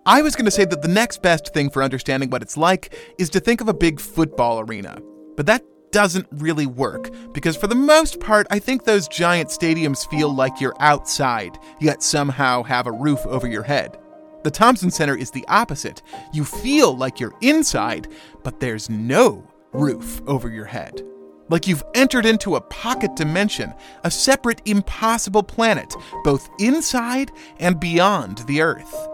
I 0.04 0.20
was 0.20 0.34
going 0.34 0.46
to 0.46 0.50
say 0.50 0.64
that 0.64 0.82
the 0.82 0.88
next 0.88 1.22
best 1.22 1.54
thing 1.54 1.70
for 1.70 1.82
understanding 1.82 2.30
what 2.30 2.42
it's 2.42 2.56
like 2.56 2.94
is 3.18 3.30
to 3.30 3.40
think 3.40 3.60
of 3.60 3.68
a 3.68 3.74
big 3.74 4.00
football 4.00 4.60
arena. 4.60 4.98
But 5.36 5.46
that 5.46 5.62
doesn't 5.92 6.26
really 6.32 6.66
work, 6.66 7.10
because 7.32 7.56
for 7.56 7.68
the 7.68 7.74
most 7.74 8.18
part, 8.18 8.46
I 8.50 8.58
think 8.58 8.84
those 8.84 9.06
giant 9.06 9.50
stadiums 9.50 10.08
feel 10.08 10.34
like 10.34 10.60
you're 10.60 10.74
outside, 10.80 11.58
yet 11.80 12.02
somehow 12.02 12.62
have 12.64 12.86
a 12.86 12.92
roof 12.92 13.24
over 13.26 13.46
your 13.46 13.62
head. 13.62 13.98
The 14.42 14.50
Thompson 14.50 14.90
Center 14.90 15.16
is 15.16 15.30
the 15.30 15.44
opposite. 15.46 16.02
You 16.32 16.44
feel 16.44 16.96
like 16.96 17.20
you're 17.20 17.36
inside, 17.42 18.08
but 18.42 18.58
there's 18.58 18.90
no 18.90 19.46
roof 19.72 20.20
over 20.26 20.50
your 20.50 20.64
head. 20.64 21.00
Like 21.48 21.66
you've 21.66 21.84
entered 21.94 22.26
into 22.26 22.56
a 22.56 22.60
pocket 22.60 23.14
dimension, 23.14 23.72
a 24.04 24.10
separate, 24.10 24.62
impossible 24.64 25.42
planet, 25.42 25.94
both 26.24 26.48
inside 26.58 27.30
and 27.58 27.78
beyond 27.78 28.38
the 28.46 28.62
Earth. 28.62 29.08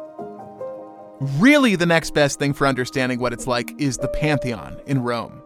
Really, 1.20 1.74
the 1.74 1.85
next 1.85 2.14
best 2.14 2.39
thing 2.39 2.53
for 2.53 2.66
understanding 2.66 3.18
what 3.18 3.33
it's 3.33 3.47
like 3.49 3.72
is 3.81 3.97
the 3.97 4.09
Pantheon 4.09 4.81
in 4.87 5.03
Rome. 5.03 5.43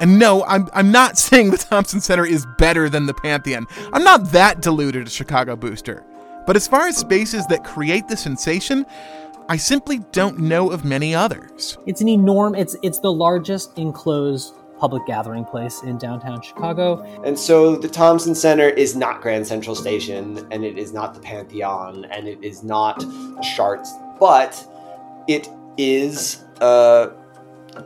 And 0.00 0.18
no, 0.18 0.44
I'm, 0.44 0.68
I'm 0.72 0.90
not 0.90 1.18
saying 1.26 1.50
the 1.50 1.58
Thompson 1.58 2.00
Center 2.00 2.26
is 2.26 2.46
better 2.58 2.88
than 2.88 3.06
the 3.06 3.14
Pantheon. 3.14 3.66
I'm 3.92 4.04
not 4.04 4.32
that 4.32 4.60
deluded 4.60 5.06
a 5.06 5.10
Chicago 5.10 5.56
booster. 5.56 6.04
But 6.46 6.56
as 6.56 6.68
far 6.68 6.86
as 6.86 6.96
spaces 6.96 7.46
that 7.48 7.64
create 7.64 8.06
the 8.06 8.16
sensation, 8.16 8.86
I 9.48 9.56
simply 9.56 9.98
don't 10.12 10.38
know 10.38 10.70
of 10.70 10.84
many 10.84 11.14
others. 11.14 11.78
It's 11.86 12.00
an 12.00 12.08
enormous, 12.08 12.60
it's, 12.60 12.76
it's 12.82 12.98
the 13.00 13.12
largest 13.12 13.76
enclosed 13.78 14.54
public 14.78 15.06
gathering 15.06 15.44
place 15.44 15.82
in 15.82 15.98
downtown 15.98 16.40
Chicago. 16.42 17.02
And 17.24 17.38
so 17.38 17.76
the 17.76 17.88
Thompson 17.88 18.34
Center 18.34 18.68
is 18.68 18.94
not 18.94 19.22
Grand 19.22 19.46
Central 19.46 19.74
Station, 19.74 20.46
and 20.50 20.64
it 20.64 20.78
is 20.78 20.92
not 20.92 21.14
the 21.14 21.20
Pantheon, 21.20 22.04
and 22.06 22.28
it 22.28 22.42
is 22.42 22.62
not 22.62 23.04
Chartres, 23.42 23.90
but 24.20 24.66
it 25.26 25.48
is 25.76 26.44
uh, 26.60 27.10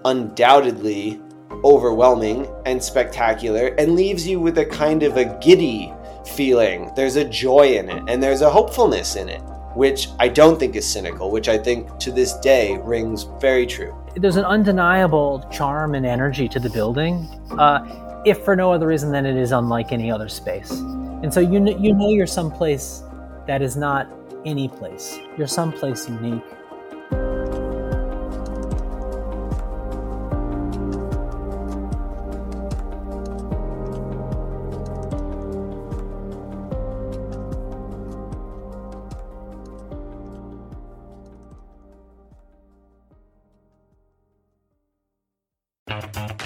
undoubtedly 0.04 1.20
overwhelming 1.64 2.48
and 2.66 2.82
spectacular 2.82 3.68
and 3.78 3.94
leaves 3.94 4.26
you 4.26 4.40
with 4.40 4.58
a 4.58 4.64
kind 4.64 5.02
of 5.02 5.16
a 5.16 5.24
giddy 5.40 5.92
feeling. 6.26 6.90
There's 6.96 7.16
a 7.16 7.24
joy 7.24 7.76
in 7.76 7.88
it 7.88 8.02
and 8.08 8.22
there's 8.22 8.40
a 8.40 8.50
hopefulness 8.50 9.16
in 9.16 9.28
it, 9.28 9.40
which 9.74 10.08
I 10.18 10.28
don't 10.28 10.58
think 10.58 10.76
is 10.76 10.86
cynical, 10.86 11.30
which 11.30 11.48
I 11.48 11.58
think 11.58 11.98
to 11.98 12.12
this 12.12 12.34
day 12.38 12.78
rings 12.82 13.24
very 13.40 13.66
true. 13.66 13.94
There's 14.16 14.36
an 14.36 14.44
undeniable 14.44 15.46
charm 15.52 15.94
and 15.94 16.04
energy 16.04 16.48
to 16.48 16.60
the 16.60 16.70
building, 16.70 17.28
uh, 17.58 18.22
if 18.26 18.44
for 18.44 18.56
no 18.56 18.72
other 18.72 18.86
reason 18.86 19.12
than 19.12 19.24
it 19.24 19.36
is 19.36 19.52
unlike 19.52 19.92
any 19.92 20.10
other 20.10 20.28
space. 20.28 20.70
And 20.70 21.32
so 21.32 21.40
you, 21.40 21.64
kn- 21.64 21.82
you 21.82 21.94
know 21.94 22.08
you're 22.10 22.26
someplace 22.26 23.02
that 23.46 23.62
is 23.62 23.76
not 23.76 24.10
any 24.44 24.68
place, 24.68 25.18
you're 25.36 25.46
someplace 25.46 26.08
unique. 26.08 26.42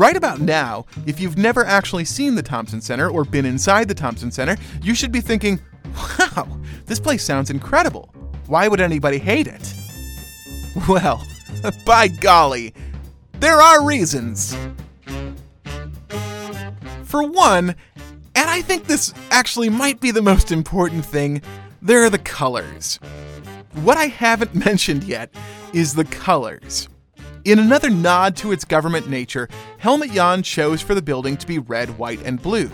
Right 0.00 0.16
about 0.16 0.40
now, 0.40 0.86
if 1.04 1.20
you've 1.20 1.36
never 1.36 1.62
actually 1.62 2.06
seen 2.06 2.34
the 2.34 2.42
Thompson 2.42 2.80
Center 2.80 3.10
or 3.10 3.22
been 3.22 3.44
inside 3.44 3.86
the 3.86 3.94
Thompson 3.94 4.30
Center, 4.30 4.56
you 4.80 4.94
should 4.94 5.12
be 5.12 5.20
thinking, 5.20 5.60
wow, 6.18 6.48
this 6.86 6.98
place 6.98 7.22
sounds 7.22 7.50
incredible. 7.50 8.08
Why 8.46 8.66
would 8.66 8.80
anybody 8.80 9.18
hate 9.18 9.46
it? 9.46 9.74
Well, 10.88 11.22
by 11.84 12.08
golly, 12.08 12.72
there 13.40 13.60
are 13.60 13.84
reasons. 13.84 14.56
For 17.02 17.22
one, 17.22 17.76
and 18.34 18.48
I 18.48 18.62
think 18.62 18.86
this 18.86 19.12
actually 19.30 19.68
might 19.68 20.00
be 20.00 20.12
the 20.12 20.22
most 20.22 20.50
important 20.50 21.04
thing, 21.04 21.42
there 21.82 22.02
are 22.04 22.10
the 22.10 22.16
colors. 22.16 22.98
What 23.82 23.98
I 23.98 24.06
haven't 24.06 24.54
mentioned 24.64 25.04
yet 25.04 25.34
is 25.74 25.92
the 25.92 26.06
colors. 26.06 26.88
In 27.44 27.58
another 27.58 27.88
nod 27.88 28.36
to 28.36 28.52
its 28.52 28.64
government 28.66 29.08
nature, 29.08 29.48
Helmut 29.78 30.10
Jahn 30.10 30.42
chose 30.42 30.82
for 30.82 30.94
the 30.94 31.00
building 31.00 31.38
to 31.38 31.46
be 31.46 31.58
red, 31.58 31.96
white, 31.98 32.20
and 32.22 32.40
blue. 32.40 32.70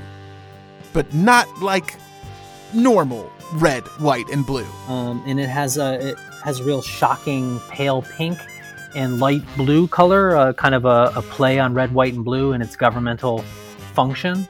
But 0.93 1.13
not 1.15 1.63
like 1.63 1.95
normal 2.75 3.31
red, 3.55 3.85
white, 4.01 4.29
and 4.31 4.45
blue. 4.45 4.67
Um, 4.89 5.23
and 5.25 5.39
it 5.39 5.49
has 5.49 5.79
a 5.79 6.09
it 6.09 6.19
has 6.43 6.59
a 6.59 6.65
real 6.65 6.83
shocking 6.83 7.61
pale 7.69 8.03
pink 8.03 8.39
and 8.97 9.21
light 9.21 9.43
blue 9.57 9.87
color, 9.87 10.35
uh, 10.35 10.53
kind 10.55 10.75
of 10.75 10.85
a, 10.85 11.13
a 11.15 11.23
play 11.23 11.61
on 11.61 11.73
red, 11.73 11.95
white, 11.95 12.15
and 12.15 12.25
blue 12.25 12.53
in 12.53 12.61
its 12.61 12.75
governmental 12.75 13.43
function. 13.95 14.49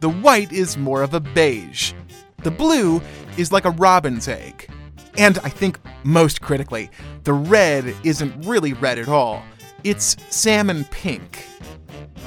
The 0.00 0.08
white 0.08 0.50
is 0.52 0.78
more 0.78 1.02
of 1.02 1.12
a 1.12 1.20
beige. 1.20 1.92
The 2.38 2.50
blue 2.50 3.02
is 3.36 3.52
like 3.52 3.66
a 3.66 3.70
robin's 3.70 4.28
egg. 4.28 4.71
And 5.18 5.38
I 5.38 5.48
think 5.48 5.78
most 6.04 6.40
critically, 6.40 6.90
the 7.24 7.32
red 7.32 7.94
isn't 8.02 8.46
really 8.46 8.72
red 8.72 8.98
at 8.98 9.08
all. 9.08 9.42
It's 9.84 10.16
salmon 10.30 10.84
pink. 10.90 11.46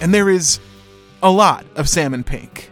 And 0.02 0.14
there 0.14 0.30
is 0.30 0.60
a 1.24 1.32
lot 1.32 1.66
of 1.76 1.90
salmon 1.90 2.24
pink. 2.24 2.70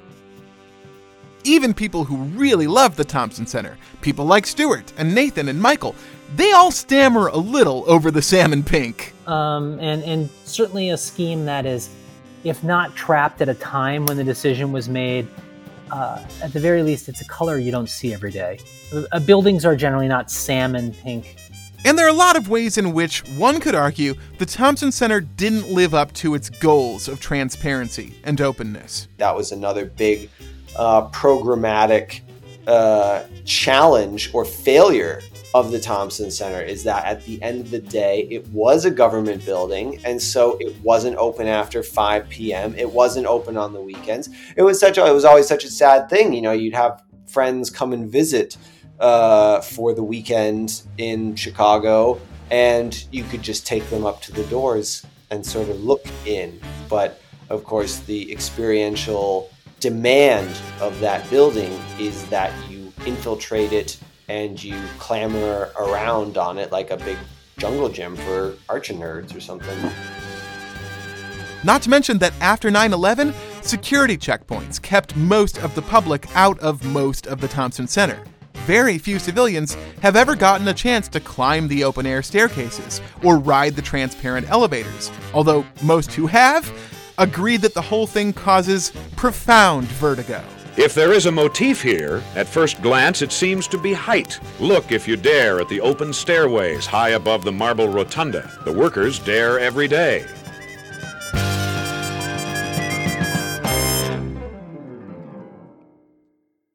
Even 1.45 1.73
people 1.73 2.05
who 2.05 2.17
really 2.17 2.67
love 2.67 2.95
the 2.95 3.03
Thompson 3.03 3.45
Center, 3.45 3.77
people 4.01 4.25
like 4.25 4.45
Stewart 4.45 4.93
and 4.97 5.13
Nathan 5.13 5.49
and 5.49 5.61
Michael, 5.61 5.95
they 6.35 6.51
all 6.51 6.71
stammer 6.71 7.27
a 7.27 7.37
little 7.37 7.83
over 7.87 8.11
the 8.11 8.21
salmon 8.21 8.63
pink. 8.63 9.13
Um, 9.27 9.79
and, 9.79 10.03
and 10.03 10.29
certainly 10.45 10.89
a 10.89 10.97
scheme 10.97 11.45
that 11.45 11.65
is, 11.65 11.89
if 12.43 12.63
not 12.63 12.95
trapped 12.95 13.41
at 13.41 13.49
a 13.49 13.53
time 13.53 14.05
when 14.05 14.17
the 14.17 14.23
decision 14.23 14.71
was 14.71 14.87
made, 14.87 15.27
uh, 15.93 16.25
at 16.41 16.51
the 16.51 16.59
very 16.59 16.81
least, 16.81 17.07
it's 17.07 17.21
a 17.21 17.25
color 17.25 17.59
you 17.59 17.71
don't 17.71 17.89
see 17.89 18.13
every 18.13 18.31
day. 18.31 18.57
Uh, 18.91 19.19
buildings 19.19 19.63
are 19.63 19.75
generally 19.75 20.07
not 20.07 20.31
salmon 20.31 20.91
pink. 20.91 21.35
And 21.85 21.97
there 21.97 22.07
are 22.07 22.09
a 22.09 22.13
lot 22.13 22.35
of 22.35 22.49
ways 22.49 22.79
in 22.79 22.93
which 22.93 23.19
one 23.37 23.59
could 23.59 23.75
argue 23.75 24.15
the 24.39 24.45
Thompson 24.45 24.91
Center 24.91 25.21
didn't 25.21 25.69
live 25.69 25.93
up 25.93 26.11
to 26.13 26.33
its 26.33 26.49
goals 26.49 27.07
of 27.07 27.19
transparency 27.19 28.15
and 28.23 28.41
openness. 28.41 29.07
That 29.17 29.35
was 29.35 29.51
another 29.51 29.85
big 29.85 30.31
uh, 30.75 31.09
programmatic 31.09 32.21
uh, 32.65 33.25
challenge 33.45 34.31
or 34.33 34.45
failure 34.45 35.21
of 35.53 35.71
the 35.71 35.79
Thompson 35.79 36.31
Center 36.31 36.61
is 36.61 36.83
that 36.83 37.05
at 37.05 37.23
the 37.25 37.41
end 37.41 37.61
of 37.61 37.71
the 37.71 37.79
day, 37.79 38.27
it 38.31 38.47
was 38.47 38.85
a 38.85 38.91
government 38.91 39.45
building, 39.45 39.99
and 40.03 40.21
so 40.21 40.57
it 40.59 40.75
wasn't 40.81 41.15
open 41.17 41.47
after 41.47 41.83
5 41.83 42.27
p.m. 42.29 42.73
It 42.75 42.91
wasn't 42.91 43.27
open 43.27 43.55
on 43.55 43.73
the 43.73 43.81
weekends. 43.81 44.29
It 44.55 44.63
was 44.63 44.79
such 44.79 44.97
a, 44.97 45.05
it 45.05 45.13
was 45.13 45.25
always 45.25 45.47
such 45.47 45.63
a 45.63 45.69
sad 45.69 46.09
thing. 46.09 46.33
You 46.33 46.41
know, 46.41 46.51
you'd 46.53 46.73
have 46.73 47.03
friends 47.27 47.69
come 47.69 47.93
and 47.93 48.11
visit 48.11 48.57
uh, 48.99 49.61
for 49.61 49.93
the 49.93 50.03
weekend 50.03 50.83
in 50.97 51.35
Chicago, 51.35 52.19
and 52.49 53.05
you 53.11 53.23
could 53.23 53.43
just 53.43 53.67
take 53.67 53.87
them 53.89 54.05
up 54.05 54.21
to 54.23 54.31
the 54.31 54.43
doors 54.45 55.05
and 55.29 55.45
sort 55.45 55.69
of 55.69 55.83
look 55.83 56.05
in. 56.25 56.59
But 56.89 57.21
of 57.49 57.63
course, 57.63 57.99
the 57.99 58.31
experiential 58.31 59.51
demand 59.79 60.49
of 60.79 60.99
that 61.01 61.29
building 61.29 61.71
is 61.99 62.25
that 62.27 62.51
you 62.69 62.91
infiltrate 63.05 63.73
it 63.73 63.99
and 64.27 64.61
you 64.63 64.79
clamor 64.99 65.71
around 65.77 66.37
on 66.37 66.57
it 66.57 66.71
like 66.71 66.91
a 66.91 66.97
big 66.97 67.17
jungle 67.57 67.89
gym 67.89 68.15
for 68.15 68.55
archer 68.69 68.93
nerds 68.93 69.35
or 69.35 69.39
something. 69.39 69.77
Not 71.63 71.81
to 71.83 71.89
mention 71.89 72.17
that 72.17 72.33
after 72.41 72.69
9 72.69 72.91
11, 72.91 73.33
security 73.61 74.17
checkpoints 74.17 74.81
kept 74.81 75.15
most 75.15 75.57
of 75.59 75.73
the 75.75 75.81
public 75.81 76.27
out 76.35 76.59
of 76.59 76.83
most 76.83 77.25
of 77.27 77.39
the 77.39 77.47
Thompson 77.47 77.87
Center. 77.87 78.21
Very 78.65 78.97
few 78.97 79.19
civilians 79.19 79.75
have 80.01 80.15
ever 80.15 80.35
gotten 80.35 80.67
a 80.67 80.73
chance 80.73 81.07
to 81.09 81.19
climb 81.19 81.67
the 81.67 81.83
open 81.83 82.05
air 82.05 82.21
staircases 82.21 83.01
or 83.21 83.37
ride 83.37 83.75
the 83.75 83.81
transparent 83.81 84.49
elevators, 84.49 85.11
although 85.33 85.65
most 85.83 86.13
who 86.13 86.27
have 86.27 86.71
agreed 87.17 87.61
that 87.61 87.73
the 87.73 87.81
whole 87.81 88.07
thing 88.07 88.33
causes 88.33 88.91
profound 89.15 89.87
vertigo. 89.87 90.43
If 90.75 90.95
there 90.95 91.13
is 91.13 91.27
a 91.27 91.31
motif 91.31 91.81
here, 91.81 92.23
at 92.35 92.47
first 92.47 92.81
glance 92.81 93.21
it 93.21 93.31
seems 93.31 93.67
to 93.67 93.77
be 93.77 93.93
height. 93.93 94.39
Look, 94.59 94.91
if 94.91 95.07
you 95.07 95.15
dare, 95.15 95.59
at 95.59 95.69
the 95.69 95.79
open 95.81 96.11
stairways 96.11 96.85
high 96.85 97.09
above 97.09 97.43
the 97.43 97.51
marble 97.51 97.87
rotunda. 97.87 98.49
The 98.65 98.73
workers 98.73 99.19
dare 99.19 99.59
every 99.59 99.87
day. 99.87 100.25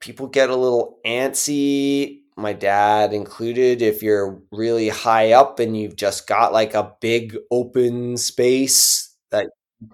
People 0.01 0.29
get 0.29 0.49
a 0.49 0.57
little 0.57 1.01
antsy 1.05 2.23
my 2.39 2.53
dad 2.53 3.13
included 3.13 3.83
if 3.83 4.01
you're 4.01 4.41
really 4.53 4.89
high 4.89 5.33
up 5.33 5.59
and 5.59 5.77
you've 5.77 5.97
just 5.97 6.29
got 6.29 6.53
like 6.53 6.73
a 6.73 6.95
big 7.01 7.37
open 7.51 8.17
space 8.17 9.17
that 9.31 9.51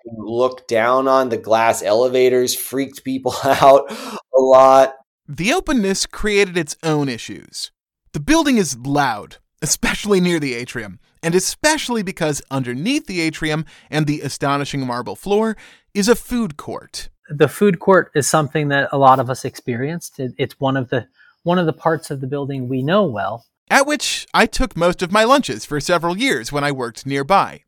look 0.06 0.66
down 0.66 1.08
on. 1.08 1.28
The 1.28 1.36
glass 1.36 1.82
elevators 1.82 2.54
freaked 2.54 3.04
people 3.04 3.34
out 3.44 3.90
a 3.90 4.40
lot. 4.40 4.94
The 5.26 5.52
openness 5.52 6.06
created 6.06 6.56
its 6.56 6.76
own 6.82 7.08
issues. 7.08 7.70
The 8.12 8.20
building 8.20 8.58
is 8.58 8.76
loud, 8.78 9.38
especially 9.62 10.20
near 10.20 10.38
the 10.38 10.54
atrium, 10.54 11.00
and 11.22 11.34
especially 11.34 12.02
because 12.02 12.42
underneath 12.50 13.06
the 13.06 13.20
atrium 13.20 13.64
and 13.90 14.06
the 14.06 14.20
astonishing 14.20 14.86
marble 14.86 15.16
floor 15.16 15.56
is 15.94 16.08
a 16.08 16.14
food 16.14 16.56
court. 16.56 17.08
The 17.30 17.48
food 17.48 17.80
court 17.80 18.10
is 18.14 18.28
something 18.28 18.68
that 18.68 18.90
a 18.92 18.98
lot 18.98 19.18
of 19.18 19.30
us 19.30 19.44
experienced. 19.44 20.14
It's 20.18 20.60
one 20.60 20.76
of 20.76 20.90
the 20.90 21.08
one 21.42 21.58
of 21.58 21.66
the 21.66 21.72
parts 21.72 22.10
of 22.10 22.20
the 22.20 22.26
building 22.26 22.68
we 22.68 22.82
know 22.82 23.04
well. 23.04 23.44
At 23.70 23.86
which 23.86 24.26
I 24.34 24.46
took 24.46 24.76
most 24.76 25.02
of 25.02 25.12
my 25.12 25.24
lunches 25.24 25.64
for 25.64 25.80
several 25.80 26.16
years 26.18 26.52
when 26.52 26.64
I 26.64 26.72
worked 26.72 27.06
nearby. 27.06 27.64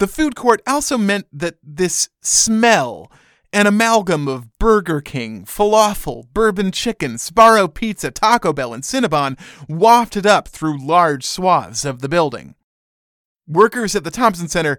The 0.00 0.08
food 0.08 0.34
court 0.34 0.62
also 0.66 0.96
meant 0.96 1.26
that 1.30 1.56
this 1.62 2.08
smell, 2.22 3.12
an 3.52 3.66
amalgam 3.66 4.28
of 4.28 4.58
Burger 4.58 5.02
King, 5.02 5.44
falafel, 5.44 6.24
bourbon 6.32 6.72
chicken, 6.72 7.16
Sbarro 7.16 7.72
pizza, 7.72 8.10
Taco 8.10 8.54
Bell, 8.54 8.72
and 8.72 8.82
Cinnabon, 8.82 9.38
wafted 9.68 10.26
up 10.26 10.48
through 10.48 10.82
large 10.82 11.26
swaths 11.26 11.84
of 11.84 12.00
the 12.00 12.08
building. 12.08 12.54
Workers 13.46 13.94
at 13.94 14.02
the 14.02 14.10
Thompson 14.10 14.48
Center 14.48 14.78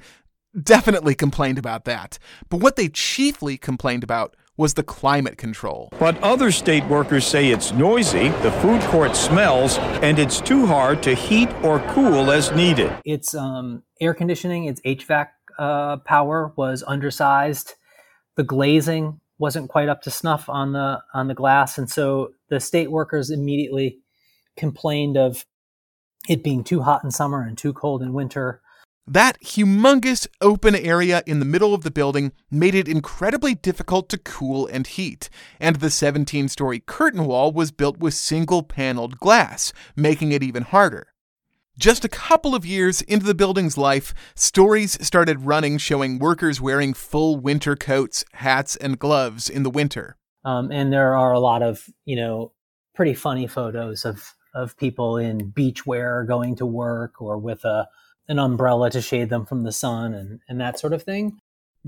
definitely 0.59 1.13
complained 1.13 1.59
about 1.59 1.85
that, 1.85 2.17
but 2.49 2.57
what 2.57 2.75
they 2.75 2.89
chiefly 2.89 3.59
complained 3.59 4.03
about 4.03 4.35
was 4.61 4.75
the 4.75 4.83
climate 4.83 5.39
control. 5.39 5.89
But 5.99 6.21
other 6.21 6.51
state 6.51 6.85
workers 6.85 7.25
say 7.25 7.47
it's 7.47 7.73
noisy, 7.73 8.29
the 8.43 8.51
food 8.61 8.79
court 8.83 9.15
smells, 9.15 9.79
and 10.03 10.19
it's 10.19 10.39
too 10.39 10.67
hard 10.67 11.01
to 11.01 11.15
heat 11.15 11.49
or 11.63 11.79
cool 11.89 12.31
as 12.31 12.51
needed. 12.51 12.93
It's 13.03 13.33
um, 13.33 13.81
air 13.99 14.13
conditioning, 14.13 14.65
its 14.65 14.79
HVAC 14.81 15.29
uh, 15.57 15.97
power 15.97 16.53
was 16.55 16.83
undersized. 16.85 17.73
The 18.35 18.43
glazing 18.43 19.19
wasn't 19.39 19.67
quite 19.67 19.89
up 19.89 20.03
to 20.03 20.11
snuff 20.11 20.47
on 20.47 20.73
the 20.73 21.01
on 21.11 21.27
the 21.27 21.33
glass, 21.33 21.79
and 21.79 21.89
so 21.89 22.33
the 22.49 22.59
state 22.59 22.91
workers 22.91 23.31
immediately 23.31 23.97
complained 24.55 25.17
of 25.17 25.43
it 26.29 26.43
being 26.43 26.63
too 26.63 26.83
hot 26.83 27.03
in 27.03 27.09
summer 27.09 27.41
and 27.41 27.57
too 27.57 27.73
cold 27.73 28.03
in 28.03 28.13
winter. 28.13 28.61
That 29.07 29.41
humongous 29.41 30.27
open 30.41 30.75
area 30.75 31.23
in 31.25 31.39
the 31.39 31.45
middle 31.45 31.73
of 31.73 31.83
the 31.83 31.89
building 31.89 32.33
made 32.51 32.75
it 32.75 32.87
incredibly 32.87 33.55
difficult 33.55 34.09
to 34.09 34.17
cool 34.17 34.67
and 34.67 34.85
heat, 34.85 35.27
and 35.59 35.77
the 35.77 35.89
17 35.89 36.47
story 36.47 36.79
curtain 36.79 37.25
wall 37.25 37.51
was 37.51 37.71
built 37.71 37.97
with 37.97 38.13
single 38.13 38.61
paneled 38.61 39.17
glass, 39.17 39.73
making 39.95 40.31
it 40.31 40.43
even 40.43 40.63
harder. 40.63 41.07
Just 41.79 42.05
a 42.05 42.09
couple 42.09 42.53
of 42.53 42.63
years 42.63 43.01
into 43.01 43.25
the 43.25 43.33
building's 43.33 43.75
life, 43.75 44.13
stories 44.35 45.03
started 45.05 45.45
running 45.45 45.79
showing 45.79 46.19
workers 46.19 46.61
wearing 46.61 46.93
full 46.93 47.39
winter 47.39 47.75
coats, 47.75 48.23
hats, 48.33 48.75
and 48.75 48.99
gloves 48.99 49.49
in 49.49 49.63
the 49.63 49.69
winter. 49.71 50.15
Um, 50.45 50.71
and 50.71 50.93
there 50.93 51.17
are 51.17 51.31
a 51.31 51.39
lot 51.39 51.63
of, 51.63 51.87
you 52.05 52.15
know, 52.15 52.51
pretty 52.93 53.15
funny 53.15 53.47
photos 53.47 54.05
of, 54.05 54.35
of 54.53 54.77
people 54.77 55.17
in 55.17 55.49
beach 55.49 55.87
wear 55.87 56.23
going 56.23 56.55
to 56.57 56.67
work 56.67 57.19
or 57.19 57.39
with 57.39 57.65
a 57.65 57.87
an 58.31 58.39
umbrella 58.39 58.89
to 58.89 59.01
shade 59.01 59.29
them 59.29 59.45
from 59.45 59.63
the 59.63 59.73
sun 59.73 60.13
and, 60.13 60.39
and 60.47 60.59
that 60.61 60.79
sort 60.79 60.93
of 60.93 61.03
thing. 61.03 61.37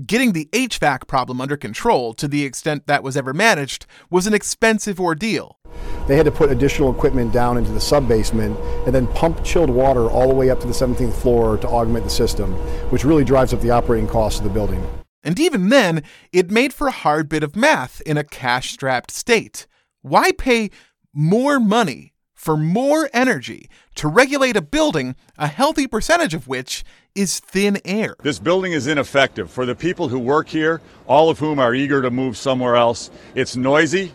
Getting 0.04 0.32
the 0.32 0.48
HVAC 0.52 1.06
problem 1.06 1.40
under 1.40 1.56
control 1.56 2.12
to 2.14 2.28
the 2.28 2.44
extent 2.44 2.86
that 2.86 3.02
was 3.02 3.16
ever 3.16 3.32
managed 3.32 3.86
was 4.10 4.26
an 4.26 4.34
expensive 4.34 5.00
ordeal. 5.00 5.58
They 6.06 6.16
had 6.16 6.26
to 6.26 6.32
put 6.32 6.50
additional 6.50 6.94
equipment 6.94 7.32
down 7.32 7.56
into 7.56 7.72
the 7.72 7.80
sub 7.80 8.06
basement 8.06 8.58
and 8.84 8.94
then 8.94 9.06
pump 9.06 9.42
chilled 9.42 9.70
water 9.70 10.10
all 10.10 10.28
the 10.28 10.34
way 10.34 10.50
up 10.50 10.60
to 10.60 10.66
the 10.66 10.74
17th 10.74 11.14
floor 11.14 11.56
to 11.56 11.68
augment 11.68 12.04
the 12.04 12.10
system, 12.10 12.52
which 12.90 13.04
really 13.04 13.24
drives 13.24 13.54
up 13.54 13.62
the 13.62 13.70
operating 13.70 14.08
costs 14.08 14.38
of 14.38 14.44
the 14.44 14.50
building. 14.50 14.86
And 15.22 15.40
even 15.40 15.70
then, 15.70 16.02
it 16.30 16.50
made 16.50 16.74
for 16.74 16.88
a 16.88 16.92
hard 16.92 17.30
bit 17.30 17.42
of 17.42 17.56
math 17.56 18.02
in 18.02 18.18
a 18.18 18.24
cash 18.24 18.72
strapped 18.72 19.10
state. 19.10 19.66
Why 20.02 20.32
pay 20.32 20.68
more 21.14 21.58
money 21.58 22.12
for 22.34 22.58
more 22.58 23.08
energy 23.14 23.70
to 23.96 24.08
regulate 24.08 24.56
a 24.56 24.62
building, 24.62 25.14
a 25.38 25.46
healthy 25.46 25.86
percentage 25.86 26.34
of 26.34 26.48
which 26.48 26.84
is 27.14 27.38
thin 27.38 27.78
air. 27.84 28.16
This 28.22 28.38
building 28.38 28.72
is 28.72 28.86
ineffective 28.86 29.50
for 29.50 29.66
the 29.66 29.74
people 29.74 30.08
who 30.08 30.18
work 30.18 30.48
here, 30.48 30.80
all 31.06 31.30
of 31.30 31.38
whom 31.38 31.58
are 31.58 31.74
eager 31.74 32.02
to 32.02 32.10
move 32.10 32.36
somewhere 32.36 32.76
else. 32.76 33.10
It's 33.34 33.56
noisy, 33.56 34.12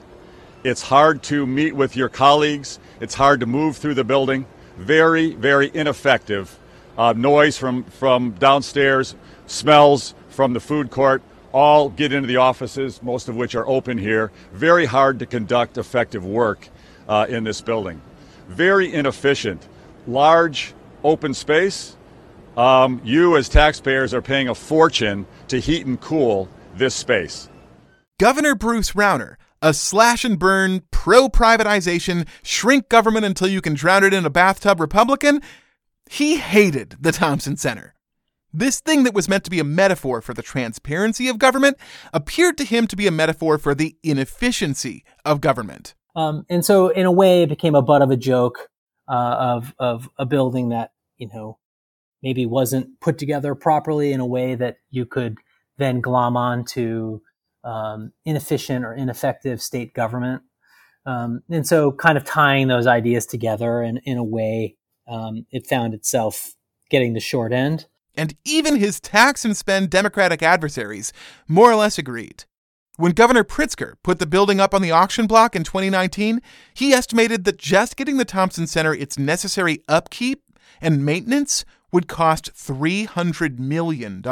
it's 0.63 0.82
hard 0.82 1.23
to 1.23 1.45
meet 1.45 1.75
with 1.75 1.95
your 1.95 2.09
colleagues, 2.09 2.80
it's 2.99 3.13
hard 3.13 3.39
to 3.39 3.45
move 3.45 3.77
through 3.77 3.93
the 3.93 4.03
building. 4.03 4.45
Very, 4.77 5.34
very 5.34 5.71
ineffective. 5.73 6.57
Uh, 6.97 7.13
noise 7.13 7.57
from, 7.57 7.84
from 7.86 8.32
downstairs, 8.32 9.15
smells 9.47 10.13
from 10.30 10.53
the 10.53 10.59
food 10.59 10.91
court, 10.91 11.21
all 11.53 11.89
get 11.89 12.11
into 12.11 12.27
the 12.27 12.38
offices, 12.38 13.01
most 13.01 13.30
of 13.30 13.36
which 13.36 13.55
are 13.55 13.67
open 13.67 13.97
here. 13.97 14.32
Very 14.51 14.86
hard 14.86 15.19
to 15.19 15.25
conduct 15.25 15.77
effective 15.77 16.25
work 16.25 16.67
uh, 17.07 17.25
in 17.30 17.45
this 17.45 17.61
building 17.61 18.01
very 18.49 18.93
inefficient. 18.93 19.67
large 20.07 20.73
open 21.03 21.33
space, 21.33 21.95
um, 22.57 22.99
you 23.03 23.37
as 23.37 23.47
taxpayers 23.47 24.13
are 24.13 24.21
paying 24.21 24.49
a 24.49 24.55
fortune 24.55 25.25
to 25.47 25.59
heat 25.59 25.85
and 25.85 26.01
cool 26.01 26.49
this 26.75 26.95
space. 26.95 27.47
Governor 28.19 28.55
Bruce 28.55 28.91
Rauner, 28.93 29.35
a 29.61 29.73
slash 29.73 30.25
and 30.25 30.37
burn, 30.37 30.81
pro 30.91 31.29
privatization, 31.29 32.27
shrink 32.43 32.89
government 32.89 33.25
until 33.25 33.47
you 33.47 33.61
can 33.61 33.75
drown 33.75 34.03
it 34.03 34.13
in 34.13 34.25
a 34.25 34.29
bathtub 34.29 34.79
Republican, 34.79 35.41
he 36.09 36.37
hated 36.37 36.97
the 36.99 37.11
Thompson 37.11 37.55
Center. 37.55 37.93
This 38.51 38.81
thing 38.81 39.03
that 39.03 39.13
was 39.13 39.29
meant 39.29 39.43
to 39.43 39.51
be 39.51 39.59
a 39.59 39.63
metaphor 39.63 40.21
for 40.21 40.33
the 40.33 40.41
transparency 40.41 41.27
of 41.27 41.37
government 41.37 41.77
appeared 42.11 42.57
to 42.57 42.65
him 42.65 42.87
to 42.87 42.95
be 42.95 43.05
a 43.05 43.11
metaphor 43.11 43.59
for 43.59 43.75
the 43.75 43.95
inefficiency 44.01 45.03
of 45.23 45.39
government. 45.39 45.93
Um, 46.16 46.45
and 46.49 46.66
so, 46.66 46.89
in 46.89 47.05
a 47.05 47.12
way, 47.12 47.43
it 47.43 47.49
became 47.49 47.76
a 47.76 47.82
butt 47.82 48.01
of 48.01 48.12
a 48.12 48.18
joke 48.18 48.70
uh, 49.07 49.36
of 49.39 49.74
of 49.80 50.10
a 50.18 50.26
building 50.26 50.70
that 50.70 50.91
you 51.18 51.28
know 51.34 51.57
maybe 52.22 52.45
wasn't 52.45 52.99
put 52.99 53.18
together 53.18 53.55
properly 53.55 54.12
in 54.12 54.20
a 54.20 54.26
way 54.26 54.55
that 54.55 54.78
you 54.89 55.05
could 55.05 55.38
then 55.78 56.01
glom 56.01 56.36
on 56.36 56.66
to 56.66 57.22
um, 57.64 58.12
inefficient 58.26 58.84
or 58.84 58.93
ineffective 58.93 59.62
state 59.62 59.93
government. 59.93 60.41
Um, 61.05 61.41
and 61.49 61.66
so, 61.66 61.91
kind 61.91 62.18
of 62.18 62.26
tying 62.26 62.68
those 62.68 62.88
ideas 62.88 63.26
together, 63.26 63.82
and 63.82 64.01
in 64.03 64.18
a 64.18 64.24
way, 64.24 64.76
um, 65.07 65.45
it 65.51 65.68
found 65.68 65.93
itself 65.93 66.51
getting 66.89 67.14
the 67.14 67.20
short 67.20 67.53
end. 67.53 67.88
And 68.16 68.36
even 68.43 68.76
his 68.76 68.99
tax 68.99 69.45
and 69.45 69.55
spend 69.55 69.89
Democratic 69.89 70.43
adversaries 70.43 71.14
more 71.47 71.72
or 71.72 71.76
less 71.76 71.97
agreed. 71.97 72.43
When 72.99 73.13
Governor 73.13 73.45
Pritzker 73.45 73.93
put 74.03 74.19
the 74.19 74.25
building 74.25 74.59
up 74.59 74.73
on 74.73 74.81
the 74.81 74.91
auction 74.91 75.25
block 75.25 75.55
in 75.55 75.63
2019, 75.63 76.41
he 76.73 76.91
estimated 76.91 77.45
that 77.45 77.57
just 77.57 77.95
getting 77.95 78.17
the 78.17 78.25
Thompson 78.25 78.67
Center 78.67 78.93
its 78.93 79.17
necessary 79.17 79.81
upkeep 79.87 80.43
and 80.81 81.05
maintenance 81.05 81.63
would 81.91 82.07
cost 82.07 82.53
$300 82.53 83.59
million. 83.59 84.23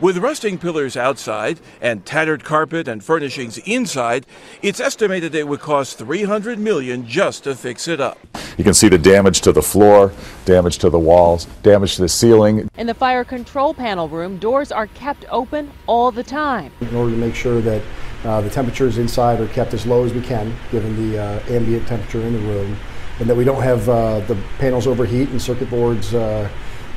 With 0.00 0.18
rusting 0.18 0.58
pillars 0.58 0.96
outside 0.96 1.58
and 1.80 2.06
tattered 2.06 2.44
carpet 2.44 2.86
and 2.86 3.02
furnishings 3.02 3.58
inside, 3.58 4.26
it's 4.62 4.78
estimated 4.78 5.34
it 5.34 5.48
would 5.48 5.58
cost 5.58 5.98
300 5.98 6.58
million 6.58 7.04
just 7.04 7.44
to 7.44 7.56
fix 7.56 7.88
it 7.88 8.00
up. 8.00 8.18
You 8.56 8.62
can 8.62 8.74
see 8.74 8.88
the 8.88 8.98
damage 8.98 9.40
to 9.40 9.52
the 9.52 9.62
floor, 9.62 10.12
damage 10.44 10.78
to 10.78 10.90
the 10.90 10.98
walls, 10.98 11.46
damage 11.64 11.96
to 11.96 12.02
the 12.02 12.08
ceiling. 12.08 12.68
In 12.76 12.86
the 12.86 12.94
fire 12.94 13.24
control 13.24 13.74
panel 13.74 14.08
room, 14.08 14.38
doors 14.38 14.70
are 14.70 14.86
kept 14.86 15.24
open 15.30 15.70
all 15.88 16.12
the 16.12 16.22
time. 16.22 16.70
In 16.80 16.94
order 16.94 17.10
to 17.10 17.16
make 17.16 17.34
sure 17.34 17.60
that 17.60 17.82
uh, 18.24 18.40
the 18.40 18.50
temperatures 18.50 18.98
inside 18.98 19.40
are 19.40 19.48
kept 19.48 19.74
as 19.74 19.84
low 19.86 20.04
as 20.04 20.12
we 20.12 20.20
can, 20.20 20.54
given 20.70 21.10
the 21.10 21.18
uh, 21.18 21.40
ambient 21.48 21.86
temperature 21.88 22.20
in 22.20 22.32
the 22.32 22.40
room, 22.40 22.76
and 23.18 23.28
that 23.28 23.34
we 23.34 23.44
don't 23.44 23.62
have 23.62 23.88
uh, 23.88 24.20
the 24.20 24.36
panels 24.58 24.86
overheat 24.86 25.28
and 25.30 25.42
circuit 25.42 25.70
boards 25.70 26.14
uh, 26.14 26.48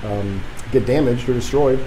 um, 0.04 0.42
get 0.72 0.86
damaged 0.86 1.28
or 1.30 1.34
destroyed, 1.34 1.80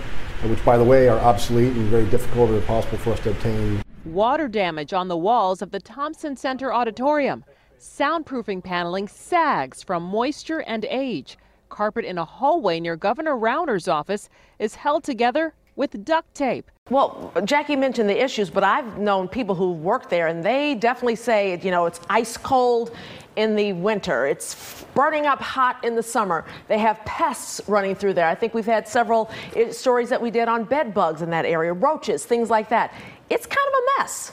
which, 0.44 0.64
by 0.64 0.76
the 0.76 0.84
way, 0.84 1.08
are 1.08 1.18
obsolete 1.18 1.72
and 1.72 1.88
very 1.88 2.06
difficult 2.06 2.50
or 2.50 2.56
impossible 2.56 2.98
for 2.98 3.12
us 3.12 3.20
to 3.20 3.30
obtain. 3.30 3.82
Water 4.04 4.48
damage 4.48 4.92
on 4.92 5.08
the 5.08 5.16
walls 5.16 5.62
of 5.62 5.70
the 5.70 5.80
Thompson 5.80 6.36
Center 6.36 6.72
Auditorium. 6.72 7.44
Soundproofing 7.78 8.62
paneling 8.62 9.08
sags 9.08 9.82
from 9.82 10.02
moisture 10.02 10.60
and 10.60 10.84
age. 10.86 11.38
Carpet 11.68 12.04
in 12.04 12.18
a 12.18 12.24
hallway 12.24 12.80
near 12.80 12.96
Governor 12.96 13.36
Rauner's 13.36 13.88
office 13.88 14.28
is 14.58 14.74
held 14.74 15.04
together 15.04 15.54
with 15.76 16.04
duct 16.04 16.32
tape. 16.34 16.70
Well, 16.90 17.32
Jackie 17.44 17.76
mentioned 17.76 18.08
the 18.08 18.22
issues, 18.22 18.50
but 18.50 18.62
I've 18.62 18.98
known 18.98 19.26
people 19.26 19.54
who 19.54 19.72
work 19.72 20.08
there, 20.08 20.28
and 20.28 20.44
they 20.44 20.74
definitely 20.74 21.16
say, 21.16 21.58
you 21.62 21.70
know, 21.70 21.86
it's 21.86 22.00
ice 22.08 22.36
cold 22.36 22.94
in 23.36 23.56
the 23.56 23.72
winter. 23.72 24.26
It's 24.26 24.84
burning 24.94 25.26
up 25.26 25.40
hot 25.40 25.82
in 25.84 25.94
the 25.94 26.02
summer. 26.02 26.44
They 26.68 26.78
have 26.78 26.98
pests 27.04 27.60
running 27.66 27.94
through 27.94 28.14
there. 28.14 28.26
I 28.26 28.34
think 28.34 28.54
we've 28.54 28.66
had 28.66 28.86
several 28.88 29.30
eh, 29.56 29.70
stories 29.72 30.08
that 30.08 30.20
we 30.20 30.30
did 30.30 30.48
on 30.48 30.64
bed 30.64 30.94
bugs 30.94 31.22
in 31.22 31.30
that 31.30 31.44
area, 31.44 31.72
roaches, 31.72 32.24
things 32.24 32.50
like 32.50 32.68
that. 32.68 32.92
It's 33.30 33.46
kind 33.46 33.66
of 33.68 33.74
a 33.74 34.02
mess. 34.02 34.32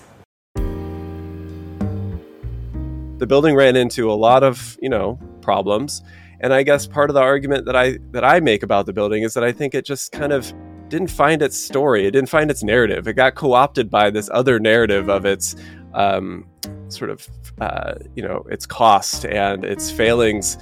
The 3.17 3.27
building 3.27 3.55
ran 3.55 3.75
into 3.75 4.11
a 4.11 4.15
lot 4.15 4.43
of, 4.43 4.77
you 4.81 4.89
know, 4.89 5.19
problems. 5.41 6.01
And 6.39 6.53
I 6.53 6.63
guess 6.63 6.87
part 6.87 7.09
of 7.09 7.13
the 7.13 7.21
argument 7.21 7.65
that 7.65 7.75
I 7.75 7.99
that 8.11 8.23
I 8.23 8.39
make 8.39 8.63
about 8.63 8.87
the 8.87 8.93
building 8.93 9.21
is 9.23 9.35
that 9.35 9.43
I 9.43 9.51
think 9.51 9.75
it 9.75 9.85
just 9.85 10.11
kind 10.11 10.33
of 10.33 10.51
didn't 10.89 11.09
find 11.09 11.41
its 11.41 11.55
story. 11.55 12.05
It 12.05 12.11
didn't 12.11 12.29
find 12.29 12.51
its 12.51 12.63
narrative. 12.63 13.07
It 13.07 13.13
got 13.13 13.35
co-opted 13.35 13.89
by 13.89 14.09
this 14.09 14.29
other 14.33 14.59
narrative 14.59 15.07
of 15.07 15.25
its 15.25 15.55
um, 15.93 16.45
sort 16.91 17.09
of 17.09 17.27
uh, 17.59 17.95
you 18.15 18.23
know 18.23 18.45
its 18.49 18.65
cost 18.65 19.25
and 19.25 19.63
its 19.63 19.91
failings 19.91 20.57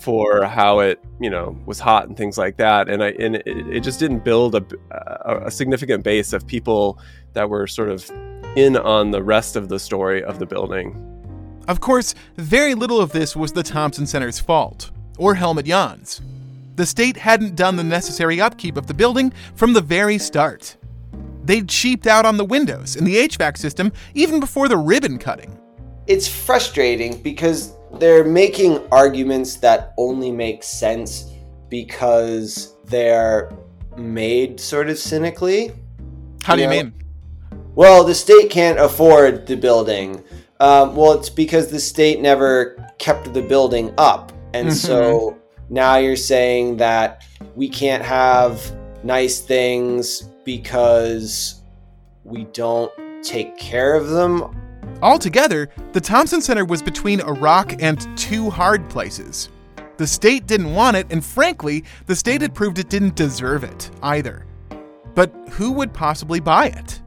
for 0.00 0.44
how 0.44 0.80
it 0.80 1.02
you 1.20 1.30
know 1.30 1.56
was 1.66 1.78
hot 1.78 2.08
and 2.08 2.16
things 2.16 2.36
like 2.36 2.56
that 2.56 2.88
and 2.88 3.02
I 3.02 3.10
and 3.18 3.36
it, 3.36 3.46
it 3.46 3.80
just 3.80 4.00
didn't 4.00 4.24
build 4.24 4.54
a, 4.54 4.64
a, 4.90 5.46
a 5.46 5.50
significant 5.50 6.02
base 6.02 6.32
of 6.32 6.46
people 6.46 6.98
that 7.34 7.48
were 7.48 7.66
sort 7.66 7.88
of 7.88 8.10
in 8.56 8.76
on 8.76 9.10
the 9.10 9.22
rest 9.22 9.56
of 9.56 9.68
the 9.68 9.78
story 9.78 10.22
of 10.22 10.38
the 10.38 10.46
building. 10.46 11.08
Of 11.68 11.80
course, 11.80 12.14
very 12.36 12.74
little 12.74 13.00
of 13.00 13.12
this 13.12 13.36
was 13.36 13.52
the 13.52 13.62
Thompson 13.62 14.06
Center's 14.06 14.40
fault, 14.40 14.90
or 15.16 15.34
Helmut 15.34 15.64
Jahn's. 15.64 16.20
The 16.74 16.86
state 16.86 17.16
hadn't 17.16 17.54
done 17.54 17.76
the 17.76 17.84
necessary 17.84 18.40
upkeep 18.40 18.76
of 18.76 18.86
the 18.86 18.94
building 18.94 19.32
from 19.54 19.72
the 19.72 19.80
very 19.80 20.18
start. 20.18 20.76
They'd 21.44 21.68
cheaped 21.68 22.06
out 22.06 22.24
on 22.24 22.36
the 22.36 22.44
windows 22.44 22.96
and 22.96 23.06
the 23.06 23.16
HVAC 23.16 23.56
system 23.58 23.92
even 24.14 24.40
before 24.40 24.68
the 24.68 24.76
ribbon 24.76 25.18
cutting. 25.18 25.58
It's 26.06 26.26
frustrating 26.26 27.20
because 27.22 27.76
they're 27.98 28.24
making 28.24 28.80
arguments 28.90 29.56
that 29.56 29.92
only 29.98 30.30
make 30.30 30.62
sense 30.62 31.30
because 31.68 32.74
they're 32.86 33.52
made 33.96 34.58
sort 34.58 34.88
of 34.88 34.98
cynically. 34.98 35.72
How 36.42 36.56
do 36.56 36.62
you, 36.62 36.68
mean? 36.68 36.92
Well, 37.74 38.04
the 38.04 38.14
state 38.14 38.50
can't 38.50 38.78
afford 38.78 39.46
the 39.46 39.56
building. 39.56 40.22
Um, 40.60 40.96
well, 40.96 41.12
it's 41.12 41.30
because 41.30 41.70
the 41.70 41.80
state 41.80 42.20
never 42.20 42.76
kept 42.98 43.32
the 43.32 43.42
building 43.42 43.92
up. 43.98 44.32
And 44.54 44.72
so 44.72 45.38
now 45.70 45.96
you're 45.96 46.16
saying 46.16 46.76
that 46.78 47.24
we 47.54 47.68
can't 47.68 48.02
have 48.02 48.76
nice 49.04 49.40
things 49.40 50.22
because 50.44 51.62
we 52.24 52.44
don't 52.52 52.92
take 53.22 53.56
care 53.56 53.94
of 53.94 54.08
them 54.08 54.61
Altogether, 55.02 55.68
the 55.92 56.00
Thompson 56.00 56.40
Center 56.40 56.64
was 56.64 56.80
between 56.80 57.20
a 57.20 57.32
rock 57.32 57.74
and 57.80 58.06
two 58.16 58.48
hard 58.48 58.88
places. 58.88 59.48
The 59.96 60.06
state 60.06 60.46
didn't 60.46 60.72
want 60.72 60.96
it, 60.96 61.08
and 61.10 61.24
frankly, 61.24 61.84
the 62.06 62.14
state 62.14 62.40
had 62.40 62.54
proved 62.54 62.78
it 62.78 62.88
didn't 62.88 63.16
deserve 63.16 63.64
it 63.64 63.90
either. 64.02 64.46
But 65.14 65.34
who 65.50 65.72
would 65.72 65.92
possibly 65.92 66.38
buy 66.38 66.66
it? 66.66 67.02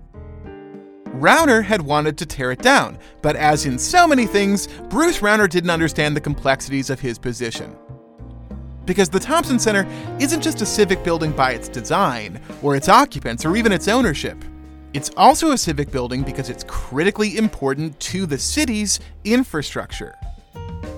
Rauner 1.06 1.64
had 1.64 1.82
wanted 1.82 2.18
to 2.18 2.26
tear 2.26 2.52
it 2.52 2.62
down, 2.62 3.00
but 3.22 3.38
as 3.38 3.66
in 3.66 3.80
so 3.80 4.06
many 4.06 4.26
things, 4.26 4.68
Bruce 4.90 5.20
Rauner 5.20 5.50
didn't 5.50 5.70
understand 5.70 6.18
the 6.18 6.22
complexities 6.22 6.90
of 6.90 7.00
his 7.00 7.18
position. 7.18 7.74
Because 8.86 9.08
the 9.08 9.20
Thompson 9.22 9.58
Center 9.58 9.88
isn't 10.20 10.42
just 10.42 10.62
a 10.62 10.66
civic 10.66 11.02
building 11.04 11.32
by 11.32 11.54
its 11.54 11.70
design, 11.70 12.42
or 12.62 12.76
its 12.76 12.90
occupants, 12.90 13.46
or 13.46 13.56
even 13.56 13.72
its 13.72 13.88
ownership. 13.88 14.44
It's 14.96 15.12
also 15.18 15.52
a 15.52 15.58
civic 15.58 15.92
building 15.92 16.24
because 16.24 16.50
it's 16.50 16.64
critically 16.70 17.36
important 17.36 18.00
to 18.00 18.26
the 18.26 18.38
city's 18.38 19.02
infrastructure. 19.26 20.16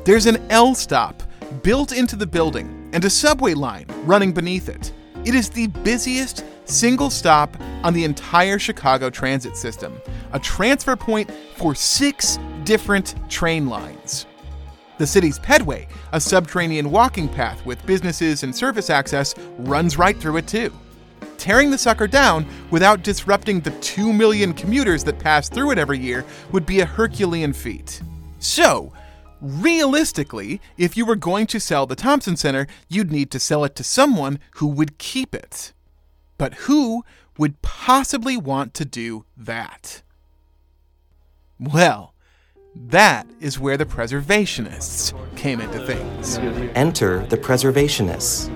There's 0.06 0.28
an 0.28 0.38
L 0.52 0.76
stop 0.76 1.24
built 1.64 1.92
into 1.94 2.16
the 2.16 2.28
building 2.28 2.92
and 2.94 3.04
a 3.04 3.10
subway 3.10 3.56
line 3.56 3.88
running 4.04 4.34
beneath 4.34 4.70
it. 4.70 4.94
It 5.26 5.34
is 5.34 5.50
the 5.50 5.66
busiest 5.66 6.46
single 6.66 7.10
stop 7.10 7.58
on 7.84 7.96
the 7.96 8.04
entire 8.04 8.60
Chicago 8.60 9.10
transit 9.10 9.58
system, 9.58 10.00
a 10.32 10.38
transfer 10.40 10.96
point 10.96 11.32
for 11.56 11.74
six 11.74 12.38
different 12.66 13.16
train 13.32 13.66
lines. 13.66 14.28
The 15.00 15.08
city's 15.08 15.40
pedway, 15.40 15.88
a 16.14 16.22
subterranean 16.22 16.92
walking 16.92 17.28
path 17.28 17.66
with 17.66 17.84
businesses 17.88 18.44
and 18.44 18.56
service 18.56 18.92
access, 18.92 19.34
runs 19.58 19.98
right 19.98 20.16
through 20.16 20.38
it 20.38 20.48
too. 20.48 20.72
Tearing 21.38 21.72
the 21.72 21.78
sucker 21.78 22.08
down 22.08 22.46
without 22.72 23.04
disrupting 23.04 23.60
the 23.60 23.72
2 23.72 24.12
million 24.12 24.54
commuters 24.54 25.04
that 25.04 25.20
pass 25.20 25.50
through 25.50 25.72
it 25.72 25.78
every 25.78 26.00
year 26.00 26.26
would 26.52 26.66
be 26.66 26.80
a 26.80 26.86
Herculean 26.86 27.54
feat. 27.54 28.02
So, 28.40 28.92
realistically, 29.40 30.60
if 30.78 30.98
you 30.98 31.06
were 31.06 31.16
going 31.16 31.48
to 31.48 31.60
sell 31.60 31.86
the 31.86 31.96
Thompson 31.96 32.36
Center, 32.36 32.68
you'd 32.90 33.12
need 33.12 33.32
to 33.32 33.40
sell 33.40 33.64
it 33.64 33.76
to 33.76 33.84
someone 33.84 34.40
who 34.56 34.68
would 34.68 34.98
keep 34.98 35.36
it. 35.36 35.74
But 36.38 36.54
who 36.54 37.04
would 37.38 37.62
possibly 37.62 38.38
want 38.38 38.74
to 38.76 38.86
do 38.86 39.26
that? 39.36 40.02
Well, 41.60 42.14
that 42.86 43.28
is 43.40 43.60
where 43.60 43.78
the 43.78 43.86
preservationists 43.86 45.14
came 45.36 45.60
into 45.60 45.86
things. 45.86 46.38
Enter 46.76 47.26
the 47.28 47.38
preservationists. 47.38 48.50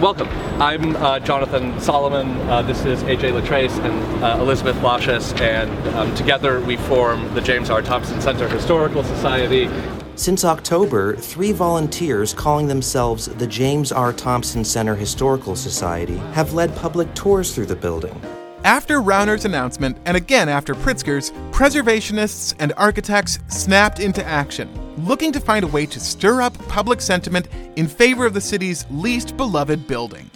Welcome. 0.00 0.28
I'm 0.60 0.96
uh, 0.96 1.20
Jonathan 1.20 1.78
Solomon. 1.80 2.36
Uh, 2.48 2.62
this 2.62 2.84
is 2.84 3.02
AJ 3.04 3.32
Latrace 3.32 3.78
and 3.78 4.24
uh, 4.24 4.38
Elizabeth 4.40 4.76
Blasius, 4.76 5.38
and 5.40 5.70
um, 5.94 6.14
together 6.14 6.60
we 6.60 6.76
form 6.76 7.32
the 7.34 7.40
James 7.40 7.70
R. 7.70 7.82
Thompson 7.82 8.20
Center 8.20 8.48
Historical 8.48 9.02
Society. 9.04 9.70
Since 10.16 10.44
October, 10.44 11.14
three 11.14 11.52
volunteers 11.52 12.32
calling 12.32 12.66
themselves 12.66 13.26
the 13.26 13.46
James 13.46 13.92
R. 13.92 14.12
Thompson 14.12 14.64
Center 14.64 14.94
Historical 14.94 15.54
Society 15.54 16.16
have 16.32 16.54
led 16.54 16.74
public 16.74 17.14
tours 17.14 17.54
through 17.54 17.66
the 17.66 17.76
building. 17.76 18.18
After 18.64 19.00
Rauner's 19.00 19.44
announcement, 19.44 19.98
and 20.06 20.16
again 20.16 20.48
after 20.48 20.74
Pritzker's, 20.74 21.30
preservationists 21.52 22.54
and 22.58 22.72
architects 22.76 23.38
snapped 23.48 24.00
into 24.00 24.24
action, 24.24 24.68
looking 25.04 25.30
to 25.32 25.40
find 25.40 25.64
a 25.64 25.68
way 25.68 25.86
to 25.86 26.00
stir 26.00 26.42
up 26.42 26.56
public 26.66 27.00
sentiment 27.00 27.48
in 27.76 27.86
favor 27.86 28.26
of 28.26 28.34
the 28.34 28.40
city's 28.40 28.86
least 28.90 29.36
beloved 29.36 29.86
building. 29.86 30.30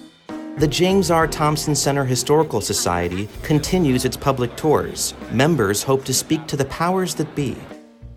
The 0.59 0.69
James 0.69 1.11
R. 1.11 1.27
Thompson 1.27 1.75
Center 1.75 2.05
Historical 2.05 2.61
Society 2.61 3.29
continues 3.43 4.05
its 4.05 4.17
public 4.17 4.55
tours. 4.57 5.15
Members 5.33 5.83
hope 5.83 6.05
to 6.05 6.15
speak 6.15 6.47
to 6.49 6.57
the 6.57 6.67
powers 6.67 7.15
that 7.15 7.35
be. 7.35 7.57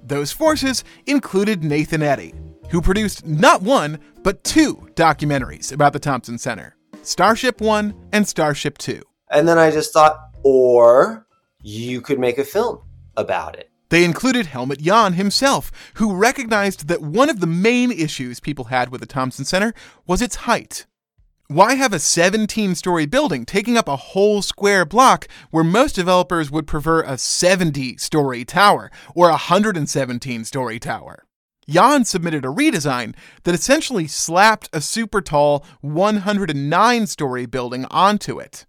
Those 0.03 0.31
forces 0.31 0.83
included 1.05 1.63
Nathan 1.63 2.03
Eddy, 2.03 2.33
who 2.69 2.81
produced 2.81 3.25
not 3.25 3.61
one, 3.61 3.99
but 4.21 4.43
two 4.43 4.89
documentaries 4.95 5.71
about 5.71 5.93
the 5.93 5.99
Thompson 5.99 6.37
Center 6.37 6.75
Starship 7.01 7.61
1 7.61 8.09
and 8.11 8.27
Starship 8.27 8.77
2. 8.77 9.01
And 9.33 9.47
then 9.47 9.57
I 9.57 9.71
just 9.71 9.91
thought, 9.91 10.19
or 10.43 11.25
you 11.63 12.01
could 12.01 12.19
make 12.19 12.37
a 12.37 12.43
film 12.43 12.81
about 13.17 13.57
it. 13.57 13.71
They 13.89 14.05
included 14.05 14.45
Helmut 14.45 14.79
Jahn 14.79 15.13
himself, 15.13 15.71
who 15.95 16.15
recognized 16.15 16.87
that 16.87 17.01
one 17.01 17.29
of 17.29 17.39
the 17.39 17.47
main 17.47 17.91
issues 17.91 18.39
people 18.39 18.65
had 18.65 18.89
with 18.89 19.01
the 19.01 19.07
Thompson 19.07 19.43
Center 19.43 19.73
was 20.07 20.21
its 20.21 20.35
height. 20.47 20.85
Why 21.47 21.73
have 21.75 21.93
a 21.93 21.99
17 21.99 22.75
story 22.75 23.05
building 23.05 23.45
taking 23.45 23.77
up 23.77 23.87
a 23.87 23.95
whole 23.95 24.41
square 24.41 24.85
block 24.85 25.27
where 25.51 25.63
most 25.63 25.93
developers 25.93 26.49
would 26.49 26.67
prefer 26.67 27.01
a 27.01 27.17
70 27.17 27.97
story 27.97 28.45
tower 28.45 28.89
or 29.13 29.27
a 29.27 29.31
117 29.31 30.45
story 30.45 30.79
tower? 30.79 31.25
Jahn 31.67 32.05
submitted 32.05 32.45
a 32.45 32.49
redesign 32.49 33.15
that 33.43 33.55
essentially 33.55 34.07
slapped 34.07 34.69
a 34.73 34.81
super 34.81 35.21
tall 35.21 35.65
109 35.81 37.07
story 37.07 37.45
building 37.45 37.85
onto 37.91 38.39
it. 38.39 38.65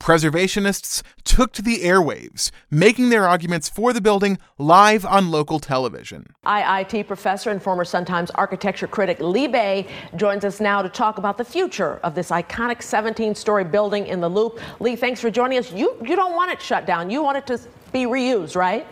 Preservationists 0.00 1.02
took 1.24 1.52
to 1.52 1.60
the 1.60 1.80
airwaves, 1.80 2.50
making 2.70 3.10
their 3.10 3.26
arguments 3.26 3.68
for 3.68 3.92
the 3.92 4.00
building 4.00 4.38
live 4.56 5.04
on 5.04 5.30
local 5.30 5.58
television. 5.58 6.34
IIT 6.46 7.06
professor 7.06 7.50
and 7.50 7.62
former 7.62 7.84
Sun 7.84 8.04
Times 8.04 8.30
architecture 8.30 8.86
critic 8.86 9.18
Lee 9.20 9.48
Bey 9.48 9.86
joins 10.16 10.44
us 10.44 10.60
now 10.60 10.80
to 10.82 10.88
talk 10.88 11.18
about 11.18 11.36
the 11.36 11.44
future 11.44 12.00
of 12.04 12.14
this 12.14 12.30
iconic 12.30 12.82
17 12.82 13.34
story 13.34 13.64
building 13.64 14.06
in 14.06 14.20
the 14.20 14.28
Loop. 14.28 14.60
Lee, 14.80 14.96
thanks 14.96 15.20
for 15.20 15.30
joining 15.30 15.58
us. 15.58 15.72
You, 15.72 15.96
you 16.02 16.16
don't 16.16 16.34
want 16.34 16.52
it 16.52 16.62
shut 16.62 16.86
down, 16.86 17.10
you 17.10 17.22
want 17.22 17.36
it 17.36 17.46
to 17.48 17.60
be 17.92 18.04
reused, 18.04 18.56
right? 18.56 18.86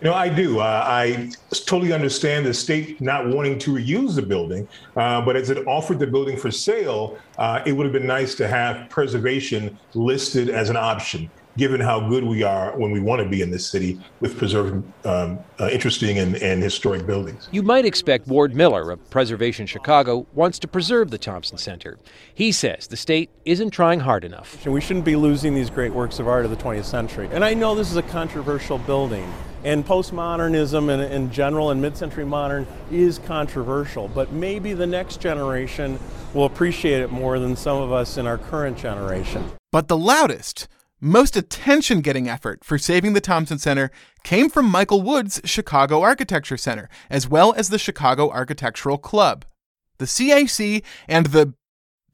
You 0.00 0.08
know, 0.08 0.14
I 0.14 0.28
do. 0.28 0.60
Uh, 0.60 0.84
I 0.86 1.30
totally 1.64 1.94
understand 1.94 2.44
the 2.44 2.52
state 2.52 3.00
not 3.00 3.28
wanting 3.28 3.58
to 3.60 3.72
reuse 3.72 4.14
the 4.14 4.22
building, 4.22 4.68
uh, 4.94 5.22
but 5.22 5.36
as 5.36 5.48
it 5.48 5.66
offered 5.66 5.98
the 5.98 6.06
building 6.06 6.36
for 6.36 6.50
sale, 6.50 7.18
uh, 7.38 7.62
it 7.64 7.72
would 7.72 7.84
have 7.86 7.94
been 7.94 8.06
nice 8.06 8.34
to 8.34 8.46
have 8.46 8.90
preservation 8.90 9.78
listed 9.94 10.50
as 10.50 10.68
an 10.68 10.76
option 10.76 11.30
given 11.56 11.80
how 11.80 12.00
good 12.08 12.24
we 12.24 12.42
are 12.42 12.76
when 12.76 12.90
we 12.90 13.00
want 13.00 13.22
to 13.22 13.28
be 13.28 13.42
in 13.42 13.50
this 13.50 13.66
city 13.66 13.98
with 14.20 14.36
preserving 14.38 14.92
um, 15.04 15.38
uh, 15.58 15.68
interesting 15.68 16.18
and, 16.18 16.36
and 16.36 16.62
historic 16.62 17.06
buildings. 17.06 17.48
You 17.50 17.62
might 17.62 17.84
expect 17.84 18.26
Ward 18.26 18.54
Miller 18.54 18.90
of 18.90 19.10
Preservation 19.10 19.66
Chicago 19.66 20.26
wants 20.34 20.58
to 20.60 20.68
preserve 20.68 21.10
the 21.10 21.18
Thompson 21.18 21.58
Center. 21.58 21.98
He 22.34 22.52
says 22.52 22.86
the 22.86 22.96
state 22.96 23.30
isn't 23.44 23.70
trying 23.70 24.00
hard 24.00 24.24
enough. 24.24 24.64
And 24.64 24.72
we 24.72 24.80
shouldn't 24.80 25.04
be 25.04 25.16
losing 25.16 25.54
these 25.54 25.70
great 25.70 25.92
works 25.92 26.18
of 26.18 26.28
art 26.28 26.44
of 26.44 26.50
the 26.50 26.56
20th 26.56 26.84
century. 26.84 27.28
And 27.32 27.44
I 27.44 27.54
know 27.54 27.74
this 27.74 27.90
is 27.90 27.96
a 27.96 28.02
controversial 28.02 28.78
building. 28.78 29.32
And 29.64 29.84
postmodernism 29.84 30.90
in, 30.90 31.00
in 31.00 31.32
general 31.32 31.70
and 31.70 31.82
mid 31.82 31.96
century 31.96 32.24
modern 32.24 32.66
is 32.92 33.18
controversial, 33.18 34.06
but 34.06 34.30
maybe 34.30 34.74
the 34.74 34.86
next 34.86 35.20
generation 35.20 35.98
will 36.34 36.44
appreciate 36.44 37.00
it 37.00 37.10
more 37.10 37.38
than 37.40 37.56
some 37.56 37.78
of 37.78 37.90
us 37.90 38.16
in 38.16 38.26
our 38.26 38.38
current 38.38 38.78
generation. 38.78 39.50
But 39.72 39.88
the 39.88 39.96
loudest, 39.96 40.68
most 41.00 41.36
attention 41.36 42.00
getting 42.00 42.28
effort 42.28 42.64
for 42.64 42.78
saving 42.78 43.12
the 43.12 43.20
Thompson 43.20 43.58
Center 43.58 43.90
came 44.24 44.48
from 44.48 44.66
Michael 44.66 45.02
Wood's 45.02 45.40
Chicago 45.44 46.00
Architecture 46.00 46.56
Center, 46.56 46.88
as 47.10 47.28
well 47.28 47.52
as 47.54 47.68
the 47.68 47.78
Chicago 47.78 48.30
Architectural 48.30 48.98
Club. 48.98 49.44
The 49.98 50.06
CAC 50.06 50.82
and 51.08 51.26
the 51.26 51.54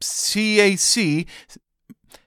CAC 0.01 1.27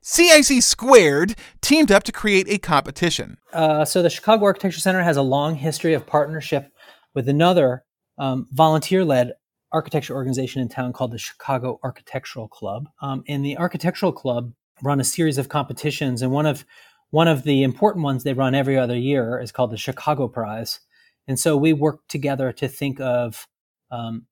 CIC 0.02 0.62
Squared 0.62 1.36
teamed 1.62 1.92
up 1.92 2.04
to 2.04 2.12
create 2.12 2.48
a 2.48 2.58
competition. 2.58 3.38
Uh, 3.52 3.84
so 3.84 4.02
the 4.02 4.10
Chicago 4.10 4.46
Architecture 4.46 4.80
Center 4.80 5.02
has 5.02 5.18
a 5.18 5.22
long 5.22 5.56
history 5.56 5.94
of 5.94 6.06
partnership 6.06 6.72
with 7.14 7.28
another 7.28 7.84
um, 8.18 8.46
volunteer-led 8.52 9.34
architecture 9.72 10.14
organization 10.14 10.62
in 10.62 10.70
town 10.70 10.94
called 10.94 11.12
the 11.12 11.18
Chicago 11.18 11.80
Architectural 11.84 12.48
Club. 12.48 12.88
Um, 13.02 13.24
and 13.28 13.44
the 13.44 13.58
Architectural 13.58 14.12
Club 14.12 14.54
run 14.82 15.00
a 15.00 15.04
series 15.04 15.38
of 15.38 15.50
competitions, 15.50 16.22
and 16.22 16.32
one 16.32 16.46
of 16.46 16.66
one 17.12 17.28
of 17.28 17.44
the 17.44 17.64
important 17.64 18.04
ones 18.04 18.24
they 18.24 18.34
run 18.34 18.56
every 18.56 18.78
other 18.78 18.98
year 18.98 19.40
is 19.40 19.52
called 19.52 19.72
the 19.72 19.78
Chicago 19.78 20.28
Prize. 20.28 20.80
And 21.28 21.40
so 21.40 21.56
we 21.56 21.74
work 21.74 22.08
together 22.08 22.52
to 22.54 22.68
think 22.68 23.00
of 23.00 23.48
um, 23.90 24.26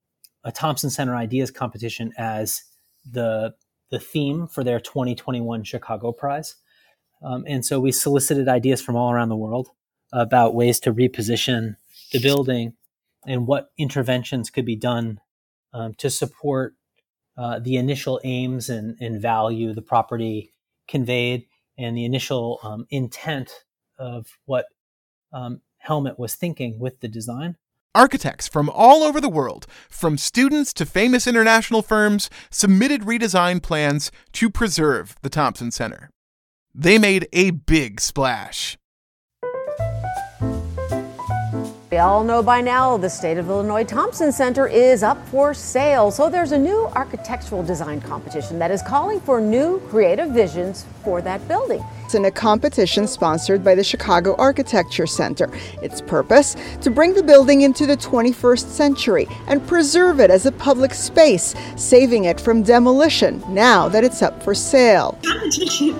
a 0.44 0.52
Thompson 0.52 0.90
Center 0.90 1.16
Ideas 1.16 1.50
competition 1.50 2.12
as 2.18 2.62
the 3.10 3.54
the 3.90 3.98
theme 3.98 4.46
for 4.46 4.64
their 4.64 4.80
2021 4.80 5.64
Chicago 5.64 6.12
Prize. 6.12 6.56
Um, 7.22 7.44
and 7.46 7.64
so 7.64 7.80
we 7.80 7.92
solicited 7.92 8.48
ideas 8.48 8.82
from 8.82 8.96
all 8.96 9.12
around 9.12 9.28
the 9.28 9.36
world 9.36 9.70
about 10.12 10.54
ways 10.54 10.80
to 10.80 10.92
reposition 10.92 11.76
the 12.12 12.20
building 12.20 12.74
and 13.26 13.46
what 13.46 13.70
interventions 13.78 14.50
could 14.50 14.66
be 14.66 14.76
done 14.76 15.20
um, 15.72 15.94
to 15.94 16.10
support 16.10 16.74
uh, 17.36 17.58
the 17.58 17.76
initial 17.76 18.20
aims 18.24 18.68
and, 18.68 18.96
and, 19.00 19.20
value 19.20 19.72
the 19.72 19.82
property 19.82 20.52
conveyed 20.86 21.46
and 21.76 21.96
the 21.96 22.04
initial 22.04 22.60
um, 22.62 22.86
intent 22.90 23.64
of 23.98 24.26
what 24.44 24.66
um, 25.32 25.60
Helmut 25.78 26.18
was 26.18 26.34
thinking 26.34 26.78
with 26.78 27.00
the 27.00 27.08
design. 27.08 27.56
Architects 27.94 28.48
from 28.48 28.68
all 28.68 29.02
over 29.02 29.20
the 29.20 29.28
world, 29.28 29.66
from 29.88 30.18
students 30.18 30.72
to 30.74 30.86
famous 30.86 31.26
international 31.26 31.82
firms, 31.82 32.28
submitted 32.50 33.02
redesign 33.02 33.62
plans 33.62 34.10
to 34.32 34.50
preserve 34.50 35.14
the 35.22 35.28
Thompson 35.28 35.70
Center. 35.70 36.10
They 36.74 36.98
made 36.98 37.28
a 37.32 37.50
big 37.50 38.00
splash. 38.00 38.76
We 41.94 41.98
all 41.98 42.24
know 42.24 42.42
by 42.42 42.60
now 42.60 42.96
the 42.96 43.08
State 43.08 43.38
of 43.38 43.48
Illinois 43.48 43.84
Thompson 43.84 44.32
Center 44.32 44.66
is 44.66 45.04
up 45.04 45.28
for 45.28 45.54
sale. 45.54 46.10
So 46.10 46.28
there's 46.28 46.50
a 46.50 46.58
new 46.58 46.86
architectural 46.96 47.62
design 47.62 48.00
competition 48.00 48.58
that 48.58 48.72
is 48.72 48.82
calling 48.82 49.20
for 49.20 49.40
new 49.40 49.78
creative 49.90 50.30
visions 50.30 50.86
for 51.04 51.22
that 51.22 51.46
building. 51.46 51.84
It's 52.04 52.16
in 52.16 52.24
a 52.24 52.32
competition 52.32 53.06
sponsored 53.06 53.62
by 53.62 53.76
the 53.76 53.84
Chicago 53.84 54.34
Architecture 54.38 55.06
Center. 55.06 55.48
Its 55.82 56.00
purpose 56.00 56.56
to 56.80 56.90
bring 56.90 57.14
the 57.14 57.22
building 57.22 57.60
into 57.60 57.86
the 57.86 57.96
21st 57.96 58.66
century 58.66 59.28
and 59.46 59.64
preserve 59.68 60.18
it 60.18 60.32
as 60.32 60.46
a 60.46 60.50
public 60.50 60.94
space, 60.94 61.54
saving 61.76 62.24
it 62.24 62.40
from 62.40 62.64
demolition 62.64 63.40
now 63.54 63.88
that 63.88 64.02
it's 64.02 64.20
up 64.20 64.42
for 64.42 64.52
sale. 64.52 65.16
Competition 65.24 65.96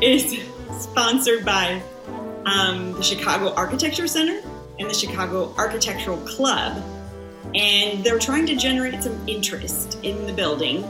is 0.00 0.40
sponsored 0.78 1.44
by 1.44 1.82
um, 2.46 2.92
the 2.92 3.02
Chicago 3.02 3.52
Architecture 3.54 4.06
Center 4.06 4.40
the 4.88 4.94
Chicago 4.94 5.54
Architectural 5.56 6.18
Club, 6.18 6.82
and 7.54 8.04
they're 8.04 8.18
trying 8.18 8.46
to 8.46 8.56
generate 8.56 9.02
some 9.02 9.18
interest 9.28 9.98
in 10.02 10.26
the 10.26 10.32
building, 10.32 10.82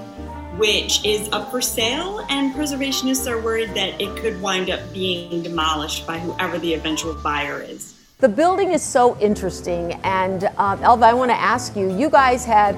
which 0.58 1.04
is 1.04 1.28
up 1.32 1.50
for 1.50 1.60
sale, 1.60 2.24
and 2.28 2.54
preservationists 2.54 3.30
are 3.30 3.40
worried 3.40 3.70
that 3.74 4.00
it 4.00 4.16
could 4.16 4.40
wind 4.40 4.70
up 4.70 4.80
being 4.92 5.42
demolished 5.42 6.06
by 6.06 6.18
whoever 6.18 6.58
the 6.58 6.74
eventual 6.74 7.14
buyer 7.14 7.60
is. 7.60 7.94
The 8.18 8.28
building 8.28 8.72
is 8.72 8.82
so 8.82 9.18
interesting, 9.18 9.94
and 10.04 10.44
um, 10.58 10.82
Elva, 10.82 11.06
I 11.06 11.14
want 11.14 11.30
to 11.30 11.40
ask 11.40 11.74
you, 11.76 11.96
you 11.96 12.10
guys 12.10 12.44
had 12.44 12.76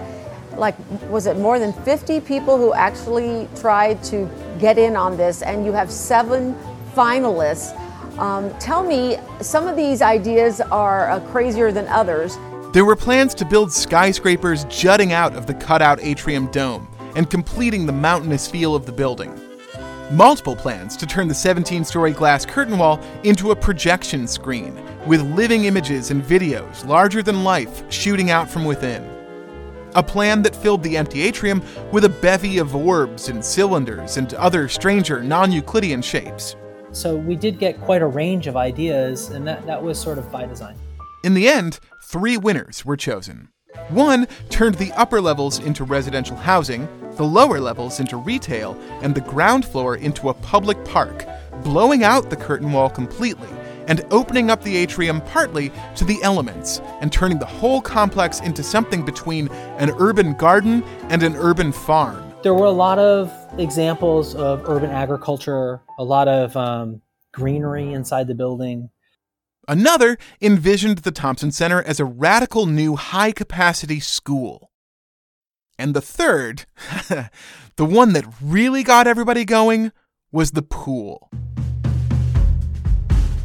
like 0.56 0.76
was 1.08 1.26
it 1.26 1.36
more 1.38 1.58
than 1.58 1.72
50 1.72 2.20
people 2.20 2.58
who 2.58 2.74
actually 2.74 3.48
tried 3.56 4.02
to 4.04 4.28
get 4.58 4.78
in 4.78 4.96
on 4.96 5.16
this 5.16 5.42
and 5.42 5.64
you 5.64 5.72
have 5.72 5.90
seven 5.90 6.54
finalists 6.94 7.72
um, 8.22 8.56
tell 8.60 8.84
me, 8.84 9.18
some 9.40 9.66
of 9.66 9.76
these 9.76 10.00
ideas 10.00 10.60
are 10.60 11.10
uh, 11.10 11.18
crazier 11.32 11.72
than 11.72 11.88
others. 11.88 12.38
There 12.72 12.84
were 12.84 12.94
plans 12.94 13.34
to 13.34 13.44
build 13.44 13.72
skyscrapers 13.72 14.64
jutting 14.66 15.12
out 15.12 15.34
of 15.34 15.48
the 15.48 15.54
cutout 15.54 15.98
atrium 16.00 16.46
dome 16.52 16.86
and 17.16 17.28
completing 17.28 17.84
the 17.84 17.92
mountainous 17.92 18.48
feel 18.48 18.76
of 18.76 18.86
the 18.86 18.92
building. 18.92 19.36
Multiple 20.12 20.54
plans 20.54 20.96
to 20.98 21.06
turn 21.06 21.26
the 21.26 21.34
17 21.34 21.84
story 21.84 22.12
glass 22.12 22.46
curtain 22.46 22.78
wall 22.78 23.00
into 23.24 23.50
a 23.50 23.56
projection 23.56 24.28
screen 24.28 24.80
with 25.04 25.20
living 25.34 25.64
images 25.64 26.12
and 26.12 26.22
videos 26.22 26.86
larger 26.86 27.24
than 27.24 27.42
life 27.42 27.82
shooting 27.92 28.30
out 28.30 28.48
from 28.48 28.64
within. 28.64 29.04
A 29.96 30.02
plan 30.02 30.42
that 30.42 30.54
filled 30.54 30.84
the 30.84 30.96
empty 30.96 31.22
atrium 31.22 31.60
with 31.90 32.04
a 32.04 32.08
bevy 32.08 32.58
of 32.58 32.76
orbs 32.76 33.28
and 33.28 33.44
cylinders 33.44 34.16
and 34.16 34.32
other 34.34 34.68
stranger 34.68 35.24
non 35.24 35.50
Euclidean 35.50 36.02
shapes. 36.02 36.54
So 36.92 37.16
we 37.16 37.36
did 37.36 37.58
get 37.58 37.80
quite 37.80 38.02
a 38.02 38.06
range 38.06 38.46
of 38.46 38.56
ideas, 38.56 39.30
and 39.30 39.46
that, 39.48 39.66
that 39.66 39.82
was 39.82 39.98
sort 39.98 40.18
of 40.18 40.30
by 40.30 40.46
design. 40.46 40.76
In 41.24 41.34
the 41.34 41.48
end, 41.48 41.80
three 42.04 42.36
winners 42.36 42.84
were 42.84 42.96
chosen. 42.96 43.48
One 43.88 44.26
turned 44.50 44.74
the 44.74 44.92
upper 44.92 45.20
levels 45.20 45.58
into 45.58 45.84
residential 45.84 46.36
housing, 46.36 46.86
the 47.16 47.24
lower 47.24 47.58
levels 47.60 48.00
into 48.00 48.18
retail, 48.18 48.78
and 49.00 49.14
the 49.14 49.22
ground 49.22 49.64
floor 49.64 49.96
into 49.96 50.28
a 50.28 50.34
public 50.34 50.84
park, 50.84 51.26
blowing 51.62 52.04
out 52.04 52.28
the 52.28 52.36
curtain 52.36 52.72
wall 52.72 52.90
completely 52.90 53.48
and 53.88 54.04
opening 54.10 54.50
up 54.50 54.62
the 54.62 54.76
atrium 54.76 55.20
partly 55.22 55.72
to 55.96 56.04
the 56.04 56.22
elements 56.22 56.80
and 57.00 57.12
turning 57.12 57.38
the 57.38 57.46
whole 57.46 57.80
complex 57.80 58.40
into 58.40 58.62
something 58.62 59.04
between 59.04 59.48
an 59.78 59.90
urban 59.98 60.34
garden 60.34 60.82
and 61.08 61.22
an 61.22 61.34
urban 61.36 61.72
farm. 61.72 62.31
There 62.42 62.54
were 62.54 62.66
a 62.66 62.72
lot 62.72 62.98
of 62.98 63.32
examples 63.56 64.34
of 64.34 64.68
urban 64.68 64.90
agriculture, 64.90 65.80
a 65.96 66.02
lot 66.02 66.26
of 66.26 66.56
um, 66.56 67.00
greenery 67.32 67.92
inside 67.92 68.26
the 68.26 68.34
building. 68.34 68.90
Another 69.68 70.18
envisioned 70.40 70.98
the 70.98 71.12
Thompson 71.12 71.52
Center 71.52 71.80
as 71.80 72.00
a 72.00 72.04
radical 72.04 72.66
new 72.66 72.96
high 72.96 73.30
capacity 73.30 74.00
school. 74.00 74.72
And 75.78 75.94
the 75.94 76.00
third, 76.00 76.66
the 77.08 77.30
one 77.84 78.12
that 78.14 78.26
really 78.42 78.82
got 78.82 79.06
everybody 79.06 79.44
going, 79.44 79.92
was 80.32 80.50
the 80.50 80.62
pool. 80.62 81.30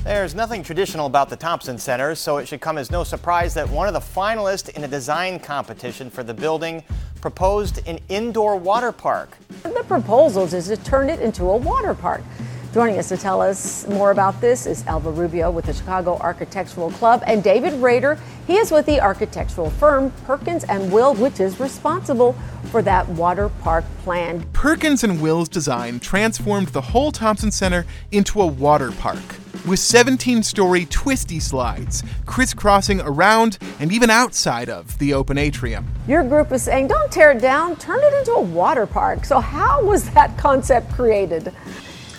There's 0.07 0.33
nothing 0.33 0.63
traditional 0.63 1.05
about 1.05 1.29
the 1.29 1.35
Thompson 1.35 1.77
Center, 1.77 2.15
so 2.15 2.37
it 2.37 2.47
should 2.47 2.61
come 2.61 2.77
as 2.77 2.89
no 2.89 3.03
surprise 3.03 3.53
that 3.55 3.69
one 3.69 3.89
of 3.89 3.93
the 3.93 3.99
finalists 3.99 4.69
in 4.69 4.85
a 4.85 4.87
design 4.87 5.37
competition 5.37 6.09
for 6.09 6.23
the 6.23 6.33
building 6.33 6.81
proposed 7.19 7.85
an 7.89 7.99
indoor 8.07 8.55
water 8.55 8.93
park. 8.93 9.37
The 9.63 9.83
proposals 9.85 10.53
is 10.53 10.69
to 10.69 10.77
turn 10.77 11.09
it 11.09 11.19
into 11.19 11.49
a 11.49 11.57
water 11.57 11.93
park. 11.93 12.21
Joining 12.77 12.99
us 12.99 13.09
to 13.09 13.17
tell 13.17 13.41
us 13.41 13.87
more 13.87 14.11
about 14.11 14.39
this 14.39 14.67
is 14.67 14.85
Alva 14.85 15.09
Rubio 15.09 15.49
with 15.49 15.65
the 15.65 15.73
Chicago 15.73 16.15
Architectural 16.19 16.91
Club 16.91 17.23
and 17.25 17.43
David 17.43 17.73
Rader. 17.81 18.19
He 18.45 18.57
is 18.57 18.69
with 18.69 18.85
the 18.85 19.01
architectural 19.01 19.71
firm 19.71 20.11
Perkins 20.25 20.63
and 20.63 20.91
Will, 20.91 21.15
which 21.15 21.39
is 21.39 21.59
responsible 21.59 22.33
for 22.69 22.83
that 22.83 23.09
water 23.09 23.49
park 23.49 23.83
plan. 24.03 24.43
Perkins 24.53 25.03
and 25.03 25.19
Will's 25.19 25.49
design 25.49 25.99
transformed 25.99 26.67
the 26.67 26.81
whole 26.81 27.11
Thompson 27.11 27.49
Center 27.49 27.83
into 28.11 28.39
a 28.39 28.45
water 28.45 28.91
park 28.91 29.23
with 29.65 29.79
17 29.79 30.43
story 30.43 30.85
twisty 30.85 31.39
slides 31.39 32.03
crisscrossing 32.27 33.01
around 33.01 33.57
and 33.79 33.91
even 33.91 34.11
outside 34.11 34.69
of 34.69 34.99
the 34.99 35.15
open 35.15 35.39
atrium. 35.39 35.87
Your 36.07 36.23
group 36.23 36.51
is 36.51 36.61
saying, 36.61 36.89
don't 36.89 37.11
tear 37.11 37.31
it 37.31 37.41
down, 37.41 37.75
turn 37.77 37.99
it 38.03 38.13
into 38.13 38.33
a 38.33 38.41
water 38.41 38.85
park. 38.85 39.25
So, 39.25 39.39
how 39.39 39.83
was 39.83 40.07
that 40.11 40.37
concept 40.37 40.91
created? 40.91 41.51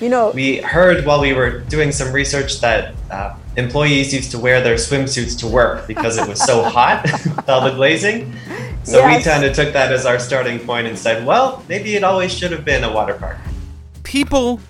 You 0.00 0.08
know, 0.08 0.30
we 0.30 0.58
heard 0.58 1.04
while 1.04 1.20
we 1.20 1.32
were 1.32 1.58
doing 1.60 1.90
some 1.90 2.12
research 2.12 2.60
that 2.60 2.94
uh, 3.10 3.36
employees 3.56 4.14
used 4.14 4.30
to 4.30 4.38
wear 4.38 4.62
their 4.62 4.76
swimsuits 4.76 5.36
to 5.40 5.48
work 5.48 5.88
because 5.88 6.18
it 6.18 6.28
was 6.28 6.40
so 6.40 6.62
hot 6.70 7.02
with 7.02 7.48
all 7.48 7.60
the 7.60 7.74
glazing. 7.74 8.32
So 8.84 8.98
yes. 8.98 9.18
we 9.18 9.30
kind 9.30 9.44
of 9.44 9.54
took 9.54 9.72
that 9.72 9.92
as 9.92 10.06
our 10.06 10.20
starting 10.20 10.60
point 10.60 10.86
and 10.86 10.96
said, 10.96 11.26
well, 11.26 11.64
maybe 11.68 11.96
it 11.96 12.04
always 12.04 12.32
should 12.32 12.52
have 12.52 12.64
been 12.64 12.84
a 12.84 12.92
water 12.92 13.14
park. 13.14 13.38
People 14.04 14.60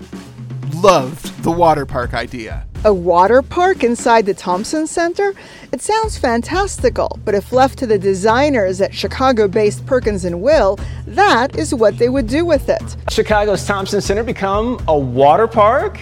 loved 0.75 1.43
the 1.43 1.53
water 1.53 1.85
park 1.85 2.15
idea. 2.15 2.67
A 2.85 2.95
water 2.95 3.43
park 3.43 3.83
inside 3.83 4.25
the 4.25 4.35
Thompson 4.35 4.87
Center? 4.87 5.35
It 5.73 5.83
sounds 5.83 6.17
fantastical, 6.17 7.19
but 7.25 7.35
if 7.35 7.51
left 7.51 7.77
to 7.81 7.87
the 7.87 7.99
designers 7.99 8.81
at 8.81 8.95
Chicago 8.95 9.49
based 9.49 9.85
Perkins 9.85 10.25
and 10.25 10.41
Will, 10.41 10.79
that 11.05 11.59
is 11.59 11.75
what 11.75 11.99
they 11.99 12.09
would 12.09 12.29
do 12.29 12.45
with 12.45 12.69
it. 12.69 12.97
Chicago's 13.11 13.67
Thompson 13.67 14.01
Center 14.01 14.23
become 14.23 14.81
a 14.87 14.97
water 14.97 15.49
park? 15.49 15.99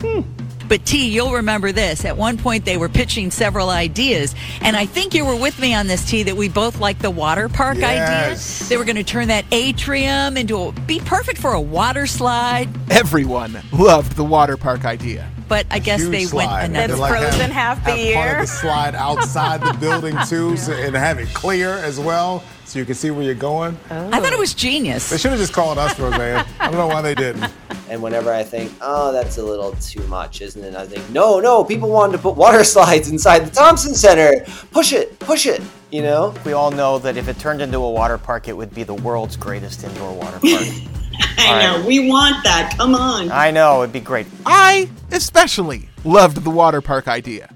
Hmm. 0.00 0.22
But 0.68 0.86
T, 0.86 1.10
you'll 1.10 1.32
remember 1.32 1.70
this. 1.70 2.04
At 2.06 2.16
one 2.16 2.38
point, 2.38 2.64
they 2.64 2.78
were 2.78 2.88
pitching 2.88 3.30
several 3.30 3.68
ideas, 3.68 4.34
and 4.62 4.76
I 4.76 4.86
think 4.86 5.12
you 5.14 5.26
were 5.26 5.36
with 5.36 5.58
me 5.58 5.74
on 5.74 5.86
this, 5.88 6.08
T. 6.08 6.22
That 6.22 6.36
we 6.36 6.48
both 6.48 6.80
like 6.80 7.00
the 7.00 7.10
water 7.10 7.48
park 7.48 7.76
yes. 7.78 8.62
idea. 8.62 8.68
They 8.68 8.76
were 8.78 8.84
going 8.84 8.96
to 8.96 9.04
turn 9.04 9.28
that 9.28 9.44
atrium 9.50 10.36
into 10.36 10.56
a, 10.62 10.72
be 10.72 11.00
perfect 11.00 11.38
for 11.38 11.52
a 11.52 11.60
water 11.60 12.06
slide. 12.06 12.68
Everyone 12.90 13.60
loved 13.72 14.12
the 14.12 14.24
water 14.24 14.56
park 14.56 14.84
idea 14.84 15.29
but 15.50 15.66
I 15.68 15.80
guess 15.80 16.06
they 16.06 16.26
slide. 16.26 16.46
went 16.46 16.70
another. 16.70 16.92
It's 16.92 17.00
like 17.00 17.10
frozen 17.10 17.50
have, 17.50 17.76
half 17.76 17.84
the 17.84 17.90
have 17.90 17.98
year. 17.98 18.14
Part 18.14 18.34
of 18.34 18.40
the 18.42 18.46
slide 18.46 18.94
outside 18.94 19.60
the 19.60 19.76
building 19.80 20.16
too, 20.28 20.56
so, 20.56 20.72
and 20.72 20.94
have 20.94 21.18
it 21.18 21.28
clear 21.34 21.72
as 21.74 21.98
well, 21.98 22.44
so 22.64 22.78
you 22.78 22.84
can 22.84 22.94
see 22.94 23.10
where 23.10 23.24
you're 23.24 23.34
going. 23.34 23.76
Oh. 23.90 24.10
I 24.12 24.20
thought 24.20 24.32
it 24.32 24.38
was 24.38 24.54
genius. 24.54 25.10
They 25.10 25.18
should 25.18 25.32
have 25.32 25.40
just 25.40 25.52
called 25.52 25.76
us, 25.76 25.98
Roseanne. 25.98 26.46
I 26.60 26.66
don't 26.66 26.76
know 26.76 26.86
why 26.86 27.02
they 27.02 27.16
didn't. 27.16 27.52
And 27.88 28.00
whenever 28.00 28.32
I 28.32 28.44
think, 28.44 28.72
oh, 28.80 29.12
that's 29.12 29.38
a 29.38 29.44
little 29.44 29.72
too 29.72 30.06
much, 30.06 30.40
isn't 30.40 30.62
it? 30.62 30.76
I 30.76 30.86
think, 30.86 31.10
no, 31.10 31.40
no, 31.40 31.64
people 31.64 31.88
wanted 31.88 32.12
to 32.12 32.22
put 32.22 32.36
water 32.36 32.62
slides 32.74 33.10
inside 33.10 33.40
the 33.40 33.50
Thompson 33.50 33.96
Center. 33.96 34.44
Push 34.70 34.92
it, 34.92 35.18
push 35.18 35.46
it. 35.46 35.60
You 35.90 36.02
know, 36.02 36.32
we 36.46 36.52
all 36.52 36.70
know 36.70 37.00
that 37.00 37.16
if 37.16 37.26
it 37.26 37.40
turned 37.40 37.60
into 37.60 37.78
a 37.78 37.90
water 37.90 38.18
park, 38.18 38.46
it 38.46 38.56
would 38.56 38.72
be 38.72 38.84
the 38.84 38.94
world's 38.94 39.36
greatest 39.36 39.82
indoor 39.82 40.14
water 40.14 40.38
park. 40.38 40.68
I 41.38 41.62
know. 41.62 41.86
We 41.86 42.08
want 42.08 42.42
that. 42.44 42.74
Come 42.76 42.94
on. 42.94 43.30
I 43.30 43.50
know. 43.50 43.82
It'd 43.82 43.92
be 43.92 44.00
great. 44.00 44.26
I 44.46 44.88
especially 45.10 45.88
loved 46.04 46.44
the 46.44 46.50
water 46.50 46.80
park 46.80 47.08
idea. 47.08 47.52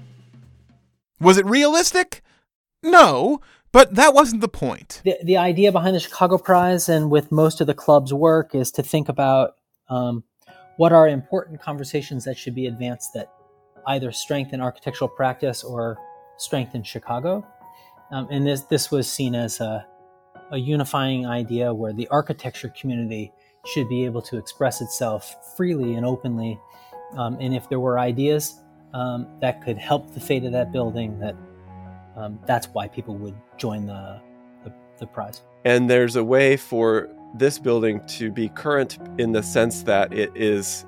Was 1.19 1.37
it 1.37 1.45
realistic? 1.45 2.21
No, 2.83 3.41
but 3.71 3.95
that 3.95 4.13
wasn't 4.13 4.41
the 4.41 4.47
point. 4.47 5.01
The, 5.03 5.17
the 5.23 5.37
idea 5.37 5.71
behind 5.71 5.95
the 5.95 5.99
Chicago 5.99 6.37
Prize 6.37 6.87
and 6.87 7.09
with 7.09 7.31
most 7.31 7.61
of 7.61 7.67
the 7.67 7.73
club's 7.73 8.13
work 8.13 8.53
is 8.53 8.71
to 8.71 8.83
think 8.83 9.09
about 9.09 9.55
um, 9.89 10.23
what 10.77 10.93
are 10.93 11.07
important 11.07 11.61
conversations 11.61 12.25
that 12.25 12.37
should 12.37 12.55
be 12.55 12.67
advanced 12.67 13.13
that 13.13 13.31
either 13.87 14.11
strengthen 14.11 14.61
architectural 14.61 15.09
practice 15.09 15.63
or 15.63 15.97
strengthen 16.37 16.83
Chicago. 16.83 17.45
Um, 18.11 18.27
and 18.29 18.45
this, 18.45 18.61
this 18.61 18.91
was 18.91 19.09
seen 19.09 19.35
as 19.35 19.59
a, 19.59 19.85
a 20.51 20.57
unifying 20.57 21.25
idea 21.25 21.73
where 21.73 21.93
the 21.93 22.07
architecture 22.09 22.69
community 22.69 23.31
should 23.65 23.89
be 23.89 24.05
able 24.05 24.21
to 24.21 24.37
express 24.37 24.81
itself 24.81 25.55
freely 25.55 25.95
and 25.95 26.05
openly. 26.05 26.59
Um, 27.17 27.37
and 27.39 27.55
if 27.55 27.69
there 27.69 27.79
were 27.79 27.99
ideas 27.99 28.61
um, 28.93 29.27
that 29.41 29.63
could 29.63 29.77
help 29.77 30.13
the 30.13 30.19
fate 30.19 30.43
of 30.43 30.51
that 30.51 30.71
building, 30.71 31.19
that 31.19 31.35
um, 32.15 32.39
that's 32.45 32.67
why 32.67 32.87
people 32.87 33.15
would 33.17 33.35
join 33.57 33.85
the, 33.85 34.21
the, 34.63 34.73
the 34.99 35.07
prize. 35.07 35.41
And 35.65 35.89
there's 35.89 36.15
a 36.15 36.23
way 36.23 36.57
for 36.57 37.09
this 37.35 37.59
building 37.59 38.01
to 38.07 38.31
be 38.31 38.49
current 38.49 38.97
in 39.17 39.31
the 39.31 39.43
sense 39.43 39.83
that 39.83 40.13
it 40.13 40.31
is 40.35 40.85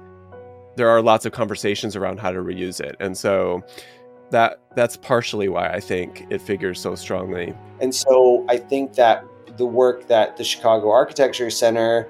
there 0.77 0.89
are 0.89 1.01
lots 1.01 1.25
of 1.25 1.31
conversations 1.31 1.95
around 1.95 2.19
how 2.19 2.31
to 2.31 2.39
reuse 2.39 2.79
it. 2.79 2.95
And 2.99 3.17
so 3.17 3.63
that 4.29 4.59
that's 4.75 4.95
partially 4.95 5.49
why 5.49 5.69
I 5.69 5.79
think 5.79 6.27
it 6.29 6.39
figures 6.39 6.79
so 6.79 6.95
strongly. 6.95 7.53
And 7.81 7.93
so 7.93 8.45
I 8.47 8.57
think 8.57 8.93
that 8.93 9.25
the 9.57 9.65
work 9.65 10.07
that 10.07 10.37
the 10.37 10.43
Chicago 10.43 10.91
Architecture 10.91 11.49
Center 11.49 12.07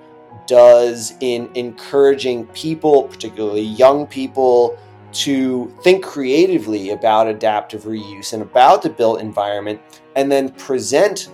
does 0.48 1.14
in 1.20 1.50
encouraging 1.56 2.48
people, 2.48 3.04
particularly 3.04 3.62
young 3.62 4.08
people, 4.08 4.78
to 5.12 5.74
think 5.84 6.04
creatively 6.04 6.92
about 6.92 7.28
adaptive 7.28 7.84
reuse 7.84 8.34
and 8.34 8.42
about 8.42 8.82
the 8.82 8.90
built 8.90 9.22
environment, 9.22 9.80
and 10.16 10.32
then 10.32 10.50
present 10.54 11.30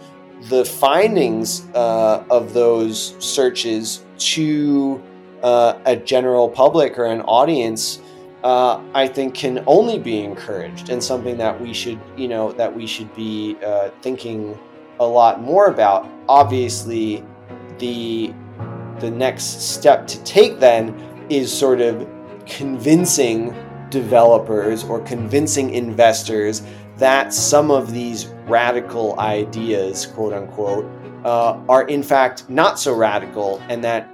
the 0.49 0.65
findings 0.65 1.67
uh, 1.73 2.23
of 2.29 2.53
those 2.53 3.15
searches 3.19 4.03
to 4.17 5.01
uh, 5.41 5.79
a 5.85 5.95
general 5.95 6.49
public 6.49 6.97
or 6.97 7.05
an 7.05 7.21
audience, 7.21 8.01
uh, 8.43 8.81
I 8.93 9.07
think 9.07 9.33
can 9.33 9.63
only 9.67 9.99
be 9.99 10.19
encouraged 10.19 10.89
and 10.89 11.01
something 11.01 11.37
that 11.37 11.59
we 11.59 11.73
should, 11.73 11.99
you 12.17 12.27
know, 12.27 12.51
that 12.53 12.73
we 12.73 12.85
should 12.85 13.13
be 13.15 13.57
uh, 13.65 13.89
thinking 14.01 14.57
a 14.99 15.05
lot 15.05 15.41
more 15.41 15.67
about. 15.67 16.09
Obviously, 16.27 17.23
the 17.79 18.33
the 18.99 19.09
next 19.09 19.61
step 19.61 20.07
to 20.07 20.23
take 20.23 20.59
then 20.59 21.25
is 21.29 21.51
sort 21.51 21.81
of 21.81 22.07
convincing 22.45 23.55
developers 23.89 24.83
or 24.83 24.99
convincing 25.01 25.73
investors 25.73 26.63
that 26.97 27.33
some 27.33 27.71
of 27.71 27.93
these 27.93 28.27
radical 28.47 29.19
ideas, 29.19 30.05
quote 30.05 30.33
unquote, 30.33 30.85
uh, 31.25 31.59
are 31.69 31.87
in 31.87 32.03
fact 32.03 32.49
not 32.49 32.79
so 32.79 32.93
radical 32.93 33.61
and 33.69 33.83
that 33.83 34.09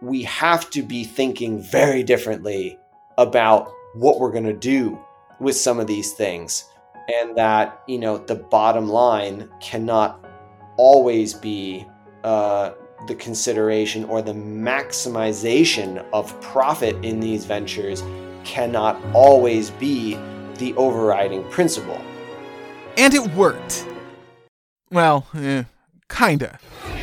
we 0.00 0.22
have 0.22 0.70
to 0.70 0.82
be 0.82 1.04
thinking 1.04 1.60
very 1.60 2.02
differently 2.02 2.78
about 3.18 3.72
what 3.94 4.20
we're 4.20 4.30
going 4.30 4.44
to 4.44 4.52
do 4.52 4.98
with 5.40 5.56
some 5.56 5.80
of 5.80 5.86
these 5.86 6.12
things. 6.12 6.64
And 7.12 7.36
that, 7.36 7.82
you 7.86 7.98
know, 7.98 8.18
the 8.18 8.34
bottom 8.34 8.88
line 8.88 9.50
cannot 9.60 10.24
always 10.76 11.34
be 11.34 11.86
uh, 12.22 12.72
the 13.06 13.14
consideration 13.14 14.04
or 14.04 14.22
the 14.22 14.32
maximization 14.32 16.04
of 16.12 16.40
profit 16.40 16.96
in 17.04 17.20
these 17.20 17.44
ventures 17.44 18.02
cannot 18.44 19.00
always 19.14 19.70
be 19.70 20.18
the 20.58 20.74
overriding 20.74 21.44
principle. 21.50 22.00
And 22.96 23.12
it 23.12 23.26
worked. 23.34 23.86
Well, 24.90 25.26
eh, 25.34 25.64
kinda. 26.08 26.58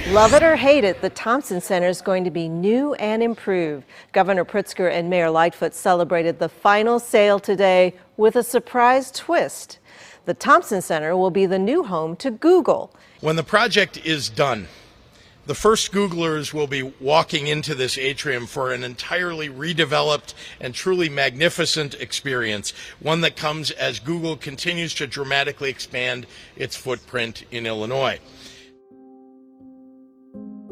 Love 0.07 0.33
it 0.33 0.41
or 0.41 0.55
hate 0.55 0.83
it, 0.83 1.01
the 1.01 1.09
Thompson 1.11 1.61
Center 1.61 1.87
is 1.87 2.01
going 2.01 2.23
to 2.23 2.31
be 2.31 2.49
new 2.49 2.95
and 2.95 3.21
improved. 3.21 3.85
Governor 4.13 4.43
Pritzker 4.43 4.91
and 4.91 5.09
Mayor 5.09 5.29
Lightfoot 5.29 5.75
celebrated 5.75 6.39
the 6.39 6.49
final 6.49 6.99
sale 6.99 7.39
today 7.39 7.93
with 8.17 8.35
a 8.35 8.43
surprise 8.43 9.11
twist. 9.11 9.77
The 10.25 10.33
Thompson 10.33 10.81
Center 10.81 11.15
will 11.15 11.31
be 11.31 11.45
the 11.45 11.59
new 11.59 11.83
home 11.83 12.15
to 12.17 12.31
Google. 12.31 12.95
When 13.19 13.35
the 13.35 13.43
project 13.43 14.03
is 14.05 14.29
done, 14.29 14.67
the 15.45 15.55
first 15.55 15.91
Googlers 15.91 16.53
will 16.53 16.67
be 16.67 16.83
walking 16.83 17.47
into 17.47 17.73
this 17.73 17.97
atrium 17.97 18.45
for 18.45 18.71
an 18.71 18.83
entirely 18.83 19.49
redeveloped 19.49 20.33
and 20.59 20.73
truly 20.73 21.09
magnificent 21.09 21.95
experience, 21.95 22.73
one 22.99 23.21
that 23.21 23.35
comes 23.35 23.71
as 23.71 23.99
Google 23.99 24.37
continues 24.37 24.93
to 24.95 25.07
dramatically 25.07 25.69
expand 25.69 26.27
its 26.55 26.75
footprint 26.75 27.43
in 27.51 27.65
Illinois. 27.65 28.19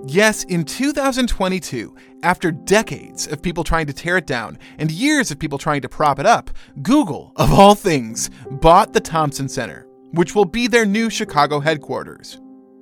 Yes, 0.06 0.44
in 0.46 0.64
2022, 0.66 1.96
after 2.24 2.52
decades 2.52 3.28
of 3.28 3.42
people 3.42 3.64
trying 3.64 3.86
to 3.88 3.94
tear 3.94 4.18
it 4.18 4.26
down 4.26 4.58
and 4.78 4.90
years 4.92 5.30
of 5.30 5.40
people 5.40 5.58
trying 5.58 5.82
to 5.82 5.90
prop 5.90 6.20
it 6.20 6.26
up, 6.26 6.50
Google, 6.82 7.32
of 7.36 7.52
all 7.54 7.76
things, 7.76 8.30
bought 8.50 8.94
the 8.94 9.02
Thompson 9.02 9.50
Center, 9.50 9.88
which 10.12 10.34
will 10.34 10.46
be 10.46 10.68
their 10.68 10.86
new 10.86 11.10
Chicago 11.10 11.60
headquarters. 11.60 12.40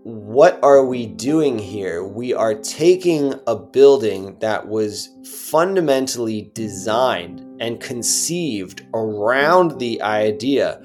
What 0.07 0.57
are 0.63 0.85
we 0.85 1.05
doing 1.05 1.59
here? 1.59 2.01
We 2.01 2.33
are 2.33 2.53
taking 2.53 3.33
a 3.45 3.57
building 3.57 4.39
that 4.39 4.65
was 4.65 5.09
fundamentally 5.25 6.49
designed 6.53 7.41
and 7.59 7.77
conceived 7.81 8.87
around 8.93 9.79
the 9.79 10.01
idea 10.01 10.81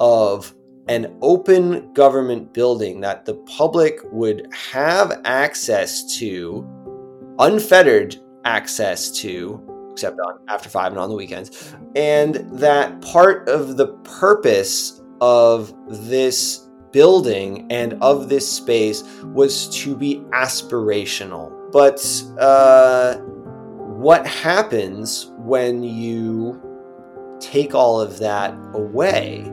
of 0.00 0.54
an 0.88 1.14
open 1.20 1.92
government 1.92 2.54
building 2.54 3.02
that 3.02 3.26
the 3.26 3.34
public 3.34 3.98
would 4.10 4.48
have 4.54 5.20
access 5.26 6.16
to, 6.16 6.66
unfettered 7.40 8.16
access 8.46 9.10
to, 9.20 9.62
except 9.92 10.18
on 10.18 10.38
after 10.48 10.70
five 10.70 10.92
and 10.92 10.98
on 10.98 11.10
the 11.10 11.14
weekends, 11.14 11.74
and 11.94 12.36
that 12.58 13.02
part 13.02 13.46
of 13.50 13.76
the 13.76 13.88
purpose 14.04 15.02
of 15.20 15.74
this 16.08 16.61
building 16.92 17.66
and 17.70 17.94
of 18.02 18.28
this 18.28 18.50
space 18.50 19.02
was 19.24 19.68
to 19.80 19.96
be 19.96 20.16
aspirational. 20.32 21.50
But 21.72 22.00
uh, 22.38 23.16
what 23.16 24.26
happens 24.26 25.30
when 25.38 25.82
you 25.82 26.60
take 27.40 27.74
all 27.74 28.00
of 28.00 28.18
that 28.18 28.54
away? 28.74 29.50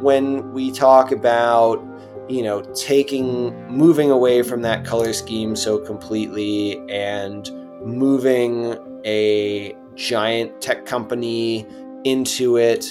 when 0.00 0.52
we 0.52 0.70
talk 0.70 1.12
about 1.12 1.84
you 2.28 2.42
know 2.42 2.62
taking 2.74 3.54
moving 3.68 4.10
away 4.10 4.42
from 4.42 4.62
that 4.62 4.84
color 4.84 5.12
scheme 5.12 5.54
so 5.54 5.78
completely 5.78 6.78
and 6.88 7.50
moving 7.84 8.76
a 9.04 9.74
giant 9.94 10.60
tech 10.60 10.86
company 10.86 11.66
into 12.04 12.56
it 12.56 12.86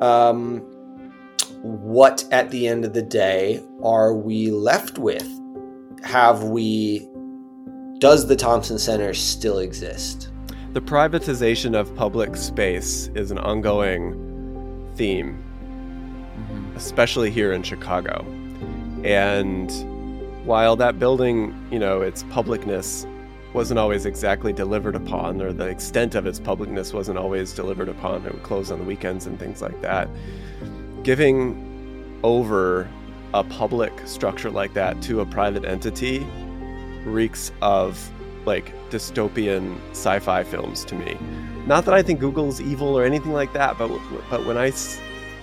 um, 0.00 0.64
what 1.62 2.24
at 2.30 2.50
the 2.50 2.68
end 2.68 2.84
of 2.84 2.92
the 2.92 3.02
day 3.02 3.62
are 3.82 4.14
we 4.14 4.50
left 4.50 4.98
with 4.98 5.28
have 6.02 6.44
we 6.44 7.08
does 7.98 8.26
the 8.26 8.36
thompson 8.36 8.78
center 8.78 9.14
still 9.14 9.58
exist 9.58 10.30
the 10.72 10.80
privatization 10.80 11.74
of 11.74 11.94
public 11.96 12.36
space 12.36 13.08
is 13.14 13.30
an 13.30 13.38
ongoing 13.38 14.12
theme 14.96 15.42
mm-hmm. 16.36 16.76
especially 16.76 17.30
here 17.30 17.52
in 17.52 17.62
Chicago. 17.62 18.24
And 19.04 19.70
while 20.46 20.76
that 20.76 20.98
building, 20.98 21.54
you 21.70 21.78
know, 21.78 22.02
its 22.02 22.22
publicness 22.24 23.10
wasn't 23.52 23.78
always 23.78 24.04
exactly 24.06 24.52
delivered 24.52 24.94
upon, 24.94 25.40
or 25.40 25.52
the 25.52 25.66
extent 25.66 26.14
of 26.14 26.26
its 26.26 26.38
publicness 26.38 26.92
wasn't 26.92 27.18
always 27.18 27.52
delivered 27.52 27.88
upon, 27.88 28.26
it 28.26 28.32
would 28.32 28.42
close 28.42 28.70
on 28.70 28.78
the 28.78 28.84
weekends 28.84 29.26
and 29.26 29.38
things 29.38 29.62
like 29.62 29.80
that. 29.80 30.08
Giving 31.06 32.18
over 32.24 32.88
a 33.32 33.44
public 33.44 33.92
structure 34.06 34.50
like 34.50 34.74
that 34.74 35.00
to 35.02 35.20
a 35.20 35.26
private 35.26 35.64
entity 35.64 36.26
reeks 37.04 37.52
of 37.62 38.10
like 38.44 38.72
dystopian 38.90 39.78
sci-fi 39.92 40.42
films 40.42 40.84
to 40.86 40.96
me. 40.96 41.16
Not 41.64 41.84
that 41.84 41.94
I 41.94 42.02
think 42.02 42.18
Google's 42.18 42.60
evil 42.60 42.98
or 42.98 43.04
anything 43.04 43.32
like 43.32 43.52
that, 43.52 43.78
but 43.78 43.88
but 44.30 44.44
when 44.46 44.56
I 44.56 44.72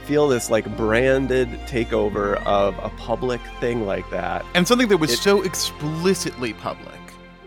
feel 0.05 0.27
this 0.27 0.49
like 0.49 0.75
branded 0.75 1.47
takeover 1.67 2.43
of 2.45 2.77
a 2.79 2.89
public 2.97 3.39
thing 3.61 3.85
like 3.85 4.09
that. 4.09 4.45
And 4.55 4.67
something 4.67 4.89
that 4.89 4.97
was 4.97 5.13
it, 5.13 5.19
so 5.19 5.43
explicitly 5.43 6.53
public. 6.53 6.99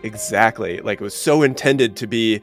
Exactly. 0.02 0.80
Like 0.80 1.02
it 1.02 1.04
was 1.04 1.14
so 1.14 1.42
intended 1.42 1.96
to 1.96 2.06
be 2.06 2.40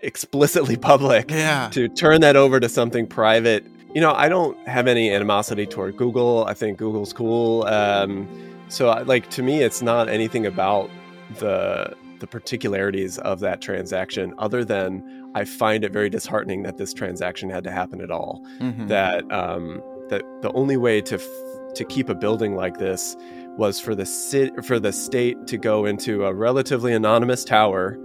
explicitly 0.00 0.78
public. 0.78 1.30
Yeah. 1.30 1.68
To 1.72 1.88
turn 1.88 2.22
that 2.22 2.36
over 2.36 2.58
to 2.58 2.70
something 2.70 3.06
private. 3.06 3.66
You 3.94 4.00
know, 4.00 4.12
I 4.12 4.28
don't 4.28 4.56
have 4.66 4.86
any 4.86 5.12
animosity 5.12 5.66
toward 5.66 5.96
Google. 5.96 6.44
I 6.46 6.54
think 6.54 6.78
Google's 6.78 7.12
cool. 7.12 7.64
Um, 7.64 8.28
so, 8.68 8.90
like, 9.06 9.30
to 9.30 9.42
me, 9.42 9.62
it's 9.62 9.82
not 9.82 10.08
anything 10.08 10.46
about 10.46 10.90
the 11.38 11.94
the 12.20 12.26
particularities 12.26 13.18
of 13.18 13.40
that 13.40 13.60
transaction 13.60 14.32
other 14.38 14.64
than 14.64 15.30
I 15.34 15.44
find 15.44 15.84
it 15.84 15.92
very 15.92 16.08
disheartening 16.08 16.62
that 16.62 16.76
this 16.76 16.94
transaction 16.94 17.50
had 17.50 17.64
to 17.64 17.70
happen 17.70 18.00
at 18.00 18.10
all. 18.10 18.42
Mm-hmm. 18.60 18.86
That 18.86 19.30
um, 19.32 19.82
that 20.08 20.22
the 20.42 20.52
only 20.52 20.76
way 20.76 21.00
to 21.02 21.16
f- 21.16 21.74
to 21.74 21.84
keep 21.84 22.08
a 22.08 22.14
building 22.14 22.54
like 22.54 22.78
this 22.78 23.16
was 23.56 23.80
for 23.80 23.94
the 23.94 24.06
sit- 24.06 24.64
for 24.64 24.78
the 24.78 24.92
state 24.92 25.46
to 25.48 25.58
go 25.58 25.84
into 25.84 26.24
a 26.24 26.32
relatively 26.34 26.92
anonymous 26.92 27.44
tower 27.44 27.98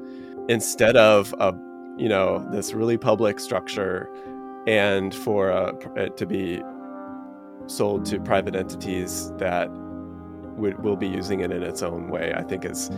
instead 0.49 0.97
of 0.97 1.33
a 1.39 1.53
you 1.97 2.09
know 2.09 2.45
this 2.51 2.73
really 2.73 2.97
public 2.97 3.39
structure, 3.39 4.09
and 4.69 5.15
for 5.15 5.51
uh, 5.51 5.71
it 5.95 6.15
to 6.15 6.27
be 6.27 6.61
sold 7.65 8.05
to 8.05 8.19
private 8.19 8.55
entities 8.55 9.31
that 9.37 9.67
would, 10.57 10.83
will 10.83 10.95
be 10.95 11.07
using 11.07 11.39
it 11.39 11.51
in 11.51 11.63
its 11.63 11.81
own 11.81 12.07
way. 12.07 12.33
I 12.35 12.43
think 12.43 12.65
is 12.65 12.91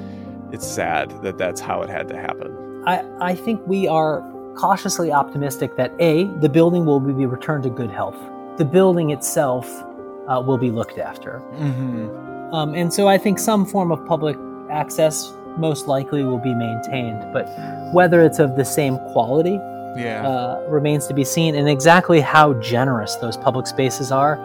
it's 0.52 0.68
sad 0.68 1.10
that 1.24 1.38
that's 1.38 1.62
how 1.62 1.82
it 1.82 1.90
had 1.90 2.10
to 2.10 2.18
happen. 2.18 2.84
I, 2.86 3.06
I 3.22 3.36
think 3.36 3.66
we 3.66 3.88
are 3.88 4.22
cautiously 4.58 5.14
optimistic 5.14 5.78
that 5.78 5.94
A, 6.00 6.26
the 6.42 6.50
building 6.50 6.86
will 6.86 7.00
be 7.00 7.26
returned 7.26 7.64
to 7.64 7.70
good 7.70 7.90
health. 7.90 8.18
The 8.58 8.66
building 8.66 9.12
itself 9.12 9.66
uh, 10.28 10.44
will 10.46 10.58
be 10.58 10.72
looked 10.72 10.98
after. 10.98 11.42
Mm-hmm. 11.54 12.54
Um, 12.54 12.76
and 12.76 12.94
so 12.94 13.08
I 13.08 13.18
think 13.18 13.40
some 13.40 13.66
form 13.66 13.94
of 13.94 14.06
public 14.06 14.36
access 14.70 15.32
most 15.58 15.88
likely 15.88 16.26
will 16.26 16.38
be 16.38 16.54
maintained. 16.54 17.32
But 17.32 17.48
whether 17.94 18.22
it's 18.22 18.40
of 18.40 18.58
the 18.58 18.66
same 18.66 18.98
quality 19.14 19.58
yeah. 19.98 20.28
uh, 20.28 20.66
remains 20.70 21.08
to 21.08 21.14
be 21.14 21.24
seen, 21.24 21.56
and 21.56 21.68
exactly 21.70 22.22
how 22.22 22.54
generous 22.56 23.16
those 23.16 23.38
public 23.38 23.68
spaces 23.68 24.12
are, 24.12 24.36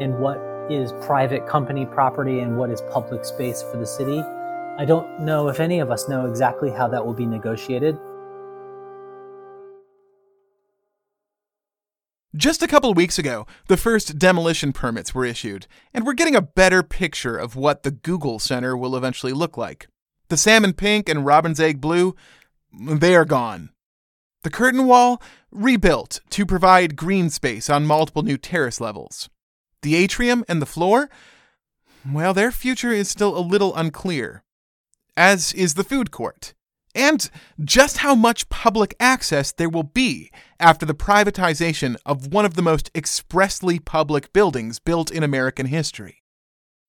and 0.00 0.18
what 0.18 0.38
is 0.70 0.92
private 1.00 1.46
company 1.46 1.84
property 1.84 2.40
and 2.40 2.56
what 2.56 2.70
is 2.70 2.80
public 2.92 3.24
space 3.24 3.62
for 3.62 3.76
the 3.76 3.86
city 3.86 4.22
I 4.80 4.86
don't 4.86 5.20
know 5.20 5.48
if 5.48 5.60
any 5.60 5.80
of 5.80 5.90
us 5.90 6.08
know 6.08 6.24
exactly 6.24 6.70
how 6.70 6.88
that 6.88 7.04
will 7.04 7.12
be 7.12 7.26
negotiated. 7.26 7.98
Just 12.34 12.62
a 12.62 12.66
couple 12.66 12.90
of 12.90 12.96
weeks 12.96 13.18
ago, 13.18 13.46
the 13.66 13.76
first 13.76 14.18
demolition 14.18 14.72
permits 14.72 15.14
were 15.14 15.26
issued, 15.26 15.66
and 15.92 16.06
we're 16.06 16.14
getting 16.14 16.34
a 16.34 16.40
better 16.40 16.82
picture 16.82 17.36
of 17.36 17.56
what 17.56 17.82
the 17.82 17.90
Google 17.90 18.38
Center 18.38 18.74
will 18.74 18.96
eventually 18.96 19.34
look 19.34 19.58
like. 19.58 19.86
The 20.28 20.38
salmon 20.38 20.72
pink 20.72 21.10
and 21.10 21.26
robin's 21.26 21.60
egg 21.60 21.78
blue, 21.78 22.16
they 22.72 23.14
are 23.14 23.26
gone. 23.26 23.68
The 24.42 24.50
curtain 24.50 24.86
wall, 24.86 25.22
rebuilt 25.50 26.20
to 26.30 26.46
provide 26.46 26.96
green 26.96 27.30
space 27.30 27.68
on 27.68 27.86
multiple 27.86 28.22
new 28.22 28.38
terrace 28.38 28.80
levels. 28.80 29.28
The 29.82 29.96
atrium 29.96 30.44
and 30.48 30.62
the 30.62 30.66
floor, 30.66 31.10
well, 32.10 32.32
their 32.32 32.50
future 32.50 32.92
is 32.92 33.08
still 33.08 33.36
a 33.36 33.40
little 33.40 33.74
unclear 33.74 34.42
as 35.20 35.52
is 35.52 35.74
the 35.74 35.84
food 35.84 36.10
court, 36.10 36.54
and 36.94 37.30
just 37.62 37.98
how 37.98 38.14
much 38.14 38.48
public 38.48 38.94
access 38.98 39.52
there 39.52 39.68
will 39.68 39.82
be 39.82 40.30
after 40.58 40.86
the 40.86 40.94
privatization 40.94 41.96
of 42.06 42.32
one 42.32 42.46
of 42.46 42.54
the 42.54 42.62
most 42.62 42.90
expressly 42.94 43.78
public 43.78 44.32
buildings 44.32 44.78
built 44.78 45.10
in 45.10 45.22
American 45.22 45.66
history. 45.66 46.22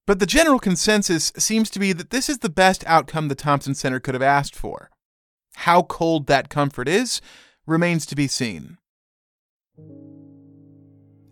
But 0.07 0.19
the 0.19 0.25
general 0.25 0.59
consensus 0.59 1.33
seems 1.37 1.69
to 1.71 1.79
be 1.79 1.91
that 1.91 2.09
this 2.09 2.29
is 2.29 2.37
the 2.37 2.49
best 2.49 2.85
outcome 2.87 3.27
the 3.27 3.35
Thompson 3.35 3.75
Center 3.75 3.99
could 3.99 4.15
have 4.15 4.23
asked 4.23 4.55
for. 4.55 4.90
How 5.55 5.83
cold 5.83 6.27
that 6.27 6.49
comfort 6.49 6.87
is 6.87 7.21
remains 7.65 8.05
to 8.07 8.15
be 8.15 8.27
seen. 8.27 8.77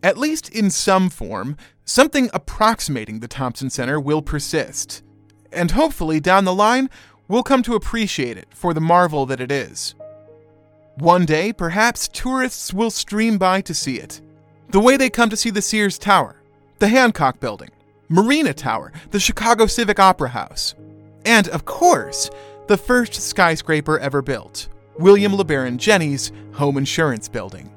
At 0.02 0.18
least 0.18 0.50
in 0.50 0.70
some 0.70 1.10
form, 1.10 1.58
something 1.84 2.30
approximating 2.34 3.20
the 3.20 3.28
Thompson 3.28 3.70
Center 3.70 4.00
will 4.00 4.22
persist 4.22 5.04
and 5.52 5.72
hopefully 5.72 6.20
down 6.20 6.46
the 6.46 6.54
line, 6.54 6.90
we'll 7.28 7.44
come 7.44 7.64
to 7.64 7.76
appreciate 7.76 8.38
it 8.38 8.48
for 8.52 8.74
the 8.74 8.82
marvel 8.82 9.26
that 9.26 9.42
it 9.42 9.52
is. 9.52 9.96
One 10.96 11.26
day, 11.26 11.54
perhaps 11.54 12.08
tourists 12.08 12.74
will 12.74 12.92
stream 12.92 13.38
by 13.38 13.62
to 13.62 13.74
see 13.74 13.98
it. 13.98 14.22
The 14.70 14.80
way 14.80 14.98
they 14.98 15.10
come 15.10 15.30
to 15.30 15.38
see 15.38 15.50
the 15.50 15.62
Sears 15.62 15.98
Tower, 15.98 16.42
the 16.80 16.90
Hancock 16.90 17.40
Building, 17.40 17.70
Marina 18.10 18.54
Tower, 18.54 18.92
the 19.12 19.20
Chicago 19.20 19.66
Civic 19.66 20.00
Opera 20.00 20.30
House, 20.30 20.76
and, 21.26 21.48
of 21.50 21.66
course, 21.66 22.30
the 22.70 22.78
first 22.78 23.16
skyscraper 23.16 23.98
ever 23.98 24.22
built, 24.22 24.70
William 25.00 25.32
LeBaron 25.32 25.78
Jenney's 25.78 26.32
Home 26.54 26.78
Insurance 26.78 27.28
Building. 27.28 27.68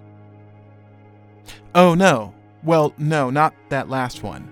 Oh 1.74 1.94
no, 1.94 2.35
Well, 2.62 2.93
no, 2.98 3.31
not 3.31 3.55
that 3.70 3.89
last 3.89 4.23
one. 4.23 4.51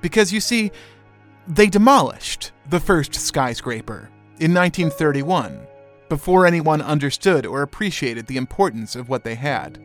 Because 0.00 0.32
you 0.32 0.40
see, 0.40 0.72
they 1.46 1.66
demolished 1.66 2.52
the 2.70 2.80
first 2.80 3.14
skyscraper 3.14 4.08
in 4.38 4.54
1931 4.54 5.66
before 6.08 6.46
anyone 6.46 6.80
understood 6.80 7.44
or 7.44 7.60
appreciated 7.60 8.28
the 8.28 8.38
importance 8.38 8.96
of 8.96 9.10
what 9.10 9.22
they 9.22 9.34
had. 9.34 9.78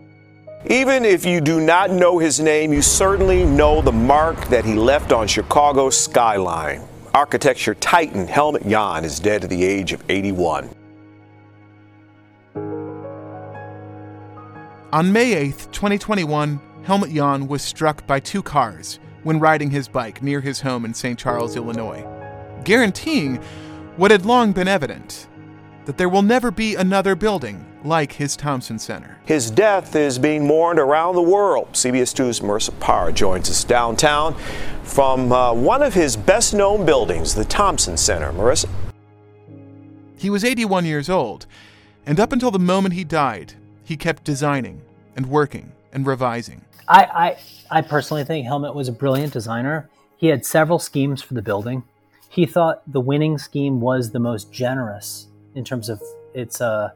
Even 0.68 1.03
if 1.03 1.26
you 1.26 1.41
do 1.41 1.60
not 1.60 1.91
know 1.91 2.19
his 2.19 2.40
name, 2.40 2.72
you 2.72 2.82
certainly 2.82 3.44
know 3.44 3.82
the 3.82 3.91
mark 3.91 4.48
that 4.48 4.64
he 4.64 4.76
left 4.76 5.11
on 5.11 5.28
Chicago's 5.28 5.98
skyline. 5.98 6.88
Architecture 7.13 7.75
titan 7.75 8.25
Helmut 8.25 8.65
Jahn 8.65 9.03
is 9.03 9.19
dead 9.19 9.43
at 9.43 9.49
the 9.49 9.65
age 9.65 9.91
of 9.91 10.01
81. 10.07 10.69
On 14.93 15.11
May 15.11 15.33
8, 15.33 15.67
2021, 15.73 16.61
Helmut 16.83 17.09
Jahn 17.11 17.47
was 17.47 17.61
struck 17.61 18.07
by 18.07 18.21
two 18.21 18.41
cars 18.41 18.99
when 19.23 19.39
riding 19.39 19.69
his 19.69 19.89
bike 19.89 20.23
near 20.23 20.39
his 20.39 20.61
home 20.61 20.85
in 20.85 20.93
St. 20.93 21.19
Charles, 21.19 21.57
Illinois, 21.57 22.05
guaranteeing 22.63 23.35
what 23.97 24.11
had 24.11 24.25
long 24.25 24.53
been 24.53 24.69
evident 24.69 25.27
that 25.83 25.97
there 25.97 26.09
will 26.09 26.21
never 26.21 26.49
be 26.49 26.75
another 26.75 27.15
building 27.15 27.65
like 27.85 28.13
his 28.13 28.35
Thompson 28.35 28.79
Center. 28.79 29.17
His 29.25 29.49
death 29.51 29.95
is 29.95 30.19
being 30.19 30.45
mourned 30.45 30.79
around 30.79 31.15
the 31.15 31.21
world. 31.21 31.69
CBS 31.73 32.13
2's 32.13 32.39
Marissa 32.39 32.77
Parra 32.79 33.11
joins 33.11 33.49
us 33.49 33.63
downtown 33.63 34.35
from 34.83 35.31
uh, 35.31 35.53
one 35.53 35.81
of 35.81 35.93
his 35.93 36.15
best 36.15 36.53
known 36.53 36.85
buildings, 36.85 37.33
the 37.33 37.45
Thompson 37.45 37.97
Center. 37.97 38.31
Marissa? 38.31 38.69
He 40.17 40.29
was 40.29 40.43
81 40.43 40.85
years 40.85 41.09
old, 41.09 41.47
and 42.05 42.19
up 42.19 42.31
until 42.31 42.51
the 42.51 42.59
moment 42.59 42.93
he 42.93 43.03
died, 43.03 43.53
he 43.83 43.97
kept 43.97 44.23
designing 44.23 44.81
and 45.15 45.25
working 45.25 45.71
and 45.91 46.05
revising. 46.05 46.61
I, 46.87 47.37
I, 47.71 47.79
I 47.79 47.81
personally 47.81 48.23
think 48.23 48.45
Helmut 48.45 48.75
was 48.75 48.87
a 48.87 48.91
brilliant 48.91 49.33
designer. 49.33 49.89
He 50.17 50.27
had 50.27 50.45
several 50.45 50.77
schemes 50.77 51.21
for 51.21 51.33
the 51.33 51.41
building. 51.41 51.83
He 52.29 52.45
thought 52.45 52.83
the 52.85 53.01
winning 53.01 53.37
scheme 53.37 53.81
was 53.81 54.11
the 54.11 54.19
most 54.19 54.51
generous 54.51 55.27
in 55.55 55.65
terms 55.65 55.89
of 55.89 56.01
its 56.33 56.61
uh, 56.61 56.91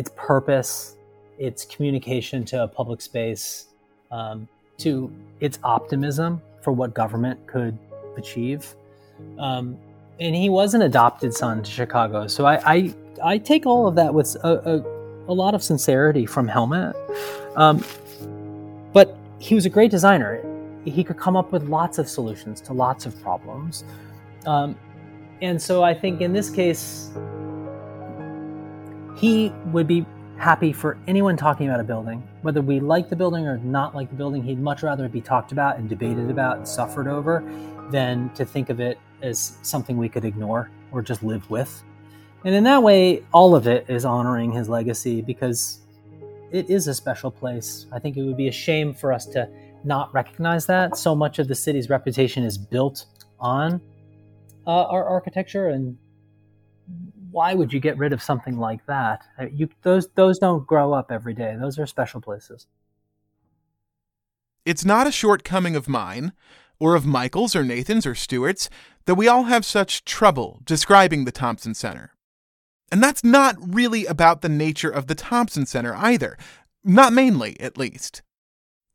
its 0.00 0.10
purpose, 0.16 0.96
its 1.38 1.60
communication 1.66 2.44
to 2.50 2.62
a 2.62 2.68
public 2.68 3.00
space, 3.00 3.66
um, 4.10 4.48
to 4.78 5.12
its 5.40 5.58
optimism 5.62 6.40
for 6.62 6.72
what 6.72 6.94
government 6.94 7.38
could 7.46 7.76
achieve. 8.16 8.74
Um, 9.38 9.76
and 10.18 10.34
he 10.34 10.48
was 10.48 10.72
an 10.74 10.82
adopted 10.82 11.32
son 11.34 11.62
to 11.62 11.70
Chicago, 11.70 12.26
so 12.26 12.46
I 12.46 12.56
I, 12.74 12.94
I 13.32 13.38
take 13.38 13.66
all 13.66 13.86
of 13.86 13.94
that 14.00 14.12
with 14.14 14.36
a, 14.42 14.52
a, 14.72 15.32
a 15.32 15.34
lot 15.42 15.54
of 15.54 15.62
sincerity 15.62 16.24
from 16.26 16.48
Helmut. 16.48 16.96
Um, 17.56 17.84
but 18.92 19.16
he 19.38 19.54
was 19.54 19.66
a 19.66 19.70
great 19.70 19.90
designer. 19.90 20.32
He 20.84 21.04
could 21.04 21.18
come 21.18 21.36
up 21.36 21.52
with 21.52 21.64
lots 21.68 21.98
of 21.98 22.08
solutions 22.08 22.60
to 22.62 22.72
lots 22.72 23.04
of 23.06 23.12
problems. 23.22 23.84
Um, 24.46 24.76
and 25.42 25.60
so 25.60 25.82
I 25.82 25.94
think 25.94 26.20
in 26.20 26.32
this 26.32 26.48
case, 26.50 27.10
he 29.16 29.52
would 29.66 29.86
be 29.86 30.06
happy 30.38 30.72
for 30.72 30.96
anyone 31.06 31.36
talking 31.36 31.68
about 31.68 31.80
a 31.80 31.84
building, 31.84 32.26
whether 32.42 32.62
we 32.62 32.80
like 32.80 33.10
the 33.10 33.16
building 33.16 33.46
or 33.46 33.58
not 33.58 33.94
like 33.94 34.08
the 34.08 34.16
building. 34.16 34.42
He'd 34.42 34.58
much 34.58 34.82
rather 34.82 35.08
be 35.08 35.20
talked 35.20 35.52
about 35.52 35.78
and 35.78 35.88
debated 35.88 36.30
about 36.30 36.56
and 36.56 36.66
suffered 36.66 37.06
over 37.08 37.44
than 37.90 38.30
to 38.34 38.44
think 38.44 38.70
of 38.70 38.80
it 38.80 38.98
as 39.22 39.58
something 39.62 39.98
we 39.98 40.08
could 40.08 40.24
ignore 40.24 40.70
or 40.92 41.02
just 41.02 41.22
live 41.22 41.48
with. 41.50 41.82
And 42.44 42.54
in 42.54 42.64
that 42.64 42.82
way, 42.82 43.22
all 43.32 43.54
of 43.54 43.66
it 43.66 43.84
is 43.88 44.06
honoring 44.06 44.50
his 44.52 44.68
legacy 44.68 45.20
because 45.20 45.80
it 46.50 46.70
is 46.70 46.88
a 46.88 46.94
special 46.94 47.30
place. 47.30 47.86
I 47.92 47.98
think 47.98 48.16
it 48.16 48.22
would 48.22 48.36
be 48.36 48.48
a 48.48 48.52
shame 48.52 48.94
for 48.94 49.12
us 49.12 49.26
to 49.26 49.48
not 49.84 50.12
recognize 50.14 50.66
that. 50.66 50.96
So 50.96 51.14
much 51.14 51.38
of 51.38 51.48
the 51.48 51.54
city's 51.54 51.90
reputation 51.90 52.44
is 52.44 52.56
built 52.56 53.06
on 53.38 53.80
uh, 54.66 54.84
our 54.84 55.04
architecture 55.04 55.68
and 55.68 55.98
why 57.30 57.54
would 57.54 57.72
you 57.72 57.80
get 57.80 57.98
rid 57.98 58.12
of 58.12 58.22
something 58.22 58.58
like 58.58 58.84
that? 58.86 59.22
Uh, 59.38 59.46
you, 59.52 59.68
those 59.82 60.08
those 60.14 60.38
don't 60.38 60.66
grow 60.66 60.92
up 60.92 61.10
every 61.10 61.34
day. 61.34 61.56
Those 61.58 61.78
are 61.78 61.86
special 61.86 62.20
places. 62.20 62.66
It's 64.64 64.84
not 64.84 65.06
a 65.06 65.12
shortcoming 65.12 65.74
of 65.74 65.88
mine, 65.88 66.32
or 66.78 66.94
of 66.94 67.06
Michael's, 67.06 67.56
or 67.56 67.64
Nathan's, 67.64 68.06
or 68.06 68.14
Stewart's, 68.14 68.68
that 69.06 69.14
we 69.14 69.28
all 69.28 69.44
have 69.44 69.64
such 69.64 70.04
trouble 70.04 70.60
describing 70.64 71.24
the 71.24 71.32
Thompson 71.32 71.74
Center. 71.74 72.12
And 72.92 73.02
that's 73.02 73.24
not 73.24 73.56
really 73.60 74.04
about 74.06 74.42
the 74.42 74.48
nature 74.48 74.90
of 74.90 75.06
the 75.06 75.14
Thompson 75.14 75.64
Center 75.66 75.94
either. 75.94 76.36
Not 76.84 77.12
mainly, 77.12 77.58
at 77.60 77.78
least. 77.78 78.22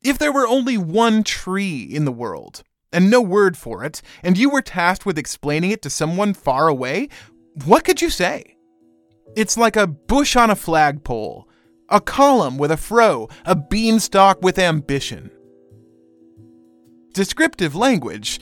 If 0.01 0.17
there 0.17 0.31
were 0.31 0.47
only 0.47 0.77
one 0.77 1.23
tree 1.23 1.81
in 1.81 2.05
the 2.05 2.11
world, 2.11 2.63
and 2.91 3.09
no 3.09 3.21
word 3.21 3.57
for 3.57 3.83
it, 3.83 4.01
and 4.23 4.37
you 4.37 4.49
were 4.49 4.61
tasked 4.61 5.05
with 5.05 5.17
explaining 5.17 5.71
it 5.71 5.81
to 5.81 5.89
someone 5.89 6.33
far 6.33 6.67
away, 6.67 7.09
what 7.63 7.85
could 7.85 8.01
you 8.01 8.09
say? 8.09 8.57
It's 9.35 9.57
like 9.57 9.75
a 9.75 9.87
bush 9.87 10.35
on 10.35 10.49
a 10.49 10.55
flagpole, 10.55 11.47
a 11.89 12.01
column 12.01 12.57
with 12.57 12.71
a 12.71 12.77
fro, 12.77 13.29
a 13.45 13.55
beanstalk 13.55 14.41
with 14.41 14.59
ambition. 14.59 15.31
Descriptive 17.13 17.75
language, 17.75 18.41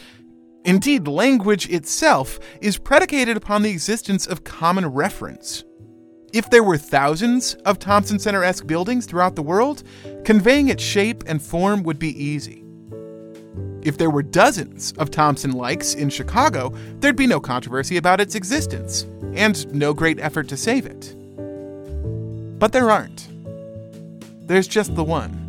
indeed 0.65 1.07
language 1.07 1.69
itself, 1.69 2.39
is 2.61 2.77
predicated 2.77 3.37
upon 3.37 3.61
the 3.61 3.69
existence 3.69 4.25
of 4.25 4.43
common 4.43 4.87
reference. 4.87 5.63
If 6.33 6.49
there 6.49 6.63
were 6.63 6.77
thousands 6.77 7.53
of 7.65 7.77
Thompson 7.77 8.17
Center 8.17 8.43
esque 8.43 8.65
buildings 8.65 9.05
throughout 9.05 9.35
the 9.35 9.43
world, 9.43 9.83
conveying 10.25 10.69
its 10.69 10.81
shape 10.81 11.23
and 11.27 11.39
form 11.39 11.83
would 11.83 11.99
be 11.99 12.23
easy. 12.23 12.62
If 13.85 13.97
there 13.97 14.09
were 14.09 14.23
dozens 14.23 14.93
of 14.93 15.11
Thompson 15.11 15.51
likes 15.51 15.93
in 15.93 16.09
Chicago, 16.09 16.73
there'd 17.01 17.17
be 17.17 17.27
no 17.27 17.41
controversy 17.41 17.97
about 17.97 18.21
its 18.21 18.33
existence, 18.33 19.03
and 19.35 19.71
no 19.73 19.93
great 19.93 20.19
effort 20.21 20.47
to 20.49 20.57
save 20.57 20.85
it. 20.85 21.13
But 22.59 22.71
there 22.71 22.89
aren't. 22.89 23.27
There's 24.47 24.69
just 24.69 24.95
the 24.95 25.03
one. 25.03 25.41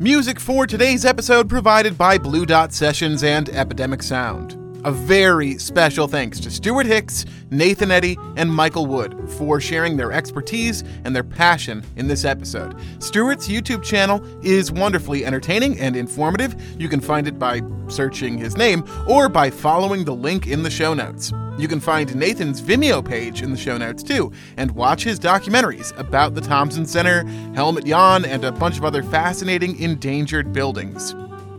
Music 0.00 0.40
for 0.40 0.66
today's 0.66 1.04
episode 1.04 1.48
provided 1.48 1.96
by 1.96 2.18
Blue 2.18 2.46
Dot 2.46 2.72
Sessions 2.72 3.22
and 3.22 3.48
Epidemic 3.50 4.02
Sound. 4.02 4.65
A 4.86 4.92
very 4.92 5.58
special 5.58 6.06
thanks 6.06 6.38
to 6.38 6.48
Stewart 6.48 6.86
Hicks, 6.86 7.24
Nathan 7.50 7.90
Eddy, 7.90 8.16
and 8.36 8.54
Michael 8.54 8.86
Wood 8.86 9.28
for 9.30 9.60
sharing 9.60 9.96
their 9.96 10.12
expertise 10.12 10.84
and 11.02 11.12
their 11.12 11.24
passion 11.24 11.82
in 11.96 12.06
this 12.06 12.24
episode. 12.24 12.76
Stewart's 13.00 13.48
YouTube 13.48 13.82
channel 13.82 14.24
is 14.44 14.70
wonderfully 14.70 15.26
entertaining 15.26 15.80
and 15.80 15.96
informative. 15.96 16.54
You 16.80 16.88
can 16.88 17.00
find 17.00 17.26
it 17.26 17.36
by 17.36 17.62
searching 17.88 18.38
his 18.38 18.56
name 18.56 18.84
or 19.08 19.28
by 19.28 19.50
following 19.50 20.04
the 20.04 20.14
link 20.14 20.46
in 20.46 20.62
the 20.62 20.70
show 20.70 20.94
notes. 20.94 21.32
You 21.58 21.66
can 21.66 21.80
find 21.80 22.14
Nathan's 22.14 22.62
Vimeo 22.62 23.04
page 23.04 23.42
in 23.42 23.50
the 23.50 23.58
show 23.58 23.76
notes 23.76 24.04
too, 24.04 24.30
and 24.56 24.70
watch 24.70 25.02
his 25.02 25.18
documentaries 25.18 25.98
about 25.98 26.36
the 26.36 26.40
Thompson 26.40 26.86
Center, 26.86 27.24
Helmut 27.56 27.86
Jahn, 27.86 28.24
and 28.24 28.44
a 28.44 28.52
bunch 28.52 28.78
of 28.78 28.84
other 28.84 29.02
fascinating 29.02 29.80
endangered 29.80 30.52
buildings. 30.52 31.12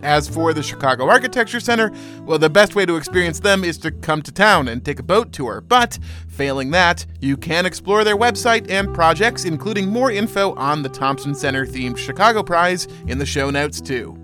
As 0.07 0.29
for 0.29 0.53
the 0.53 0.63
Chicago 0.63 1.09
Architecture 1.09 1.59
Center, 1.59 1.91
well, 2.21 2.39
the 2.39 2.49
best 2.49 2.75
way 2.75 2.85
to 2.85 2.95
experience 2.95 3.41
them 3.41 3.65
is 3.65 3.77
to 3.79 3.91
come 3.91 4.21
to 4.21 4.31
town 4.31 4.69
and 4.69 4.84
take 4.84 4.99
a 4.99 5.03
boat 5.03 5.34
tour. 5.34 5.59
But, 5.59 5.99
failing 6.29 6.71
that, 6.71 7.05
you 7.19 7.35
can 7.35 7.65
explore 7.65 8.05
their 8.05 8.15
website 8.15 8.71
and 8.71 8.95
projects, 8.95 9.43
including 9.43 9.89
more 9.89 10.09
info 10.09 10.55
on 10.55 10.81
the 10.81 10.88
Thompson 10.88 11.35
Center 11.35 11.65
themed 11.65 11.97
Chicago 11.97 12.41
Prize, 12.41 12.88
in 13.07 13.17
the 13.17 13.25
show 13.25 13.49
notes, 13.49 13.81
too. 13.81 14.17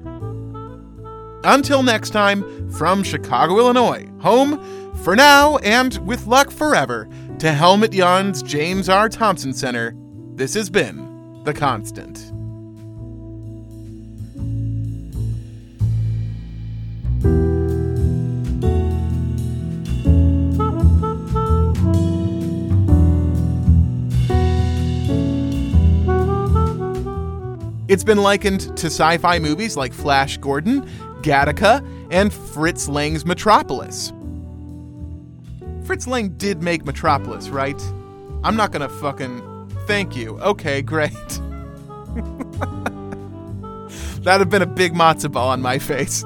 Until 1.43 1.83
next 1.83 2.11
time, 2.11 2.71
from 2.71 3.03
Chicago, 3.03 3.57
Illinois, 3.57 4.07
home, 4.21 4.93
for 5.03 5.17
now 5.17 5.57
and 5.57 5.97
with 6.07 6.27
luck 6.27 6.49
forever, 6.49 7.09
to 7.39 7.51
Helmut 7.51 7.91
Jahn's 7.91 8.41
James 8.41 8.87
R. 8.87 9.09
Thompson 9.09 9.53
Center, 9.53 9.93
this 10.35 10.53
has 10.53 10.69
been 10.69 11.43
The 11.43 11.53
Constant. 11.53 12.32
It's 27.93 28.03
been 28.03 28.17
likened 28.17 28.75
to 28.77 28.87
sci 28.87 29.19
fi 29.19 29.37
movies 29.37 29.77
like 29.77 29.93
Flash 29.93 30.37
Gordon, 30.37 30.81
Gattaca, 31.21 31.87
and 32.09 32.33
Fritz 32.33 32.89
Lang's 32.89 33.23
Metropolis. 33.23 34.11
Fritz 35.83 36.07
Lang 36.07 36.29
did 36.29 36.63
make 36.63 36.85
Metropolis, 36.85 37.49
right? 37.49 37.79
I'm 38.43 38.55
not 38.55 38.71
gonna 38.71 38.89
fucking. 38.89 39.69
Thank 39.85 40.15
you. 40.15 40.39
Okay, 40.39 40.81
great. 40.81 41.11
That'd 44.23 44.41
have 44.41 44.49
been 44.49 44.63
a 44.63 44.65
big 44.65 44.95
matzo 44.95 45.31
ball 45.31 45.49
on 45.49 45.61
my 45.61 45.77
face. 45.77 46.23